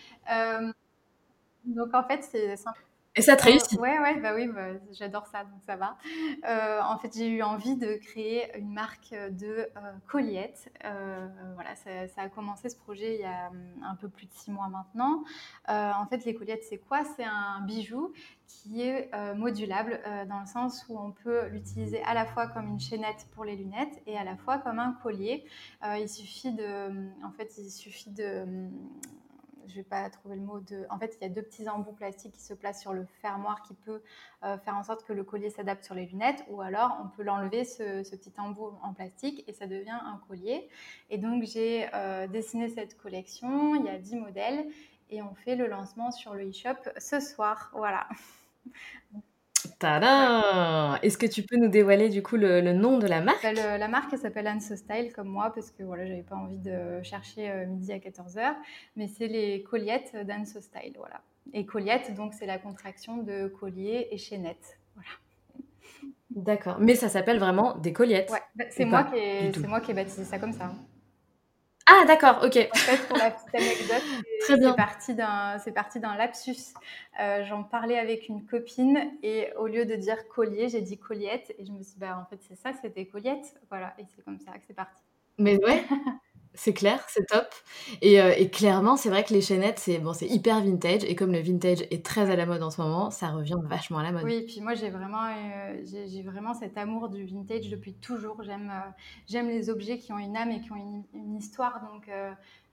Donc 1.65 1.95
en 1.95 2.03
fait, 2.05 2.23
c'est 2.23 2.57
simple 2.57 2.83
et 3.19 3.23
ça 3.23 3.35
te 3.35 3.43
réussit 3.43 3.81
Ouais, 3.81 3.99
ouais, 3.99 4.21
bah 4.21 4.33
oui, 4.35 4.47
bah, 4.47 4.69
j'adore 4.93 5.27
ça, 5.27 5.43
donc 5.43 5.61
ça 5.67 5.75
va. 5.75 5.97
Euh, 6.49 6.81
en 6.83 6.99
fait, 6.99 7.13
j'ai 7.17 7.29
eu 7.29 7.43
envie 7.43 7.75
de 7.75 7.95
créer 7.97 8.57
une 8.57 8.73
marque 8.73 9.11
de 9.13 9.47
euh, 9.47 9.93
colliettes. 10.07 10.71
Euh, 10.85 11.27
voilà, 11.55 11.75
ça, 11.75 12.23
a 12.23 12.29
commencé 12.29 12.69
ce 12.69 12.77
projet 12.77 13.17
il 13.17 13.21
y 13.23 13.25
a 13.25 13.49
hum, 13.49 13.83
un 13.83 13.97
peu 13.97 14.09
plus 14.09 14.27
de 14.27 14.33
six 14.35 14.53
mois 14.53 14.69
maintenant. 14.69 15.25
en 15.67 16.07
fait, 16.07 16.25
les 16.25 16.35
colliettes, 16.35 16.63
c'est 16.69 16.79
quoi? 16.79 17.03
C'est 17.17 17.25
un 17.25 17.61
bijou 17.67 18.13
qui 18.47 18.83
est 18.83 19.11
modulable 19.35 20.01
dans 20.29 20.39
le 20.41 20.47
sens 20.47 20.87
où 20.89 20.97
on 20.99 21.11
peut 21.11 21.49
l'utiliser 21.49 22.01
à 22.05 22.15
la 22.15 22.25
fois 22.25 22.47
comme 22.47 22.69
une 22.69 22.81
chaînette 22.81 23.27
pour 23.35 23.45
les 23.45 23.57
lunettes 23.57 24.01
et 24.07 24.17
à 24.17 24.23
la 24.23 24.37
fois 24.37 24.59
comme 24.59 24.79
un 24.79 24.93
collier. 25.03 25.45
il 25.83 26.09
suffit 26.09 26.53
de, 26.53 26.89
hum, 26.89 27.11
en 27.25 27.33
fait, 27.33 27.53
il 27.59 27.71
suffit 27.71 28.11
de 28.11 28.43
hum, 28.43 28.71
je 29.69 29.75
vais 29.75 29.83
pas 29.83 30.09
trouver 30.11 30.37
le 30.37 30.43
mot 30.43 30.61
de. 30.61 30.87
En 30.91 30.99
fait, 30.99 31.17
il 31.21 31.23
y 31.23 31.27
a 31.27 31.33
deux 31.33 31.43
petits 31.43 31.69
embouts 31.69 31.93
plastiques 31.93 32.33
qui 32.33 32.43
se 32.43 32.55
placent 32.55 32.81
sur 32.81 32.93
le 32.93 33.05
fermoir 33.21 33.63
qui 33.63 33.75
peut 33.75 34.03
euh, 34.45 34.59
faire 34.59 34.77
en 34.77 34.83
sorte 34.83 35.05
que 35.05 35.13
le 35.13 35.25
collier 35.25 35.51
s'adapte 35.51 35.85
sur 35.85 35.95
les 35.95 36.07
lunettes, 36.07 36.45
ou 36.49 36.61
alors 36.61 36.97
on 37.03 37.09
peut 37.09 37.23
l'enlever 37.23 37.65
ce, 37.65 38.03
petit 38.17 38.33
embout 38.39 38.73
en 38.83 38.93
plastique 38.95 39.45
et 39.47 39.53
ça 39.53 39.67
devient 39.67 39.91
un 39.91 40.21
collier. 40.29 40.69
Et 41.11 41.19
donc 41.19 41.45
j'ai 41.45 41.89
euh, 41.95 42.27
dessiné 42.27 42.69
cette 42.69 42.97
collection. 42.97 43.75
Il 43.75 43.85
y 43.85 43.89
a 43.89 43.99
10 43.99 44.17
modèles 44.17 44.67
et 45.11 45.23
on 45.23 45.35
fait 45.35 45.57
le 45.57 45.67
lancement 45.67 46.11
sur 46.11 46.35
le 46.35 46.49
e-shop 46.49 46.91
ce 46.99 47.21
soir. 47.21 47.71
Voilà. 47.75 48.09
Tada 49.79 50.99
Est-ce 51.03 51.17
que 51.17 51.27
tu 51.27 51.43
peux 51.43 51.57
nous 51.57 51.69
dévoiler 51.69 52.09
du 52.09 52.23
coup 52.23 52.37
le, 52.37 52.61
nom 52.73 52.99
de 52.99 53.07
la 53.07 53.21
marque? 53.21 53.43
Bah, 53.43 53.79
La 53.79 53.89
marque 53.89 54.17
s'appelle 54.19 54.49
Anso 54.49 54.77
Style 54.77 55.13
comme 55.15 55.29
moi 55.29 55.53
parce 55.55 55.71
que 55.71 55.83
voilà, 55.83 56.05
j'avais 56.07 56.23
pas 56.23 56.37
envie 56.37 56.59
de 56.59 57.03
chercher 57.03 57.51
euh, 57.51 57.67
midi 57.67 57.93
à 57.93 57.99
14h, 57.99 58.55
mais 58.97 59.07
c'est 59.07 59.29
les 59.29 59.63
colliettes 59.63 60.17
d'Anso 60.27 60.61
Style, 60.61 60.95
voilà. 60.97 61.23
Et 61.53 61.65
colliettes, 61.65 62.15
donc 62.15 62.35
c'est 62.35 62.47
la 62.47 62.59
contraction 62.59 63.19
de 63.19 63.49
collier 63.49 64.09
et 64.11 64.19
chaînette, 64.19 64.79
voilà. 64.95 65.11
D'accord, 66.31 66.79
mais 66.79 66.95
ça 66.95 67.09
s'appelle 67.09 67.39
vraiment 67.39 67.77
des 67.77 67.93
colliettes. 67.93 68.31
Ouais, 68.31 68.43
bah, 68.55 68.65
c'est 68.71 68.85
moi, 68.85 69.05
qui 69.05 69.17
ai, 69.17 69.53
moi 69.67 69.81
qui 69.81 69.93
ai 69.93 69.95
baptisé 69.95 70.25
ça 70.25 70.39
comme 70.39 70.53
ça. 70.53 70.73
Ah, 71.91 72.05
d'accord, 72.07 72.41
ok. 72.45 72.69
En 72.75 72.77
fait, 72.77 73.09
pour 73.09 73.17
la 73.17 73.31
petite 73.31 73.55
anecdote, 73.55 74.03
c'est 74.47 74.77
parti 74.77 75.15
d'un, 75.15 75.59
c'est 75.59 75.73
parti 75.73 76.01
d'un 76.01 76.17
lapsus. 76.17 76.75
Euh, 77.19 77.45
j'en 77.47 77.63
parlais 77.63 77.99
avec 77.99 78.29
une 78.29 78.45
copine 78.45 79.11
et 79.23 79.49
au 79.59 79.67
lieu 79.67 79.87
de 79.87 79.95
dire 79.95 80.29
collier, 80.29 80.69
j'ai 80.69 80.83
dit 80.83 80.99
colliette 80.99 81.55
et 81.59 81.65
je 81.65 81.73
me 81.73 81.83
suis 81.83 81.95
dit, 81.95 82.01
bah, 82.01 82.19
en 82.21 82.27
fait, 82.29 82.43
c'est 82.47 82.57
ça, 82.57 82.73
c'était 82.83 83.07
colliette. 83.07 83.55
Voilà, 83.71 83.95
et 83.99 84.05
c'est 84.15 84.23
comme 84.23 84.39
ça 84.39 84.53
que 84.53 84.65
c'est 84.67 84.75
parti. 84.75 85.01
Mais 85.39 85.57
ouais, 85.65 85.83
c'est 86.59 86.75
clair, 86.75 87.05
c'est 87.07 87.25
top. 87.27 87.47
Et, 88.03 88.21
euh, 88.21 88.35
et 88.37 88.51
clairement, 88.51 88.97
c'est 88.97 89.11
vrai 89.11 89.23
que 89.23 89.33
les 89.33 89.41
chaînettes, 89.41 89.79
c'est 89.79 89.99
bon, 89.99 90.13
c'est 90.13 90.27
hyper 90.27 90.61
vintage. 90.61 91.05
Et 91.05 91.15
comme 91.15 91.31
le 91.31 91.39
vintage 91.39 91.83
est 91.93 92.05
très 92.05 92.31
à 92.31 92.37
la 92.37 92.47
mode 92.47 92.65
en 92.65 92.71
ce 92.71 92.81
moment, 92.81 93.11
ça 93.13 93.29
revient 93.29 93.59
vachement 93.63 93.99
à 93.99 94.03
la 94.03 94.11
mode. 94.11 94.25
Oui, 94.25 94.35
et 94.35 94.45
puis 94.45 94.61
moi, 94.61 94.75
j'ai 94.75 94.91
vraiment, 94.91 95.25
euh, 95.25 95.81
j'ai, 95.85 96.23
vraiment 96.23 96.55
cet 96.55 96.77
amour 96.77 97.11
du 97.11 97.25
vintage 97.27 97.69
depuis 97.69 97.95
toujours. 97.95 98.43
J'aime, 98.43 98.73
euh, 98.73 98.91
j'aime 99.29 99.47
les 99.47 99.71
objets 99.71 99.99
qui 99.99 100.13
ont 100.13 100.19
une 100.19 100.37
âme 100.37 100.51
et 100.51 100.61
qui 100.61 100.73
ont 100.73 101.05
une, 101.15 101.37
histoire. 101.37 101.81
Donc, 101.93 102.11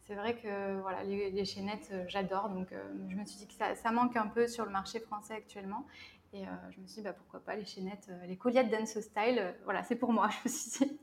c'est 0.08 0.16
vrai 0.16 0.36
que 0.36 0.82
voilà, 0.82 1.04
les, 1.04 1.46
chaînettes, 1.46 1.92
j'adore. 2.08 2.50
Donc, 2.50 2.70
je 3.10 3.16
me 3.16 3.24
suis 3.24 3.38
dit 3.38 3.48
que 3.48 3.54
ça, 3.54 3.92
manque 3.92 4.18
un 4.18 4.28
peu 4.28 4.48
sur 4.48 4.66
le 4.66 4.72
marché 4.72 5.00
français 5.00 5.36
actuellement. 5.36 5.86
Et 6.34 6.44
je 6.72 6.82
me 6.82 6.88
suis 6.88 6.98
dit, 6.98 7.02
bah, 7.04 7.14
pourquoi 7.14 7.40
pas 7.40 7.56
les 7.56 7.66
chaînettes, 7.66 8.10
les 8.28 8.36
colliers 8.36 8.64
Dance 8.64 9.00
Style. 9.00 9.54
voilà, 9.64 9.84
c'est 9.84 9.96
pour 9.96 10.12
moi, 10.12 10.30
je 10.44 10.50
me 10.50 10.54
suis 10.54 10.86
dit. 10.86 11.00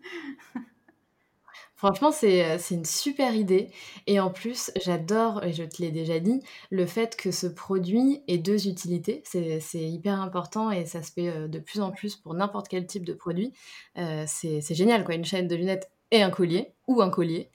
Franchement, 1.82 2.10
euh, 2.22 2.56
c'est 2.60 2.74
une 2.74 2.84
super 2.84 3.34
idée. 3.34 3.70
Et 4.06 4.20
en 4.20 4.30
plus, 4.30 4.70
j'adore, 4.80 5.42
et 5.42 5.52
je 5.52 5.64
te 5.64 5.82
l'ai 5.82 5.90
déjà 5.90 6.20
dit, 6.20 6.40
le 6.70 6.86
fait 6.86 7.16
que 7.16 7.32
ce 7.32 7.48
produit 7.48 8.22
ait 8.28 8.38
deux 8.38 8.68
utilités. 8.68 9.22
C'est 9.24 9.60
hyper 9.80 10.20
important 10.20 10.70
et 10.70 10.86
ça 10.86 11.02
se 11.02 11.12
fait 11.12 11.28
euh, 11.28 11.48
de 11.48 11.58
plus 11.58 11.80
en 11.80 11.90
plus 11.90 12.14
pour 12.14 12.34
n'importe 12.34 12.68
quel 12.68 12.86
type 12.86 13.04
de 13.04 13.12
produit. 13.12 13.52
Euh, 13.98 14.24
c'est 14.28 14.74
génial, 14.74 15.04
quoi. 15.04 15.16
Une 15.16 15.24
chaîne 15.24 15.48
de 15.48 15.56
lunettes 15.56 15.90
et 16.12 16.22
un 16.22 16.30
collier 16.30 16.72
ou 16.86 17.02
un 17.02 17.10
collier. 17.10 17.50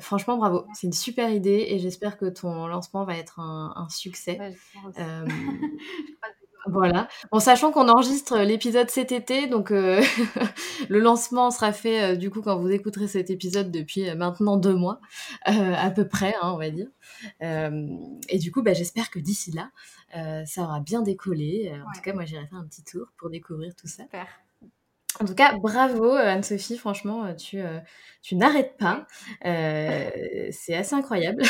franchement, 0.00 0.36
bravo. 0.36 0.64
C'est 0.74 0.88
une 0.88 0.92
super 0.92 1.30
idée 1.30 1.66
et 1.68 1.78
j'espère 1.78 2.18
que 2.18 2.26
ton 2.26 2.66
lancement 2.66 3.04
va 3.04 3.16
être 3.16 3.38
un, 3.38 3.86
succès. 3.88 4.38
Voilà. 6.66 7.08
En 7.30 7.40
sachant 7.40 7.72
qu'on 7.72 7.88
enregistre 7.88 8.38
l'épisode 8.38 8.88
cet 8.88 9.10
été, 9.10 9.46
donc 9.48 9.70
euh, 9.70 10.00
le 10.88 11.00
lancement 11.00 11.50
sera 11.50 11.72
fait 11.72 12.02
euh, 12.02 12.16
du 12.16 12.30
coup 12.30 12.40
quand 12.40 12.56
vous 12.56 12.70
écouterez 12.70 13.08
cet 13.08 13.30
épisode 13.30 13.70
depuis 13.70 14.08
euh, 14.08 14.14
maintenant 14.14 14.56
deux 14.56 14.74
mois 14.74 15.00
à 15.44 15.90
peu 15.90 16.06
près, 16.06 16.34
hein, 16.40 16.52
on 16.52 16.56
va 16.56 16.70
dire. 16.70 16.86
et 17.40 18.38
du 18.38 18.52
coup, 18.52 18.62
bah, 18.62 18.74
j'espère 18.74 19.10
que 19.10 19.18
d'ici 19.18 19.52
là, 19.52 19.70
ça 20.46 20.62
aura 20.62 20.80
bien 20.80 21.02
décollé. 21.02 21.72
En 21.86 21.92
tout 21.92 22.00
cas, 22.02 22.12
moi, 22.12 22.24
j'irai 22.24 22.46
faire 22.46 22.58
un 22.58 22.66
petit 22.66 22.84
tour 22.84 23.06
pour 23.18 23.30
découvrir 23.30 23.74
tout 23.74 23.88
ça. 23.88 24.04
Super. 24.04 24.26
En 25.20 25.24
tout 25.24 25.34
cas, 25.34 25.56
bravo 25.56 26.12
Anne-Sophie, 26.12 26.78
franchement, 26.78 27.34
tu, 27.34 27.60
tu 28.22 28.36
n'arrêtes 28.36 28.76
pas. 28.78 29.06
c'est 29.42 30.74
assez 30.74 30.94
incroyable. 30.94 31.42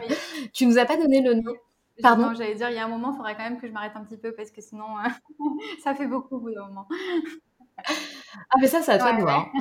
tu 0.52 0.66
nous 0.66 0.78
as 0.78 0.84
pas 0.84 0.96
donné 0.96 1.22
le 1.22 1.34
nom 1.34 1.54
Pardon? 2.02 2.34
J'allais 2.34 2.54
dire, 2.54 2.68
il 2.70 2.76
y 2.76 2.78
a 2.78 2.84
un 2.84 2.88
moment, 2.88 3.12
il 3.12 3.16
faudrait 3.16 3.36
quand 3.36 3.44
même 3.44 3.60
que 3.60 3.66
je 3.66 3.72
m'arrête 3.72 3.96
un 3.96 4.04
petit 4.04 4.18
peu 4.18 4.32
parce 4.32 4.50
que 4.50 4.60
sinon, 4.60 4.98
euh, 4.98 5.08
ça 5.84 5.94
fait 5.94 6.06
beaucoup 6.06 6.36
au 6.36 6.40
bout 6.40 6.52
d'un 6.52 6.66
moment. 6.66 6.88
Ah, 7.78 8.56
mais 8.60 8.66
ça, 8.66 8.82
c'est 8.82 8.92
à 8.92 8.98
toi 8.98 9.12
de 9.14 9.22
voir. 9.22 9.50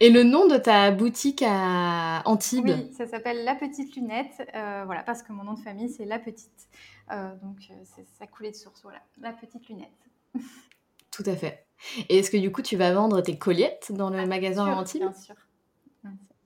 Et 0.00 0.10
le 0.10 0.22
nom 0.22 0.46
de 0.46 0.56
ta 0.56 0.90
boutique 0.90 1.42
à 1.46 2.22
Antibes? 2.26 2.66
Oui, 2.66 2.92
ça 2.92 3.06
s'appelle 3.06 3.44
La 3.44 3.54
Petite 3.54 3.94
Lunette. 3.96 4.42
Euh, 4.54 4.82
voilà, 4.84 5.02
parce 5.02 5.22
que 5.22 5.32
mon 5.32 5.44
nom 5.44 5.54
de 5.54 5.60
famille, 5.60 5.88
c'est 5.88 6.04
La 6.04 6.18
Petite. 6.18 6.68
Euh, 7.12 7.34
donc, 7.42 7.70
ça 8.18 8.26
coulait 8.26 8.50
de 8.50 8.56
source. 8.56 8.82
Voilà, 8.82 9.00
La 9.20 9.32
Petite 9.32 9.68
Lunette. 9.68 9.88
Tout 11.10 11.22
à 11.26 11.36
fait. 11.36 11.66
Et 12.08 12.18
est-ce 12.18 12.30
que 12.30 12.36
du 12.36 12.50
coup, 12.50 12.62
tu 12.62 12.76
vas 12.76 12.92
vendre 12.92 13.20
tes 13.20 13.38
colliettes 13.38 13.92
dans 13.92 14.10
le 14.10 14.26
magasin 14.26 14.66
à 14.66 14.74
Antibes? 14.74 15.02
Bien 15.02 15.12
sûr. 15.12 15.36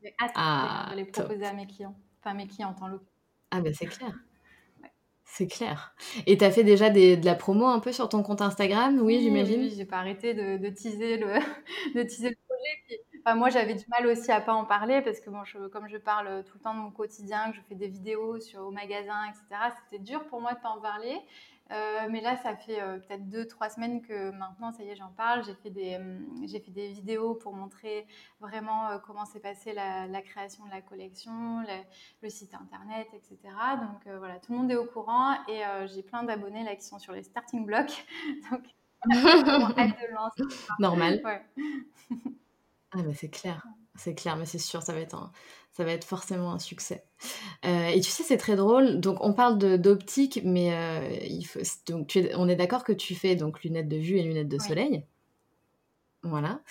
J'ai 0.03 0.15
hâte 0.21 0.33
ah, 0.37 0.89
de 0.93 0.97
les 0.97 1.05
proposer 1.05 1.45
à 1.45 1.53
mes 1.53 1.67
clients 1.67 1.97
enfin 2.21 2.35
mes 2.35 2.47
clients 2.47 2.75
en 2.81 2.89
l'occurrence. 2.89 3.13
Ah 3.51 3.61
ben 3.61 3.73
c'est 3.75 3.87
clair. 3.87 4.13
C'est 5.31 5.47
clair. 5.47 5.95
Et 6.27 6.39
tu 6.39 6.45
as 6.45 6.51
fait 6.51 6.65
déjà 6.65 6.89
de 6.89 7.23
la 7.25 7.35
promo 7.35 7.67
un 7.67 7.81
peu 7.81 7.93
sur 7.93 8.09
ton 8.09 8.23
compte 8.23 8.41
Instagram, 8.41 8.99
oui, 9.03 9.21
j'imagine 9.21 9.61
Oui, 9.61 9.75
j'ai 9.77 9.85
pas 9.85 9.99
arrêté 9.99 10.33
de, 10.33 10.69
teaser 10.71 11.19
le, 11.19 11.27
de 11.95 12.03
teaser 12.03 12.31
le 12.31 12.37
projet. 12.49 13.03
enfin, 13.21 13.37
moi, 13.37 13.51
j'avais 13.51 13.75
du 13.75 13.85
mal 13.89 14.07
aussi 14.07 14.33
à 14.33 14.41
pas 14.41 14.55
en 14.55 14.65
parler 14.65 15.03
parce 15.03 15.21
que 15.21 15.29
bon, 15.29 15.43
comme 15.71 15.87
je 15.87 15.99
parle 15.99 16.45
tout 16.45 16.57
le 16.57 16.63
temps 16.63 16.75
de 16.75 16.81
mon 16.81 16.91
quotidien, 16.91 17.51
que 17.51 17.57
je 17.59 17.61
fais 17.69 17.75
des 17.75 17.89
vidéos 17.89 18.41
sur, 18.41 18.63
au 18.63 18.71
magasin, 18.71 19.27
etc., 19.29 19.71
c'était 19.85 20.03
dur 20.03 20.27
pour 20.29 20.41
moi 20.41 20.55
de 20.55 20.61
pas 20.61 20.71
en 20.71 20.81
parler. 20.81 21.21
Euh, 21.71 22.09
mais 22.11 22.21
là, 22.21 22.37
ça 22.37 22.57
fait 22.57 22.81
euh, 22.81 22.99
peut-être 22.99 23.29
deux, 23.29 23.47
trois 23.47 23.69
semaines 23.69 24.01
que 24.01 24.31
maintenant, 24.31 24.73
ça 24.73 24.83
y 24.83 24.89
est, 24.89 24.97
j'en 24.97 25.11
parle. 25.11 25.45
J'ai 25.45 25.55
fait, 25.55 25.71
des, 25.71 25.95
euh, 25.95 26.19
j'ai 26.47 26.61
fait 26.61 26.71
des 26.71 26.89
vidéos 26.89 27.35
pour 27.35 27.53
montrer 27.53 28.07
vraiment 28.41 28.99
comment 29.07 29.27
s'est 29.27 29.41
passée 29.41 29.73
la, 29.75 30.23
création 30.23 30.65
de 30.65 30.71
la 30.71 30.81
collection, 30.81 31.63
le 32.23 32.31
site 32.31 32.55
internet, 32.55 33.09
etc. 33.13 33.39
Donc 33.81 34.17
voilà, 34.19 34.39
tout 34.39 34.53
le 34.53 34.59
monde 34.59 34.71
est 34.71 34.77
au 34.77 34.87
courant 34.87 35.35
et 35.47 35.63
j'ai 35.87 36.03
plein 36.03 36.23
d'abonnés 36.23 36.65
là 36.65 36.75
qui 36.75 36.85
sont 36.85 36.99
sur 36.99 37.13
les 37.13 37.23
starting 37.23 37.67
blocks. 37.67 38.07
Donc, 38.51 38.63
de 39.05 40.15
lancer. 40.15 40.43
Normal. 40.79 41.23
Ah, 42.91 43.03
bah 43.03 43.13
c'est 43.15 43.29
clair. 43.29 43.63
C'est 43.97 44.15
clair, 44.15 44.37
mais 44.37 44.47
c'est 44.47 44.59
sûr, 44.59 44.83
ça 44.83 44.95
va 44.95 45.01
être, 45.01 45.15
un, 45.15 45.31
ça 45.79 45.85
va 45.85 45.93
être 45.93 46.05
forcément 46.05 46.53
un 46.53 46.59
succès. 46.59 47.05
Euh, 47.65 47.87
et 47.87 48.01
tu 48.01 48.11
sais, 48.11 48.25
c'est 48.25 48.37
très 48.37 48.57
drôle. 48.57 48.99
Donc, 48.99 49.19
on 49.21 49.33
parle 49.33 49.59
d'optique, 49.79 50.41
mais 50.43 50.75
euh, 50.75 51.09
il 51.23 51.45
faut, 51.45 51.61
donc, 51.87 52.19
on 52.35 52.49
est 52.49 52.57
d'accord 52.57 52.83
que 52.83 52.93
tu 52.93 53.15
fais 53.15 53.37
donc 53.37 53.63
lunettes 53.63 53.89
de 53.89 53.97
vue 53.97 54.19
et 54.19 54.25
lunettes 54.25 54.49
de 54.49 54.59
soleil. 54.59 55.05
Voilà. 56.25 56.63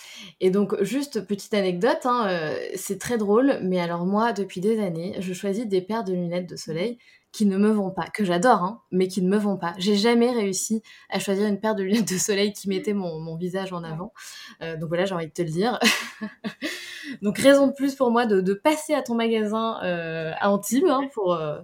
Et 0.41 0.51
donc, 0.51 0.75
juste 0.83 1.25
petite 1.25 1.53
anecdote, 1.53 2.05
hein, 2.05 2.27
euh, 2.27 2.59
c'est 2.75 2.99
très 2.99 3.17
drôle, 3.17 3.59
mais 3.63 3.79
alors 3.79 4.05
moi, 4.05 4.33
depuis 4.33 4.59
des 4.59 4.81
années, 4.81 5.15
je 5.19 5.31
choisis 5.31 5.65
des 5.65 5.81
paires 5.81 6.03
de 6.03 6.11
lunettes 6.11 6.49
de 6.49 6.57
soleil 6.57 6.97
qui 7.37 7.45
ne 7.45 7.57
me 7.57 7.69
vont 7.69 7.91
pas, 7.91 8.07
que 8.07 8.25
j'adore, 8.25 8.63
hein, 8.63 8.81
mais 8.91 9.07
qui 9.07 9.21
ne 9.21 9.29
me 9.29 9.37
vont 9.37 9.57
pas. 9.57 9.73
J'ai 9.77 9.95
jamais 9.95 10.31
réussi 10.31 10.81
à 11.09 11.19
choisir 11.19 11.47
une 11.47 11.59
paire 11.59 11.75
de 11.75 11.83
lunettes 11.83 12.11
de 12.11 12.17
soleil 12.17 12.53
qui 12.53 12.67
mettait 12.67 12.93
mon, 12.93 13.35
visage 13.35 13.73
en 13.73 13.83
avant. 13.83 14.13
donc 14.61 14.87
voilà, 14.87 15.05
j'ai 15.05 15.13
envie 15.13 15.27
de 15.27 15.31
te 15.31 15.43
le 15.43 15.49
dire. 15.49 15.79
Donc 17.21 17.37
raison 17.37 17.67
de 17.67 17.73
plus 17.73 17.95
pour 17.95 18.11
moi 18.11 18.25
de, 18.25 18.53
passer 18.53 18.93
à 18.93 19.01
ton 19.01 19.15
magasin 19.15 19.79
euh, 19.83 20.31
à 20.39 20.51
Antibes 20.51 20.87
hein, 20.87 21.07
pour, 21.13 21.33
euh, 21.33 21.59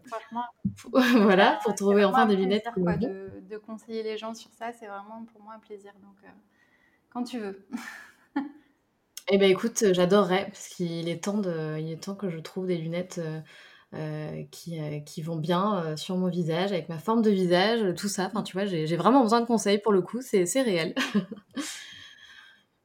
voilà, 0.91 1.59
pour 1.63 1.75
trouver 1.75 2.05
enfin 2.05 2.25
des 2.25 2.35
lunettes. 2.35 2.65
de, 2.75 3.31
de, 3.41 3.57
conseiller 3.57 4.03
les 4.03 4.17
gens 4.17 4.33
sur 4.33 4.51
ça, 4.51 4.71
c'est 4.71 4.87
vraiment 4.87 5.25
pour 5.31 5.41
moi 5.41 5.53
un 5.55 5.59
plaisir. 5.59 5.91
Donc 6.01 6.15
euh, 6.23 6.27
quand 7.11 7.23
tu 7.23 7.39
veux. 7.39 7.65
eh 9.29 9.37
ben 9.37 9.49
écoute, 9.49 9.83
j'adorerais 9.91 10.45
parce 10.45 10.67
qu'il 10.69 11.09
est 11.09 11.23
temps 11.23 11.37
de, 11.37 11.77
il 11.79 11.91
est 11.91 12.03
temps 12.03 12.15
que 12.15 12.29
je 12.29 12.39
trouve 12.39 12.67
des 12.67 12.77
lunettes. 12.77 13.19
Qui, 14.51 14.79
qui, 15.05 15.21
vont 15.21 15.35
bien 15.35 15.95
sur 15.95 16.17
mon 16.17 16.29
visage, 16.29 16.71
avec 16.71 16.89
ma 16.89 16.97
forme 16.97 17.21
de 17.21 17.29
visage, 17.29 17.95
tout 17.95 18.07
ça. 18.07 18.25
Enfin, 18.25 18.43
tu 18.43 18.53
vois, 18.53 18.65
j'ai 18.65 18.95
vraiment 18.95 19.21
besoin 19.21 19.41
de 19.41 19.45
conseils 19.45 19.77
pour 19.77 19.91
le 19.91 20.01
coup, 20.01 20.21
c'est 20.21 20.61
réel. 20.61 20.95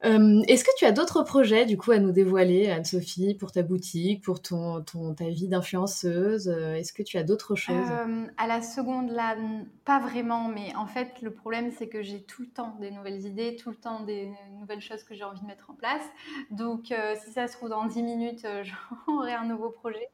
Euh, 0.05 0.43
est-ce 0.47 0.63
que 0.63 0.71
tu 0.77 0.85
as 0.85 0.93
d'autres 0.93 1.25
projets 1.25 1.67
du 1.67 1.77
coup 1.77 1.91
à 1.91 1.99
nous 1.99 2.13
dévoiler, 2.13 2.71
Anne-Sophie, 2.71 3.35
pour 3.35 3.51
ta 3.51 3.63
boutique, 3.63 4.23
pour 4.23 4.41
ton, 4.41 4.83
ta 4.83 5.29
vie 5.29 5.49
d'influenceuse 5.49 6.49
euh, 6.49 6.75
Est-ce 6.75 6.93
que 6.93 7.03
tu 7.03 7.19
as 7.19 7.25
d'autres 7.25 7.57
choses? 7.57 7.91
Euh, 7.91 8.27
À 8.37 8.47
la 8.47 8.63
seconde, 8.63 9.11
là, 9.11 9.37
pas 9.85 9.99
vraiment, 9.99 10.49
mais 10.49 10.75
en 10.77 10.87
fait, 10.87 11.21
le 11.21 11.33
problème, 11.33 11.73
c'est 11.77 11.89
que 11.89 12.03
j'ai 12.03 12.23
tout 12.23 12.43
le 12.43 12.49
temps 12.49 12.77
des 12.81 12.93
nouvelles 12.93 13.27
idées, 13.27 13.57
tout 13.57 13.71
le 13.71 13.77
temps 13.77 14.05
des 14.05 14.31
nouvelles 14.61 14.81
choses 14.81 15.03
que 15.03 15.15
j'ai 15.15 15.25
envie 15.25 15.41
de 15.41 15.47
mettre 15.47 15.71
en 15.71 15.75
place. 15.75 16.05
Donc, 16.53 16.95
si 17.25 17.33
ça 17.33 17.49
se 17.49 17.55
trouve, 17.55 17.71
dans 17.71 17.87
10 17.87 18.03
minutes, 18.03 18.47
j'aurai 19.09 19.33
un 19.33 19.45
nouveau 19.45 19.71
projet. 19.71 20.09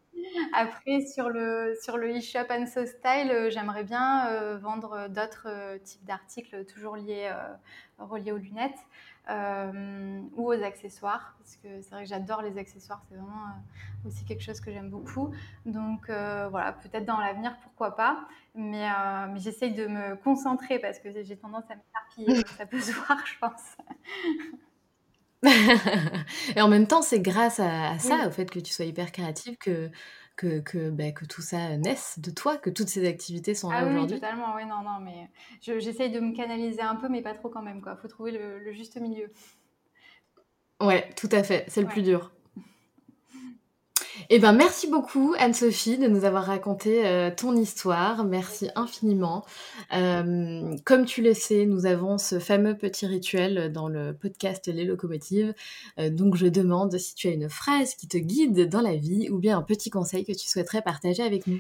Après, 0.53 1.01
sur 1.07 1.29
le, 1.29 1.77
sur 1.83 1.97
le 1.97 2.17
e-shop 2.19 2.47
So 2.67 2.87
Style, 2.87 3.49
j'aimerais 3.51 3.85
bien 3.85 4.57
vendre 4.57 5.09
d'autres 5.09 5.79
types 5.85 6.05
d'articles 6.05 6.65
toujours 6.65 6.97
liés, 6.97 7.33
reliés 7.99 8.33
aux 8.33 8.39
lunettes. 8.39 8.79
Euh, 9.31 10.21
ou 10.37 10.53
aux 10.53 10.63
accessoires, 10.63 11.35
parce 11.39 11.57
que 11.57 11.81
c'est 11.81 11.91
vrai 11.93 12.03
que 12.03 12.11
j'adore 12.11 12.43
les 12.43 12.59
accessoires, 12.59 13.03
c'est 13.09 13.15
vraiment 13.15 13.47
euh, 13.47 14.09
aussi 14.09 14.23
quelque 14.27 14.43
chose 14.43 14.61
que 14.61 14.71
j'aime 14.71 14.91
beaucoup. 14.91 15.33
Donc 15.65 16.11
euh, 16.11 16.49
voilà, 16.51 16.75
peut-être 16.75 17.07
dans 17.07 17.19
l'avenir, 17.19 17.57
pourquoi 17.63 17.97
pas, 17.97 18.29
mais, 18.55 18.87
mais 19.31 19.41
j'essaye 19.41 19.73
de 19.73 19.87
me 19.87 20.15
concentrer 20.17 20.79
parce 20.79 20.99
que 20.99 21.09
j'ai 21.23 21.39
tendance 21.39 21.65
à 21.71 21.77
m'éparpiller, 21.77 22.47
ça 22.59 22.67
peut 22.67 22.81
se 22.81 22.93
voir, 23.07 23.25
je 23.27 23.39
pense. 23.39 23.77
Et 26.57 26.61
en 26.61 26.69
même 26.69 26.87
temps, 26.87 27.03
c'est 27.03 27.21
grâce 27.21 27.61
à, 27.61 27.99
ça, 27.99 28.29
au 28.29 28.31
fait 28.31 28.51
que 28.51 28.59
tu 28.59 28.73
sois 28.73 28.85
hyper 28.85 29.13
créative, 29.13 29.57
que 29.59 29.91
que, 30.37 30.61
que, 30.61 30.91
bah, 30.91 31.13
que 31.13 31.25
tout 31.25 31.43
ça 31.43 31.77
naisse 31.77 32.19
de 32.19 32.31
toi, 32.31 32.57
que 32.57 32.71
toutes 32.71 32.89
ces 32.89 33.07
activités 33.07 33.55
sont 33.55 33.71
là 33.71 33.79
ah 33.83 33.87
aujourd'hui. 33.87 34.17
Oui, 34.17 34.21
totalement, 34.21 34.55
oui, 34.57 34.65
non, 34.67 34.83
non, 34.83 34.99
mais 35.01 35.31
j'essaye 35.61 36.11
de 36.11 36.21
me 36.21 36.35
canaliser 36.35 36.83
un 36.83 36.97
peu, 36.97 37.09
mais 37.09 37.23
pas 37.23 37.35
trop 37.35 37.49
quand 37.49 37.63
même, 37.63 37.81
quoi. 37.81 37.97
Faut 37.97 38.09
trouver 38.09 38.33
le, 38.33 38.73
juste 38.73 39.01
milieu. 39.01 39.31
Ouais, 40.81 41.09
tout 41.17 41.29
à 41.31 41.45
fait, 41.45 41.65
c'est 41.69 41.83
le 41.83 41.87
plus 41.87 42.03
dur. 42.03 42.34
Eh 44.31 44.39
ben, 44.39 44.53
merci 44.53 44.89
beaucoup, 44.89 45.35
Anne-Sophie, 45.39 45.99
de 45.99 46.07
nous 46.07 46.25
avoir 46.25 46.45
raconté 46.45 47.07
euh, 47.07 47.31
ton 47.35 47.57
histoire. 47.57 48.25
Merci 48.25 48.71
infiniment. 48.77 49.45
Euh, 49.93 50.77
comme 50.85 51.05
tu 51.05 51.23
le 51.23 51.35
sais, 51.35 51.67
nous 51.67 51.87
avons 51.87 52.17
ce 52.19 52.39
fameux 52.39 52.77
petit 52.77 53.07
rituel 53.07 53.73
dans 53.73 53.89
le 53.89 54.15
podcast 54.15 54.69
Les 54.69 54.85
Locomotives. 54.85 55.55
Euh, 55.99 56.11
donc, 56.11 56.37
je 56.37 56.47
demande 56.47 56.97
si 56.97 57.15
tu 57.15 57.29
as 57.29 57.33
une 57.33 57.49
phrase 57.49 57.95
qui 57.95 58.07
te 58.07 58.17
guide 58.17 58.69
dans 58.69 58.83
la 58.83 58.95
vie 58.95 59.31
ou 59.31 59.39
bien 59.39 59.59
un 59.59 59.63
petit 59.63 59.91
conseil 59.91 60.25
que 60.25 60.33
tu 60.33 60.49
souhaiterais 60.49 60.83
partager 60.83 61.23
avec 61.23 61.47
nous. 61.47 61.59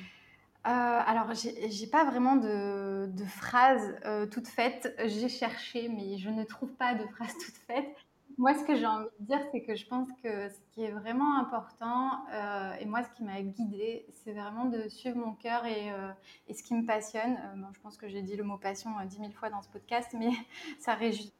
alors, 0.65 1.33
j'ai 1.35 1.87
pas 1.89 2.05
vraiment 2.05 2.37
de, 2.37 3.07
de 3.07 3.25
phrase 3.25 3.95
toute 4.31 4.47
faite. 4.47 4.95
J'ai 5.05 5.29
cherché, 5.29 5.89
mais 5.89 6.19
je 6.19 6.31
ne 6.31 6.45
trouve 6.45 6.71
pas 6.75 6.95
de 6.95 7.05
phrase 7.15 7.35
toute 7.45 7.57
faite. 7.67 7.97
Moi, 8.37 8.55
ce 8.55 8.65
que 8.65 8.75
j'ai 8.75 8.87
envie 8.87 9.07
de 9.21 9.27
dire, 9.27 9.41
c'est 9.53 9.63
que 9.63 9.77
je 9.77 9.87
pense 9.87 10.09
que 10.23 10.49
ce 10.49 10.59
qui 10.73 10.83
est 10.83 10.91
vraiment 10.91 11.39
important, 11.39 12.25
euh, 12.33 12.73
et 12.81 12.85
moi, 12.85 13.05
ce 13.05 13.11
qui 13.11 13.23
m'a 13.23 13.41
guidée, 13.41 14.07
c'est 14.13 14.33
vraiment 14.33 14.65
de 14.65 14.89
suivre 14.89 15.17
mon 15.17 15.35
cœur 15.35 15.65
et, 15.67 15.93
euh, 15.93 16.11
et, 16.49 16.55
ce 16.55 16.65
qui 16.65 16.75
me 16.75 16.85
passionne. 16.85 17.37
Euh, 17.37 17.67
je 17.73 17.81
pense 17.81 17.97
que 17.97 18.09
j'ai 18.09 18.23
dit 18.23 18.35
le 18.35 18.43
mot 18.43 18.59
passion 18.59 18.91
dix 19.05 19.21
mille 19.21 19.33
fois 19.33 19.51
dans 19.51 19.63
ce 19.63 19.69
podcast, 19.69 20.09
mais 20.19 20.31
ça 20.81 20.95
résume, 20.95 21.31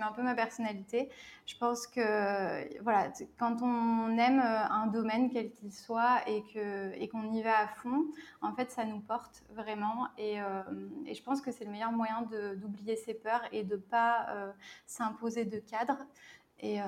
un 0.00 0.12
peu 0.12 0.22
ma 0.22 0.34
personnalité. 0.36 1.08
Je 1.46 1.56
pense 1.56 1.88
que 1.88 2.80
voilà, 2.82 3.10
quand 3.38 3.62
on 3.62 4.16
aime 4.16 4.38
un 4.38 4.86
domaine, 4.86 5.30
quel 5.30 5.50
qu'il 5.50 5.72
soit, 5.72 6.20
et 6.28 6.42
qu'on 6.52 6.92
et 6.94 7.08
qu'on 7.08 7.32
y 7.32 7.42
va 7.42 7.58
à 7.58 7.66
fond, 7.66 8.04
en 8.40 8.52
fait, 8.52 8.70
ça 8.70 8.84
nous 8.84 9.00
porte 9.00 9.42
vraiment. 9.50 10.06
Et, 10.18 10.36
et 11.06 11.14
je 11.14 11.22
pense 11.22 11.40
que 11.40 11.50
c'est 11.50 11.64
le 11.64 11.70
meilleur 11.70 11.92
moyen 11.92 12.22
d'oublier 12.56 12.96
ses 12.96 13.14
peurs 13.14 13.42
et 13.52 13.64
de 13.64 13.76
ne 13.76 13.80
pas 13.80 14.26
s'imposer 14.86 15.44
de 15.44 15.58
cadre. 15.58 15.98
Et 16.60 16.80
euh, 16.80 16.84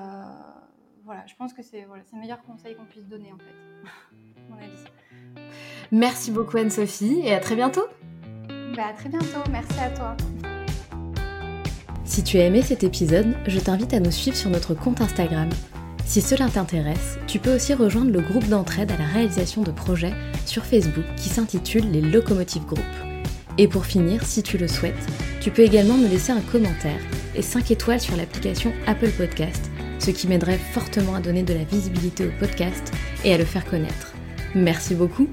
voilà, 1.05 1.25
je 1.27 1.35
pense 1.35 1.53
que 1.53 1.61
c'est 1.61 1.83
voilà, 1.85 2.03
le 2.11 2.19
meilleur 2.19 2.41
conseil 2.43 2.75
qu'on 2.75 2.85
puisse 2.85 3.07
donner 3.07 3.31
en 3.31 3.37
fait, 3.37 3.89
mon 4.49 4.57
avis. 4.57 4.83
Merci 5.91 6.31
beaucoup 6.31 6.57
Anne-Sophie 6.57 7.21
et 7.23 7.33
à 7.33 7.39
très 7.39 7.55
bientôt. 7.55 7.85
Bah, 8.75 8.87
à 8.89 8.93
très 8.93 9.09
bientôt, 9.09 9.43
merci 9.51 9.79
à 9.79 9.89
toi. 9.89 10.17
Si 12.05 12.23
tu 12.23 12.37
as 12.37 12.45
aimé 12.45 12.61
cet 12.61 12.83
épisode, 12.83 13.35
je 13.47 13.59
t'invite 13.59 13.93
à 13.93 13.99
nous 13.99 14.11
suivre 14.11 14.35
sur 14.35 14.49
notre 14.49 14.73
compte 14.73 15.01
Instagram. 15.01 15.49
Si 16.05 16.21
cela 16.21 16.49
t'intéresse, 16.49 17.19
tu 17.27 17.37
peux 17.37 17.53
aussi 17.53 17.75
rejoindre 17.75 18.11
le 18.11 18.21
groupe 18.21 18.47
d'entraide 18.47 18.91
à 18.91 18.97
la 18.97 19.05
réalisation 19.05 19.61
de 19.61 19.71
projets 19.71 20.13
sur 20.45 20.65
Facebook 20.65 21.05
qui 21.17 21.29
s'intitule 21.29 21.91
les 21.91 22.01
Locomotive 22.01 22.65
Group. 22.65 23.08
Et 23.59 23.67
pour 23.67 23.85
finir, 23.85 24.23
si 24.23 24.41
tu 24.41 24.57
le 24.57 24.69
souhaites, 24.69 24.95
tu 25.41 25.51
peux 25.51 25.63
également 25.63 25.97
me 25.97 26.07
laisser 26.07 26.31
un 26.31 26.39
commentaire 26.39 27.01
et 27.35 27.41
5 27.41 27.71
étoiles 27.71 27.99
sur 27.99 28.15
l'application 28.15 28.71
Apple 28.87 29.11
Podcast, 29.11 29.69
ce 29.99 30.11
qui 30.11 30.29
m'aiderait 30.29 30.57
fortement 30.71 31.15
à 31.15 31.19
donner 31.19 31.43
de 31.43 31.53
la 31.53 31.65
visibilité 31.65 32.25
au 32.25 32.31
podcast 32.39 32.93
et 33.25 33.33
à 33.33 33.37
le 33.37 33.43
faire 33.43 33.65
connaître. 33.65 34.13
Merci 34.55 34.95
beaucoup 34.95 35.27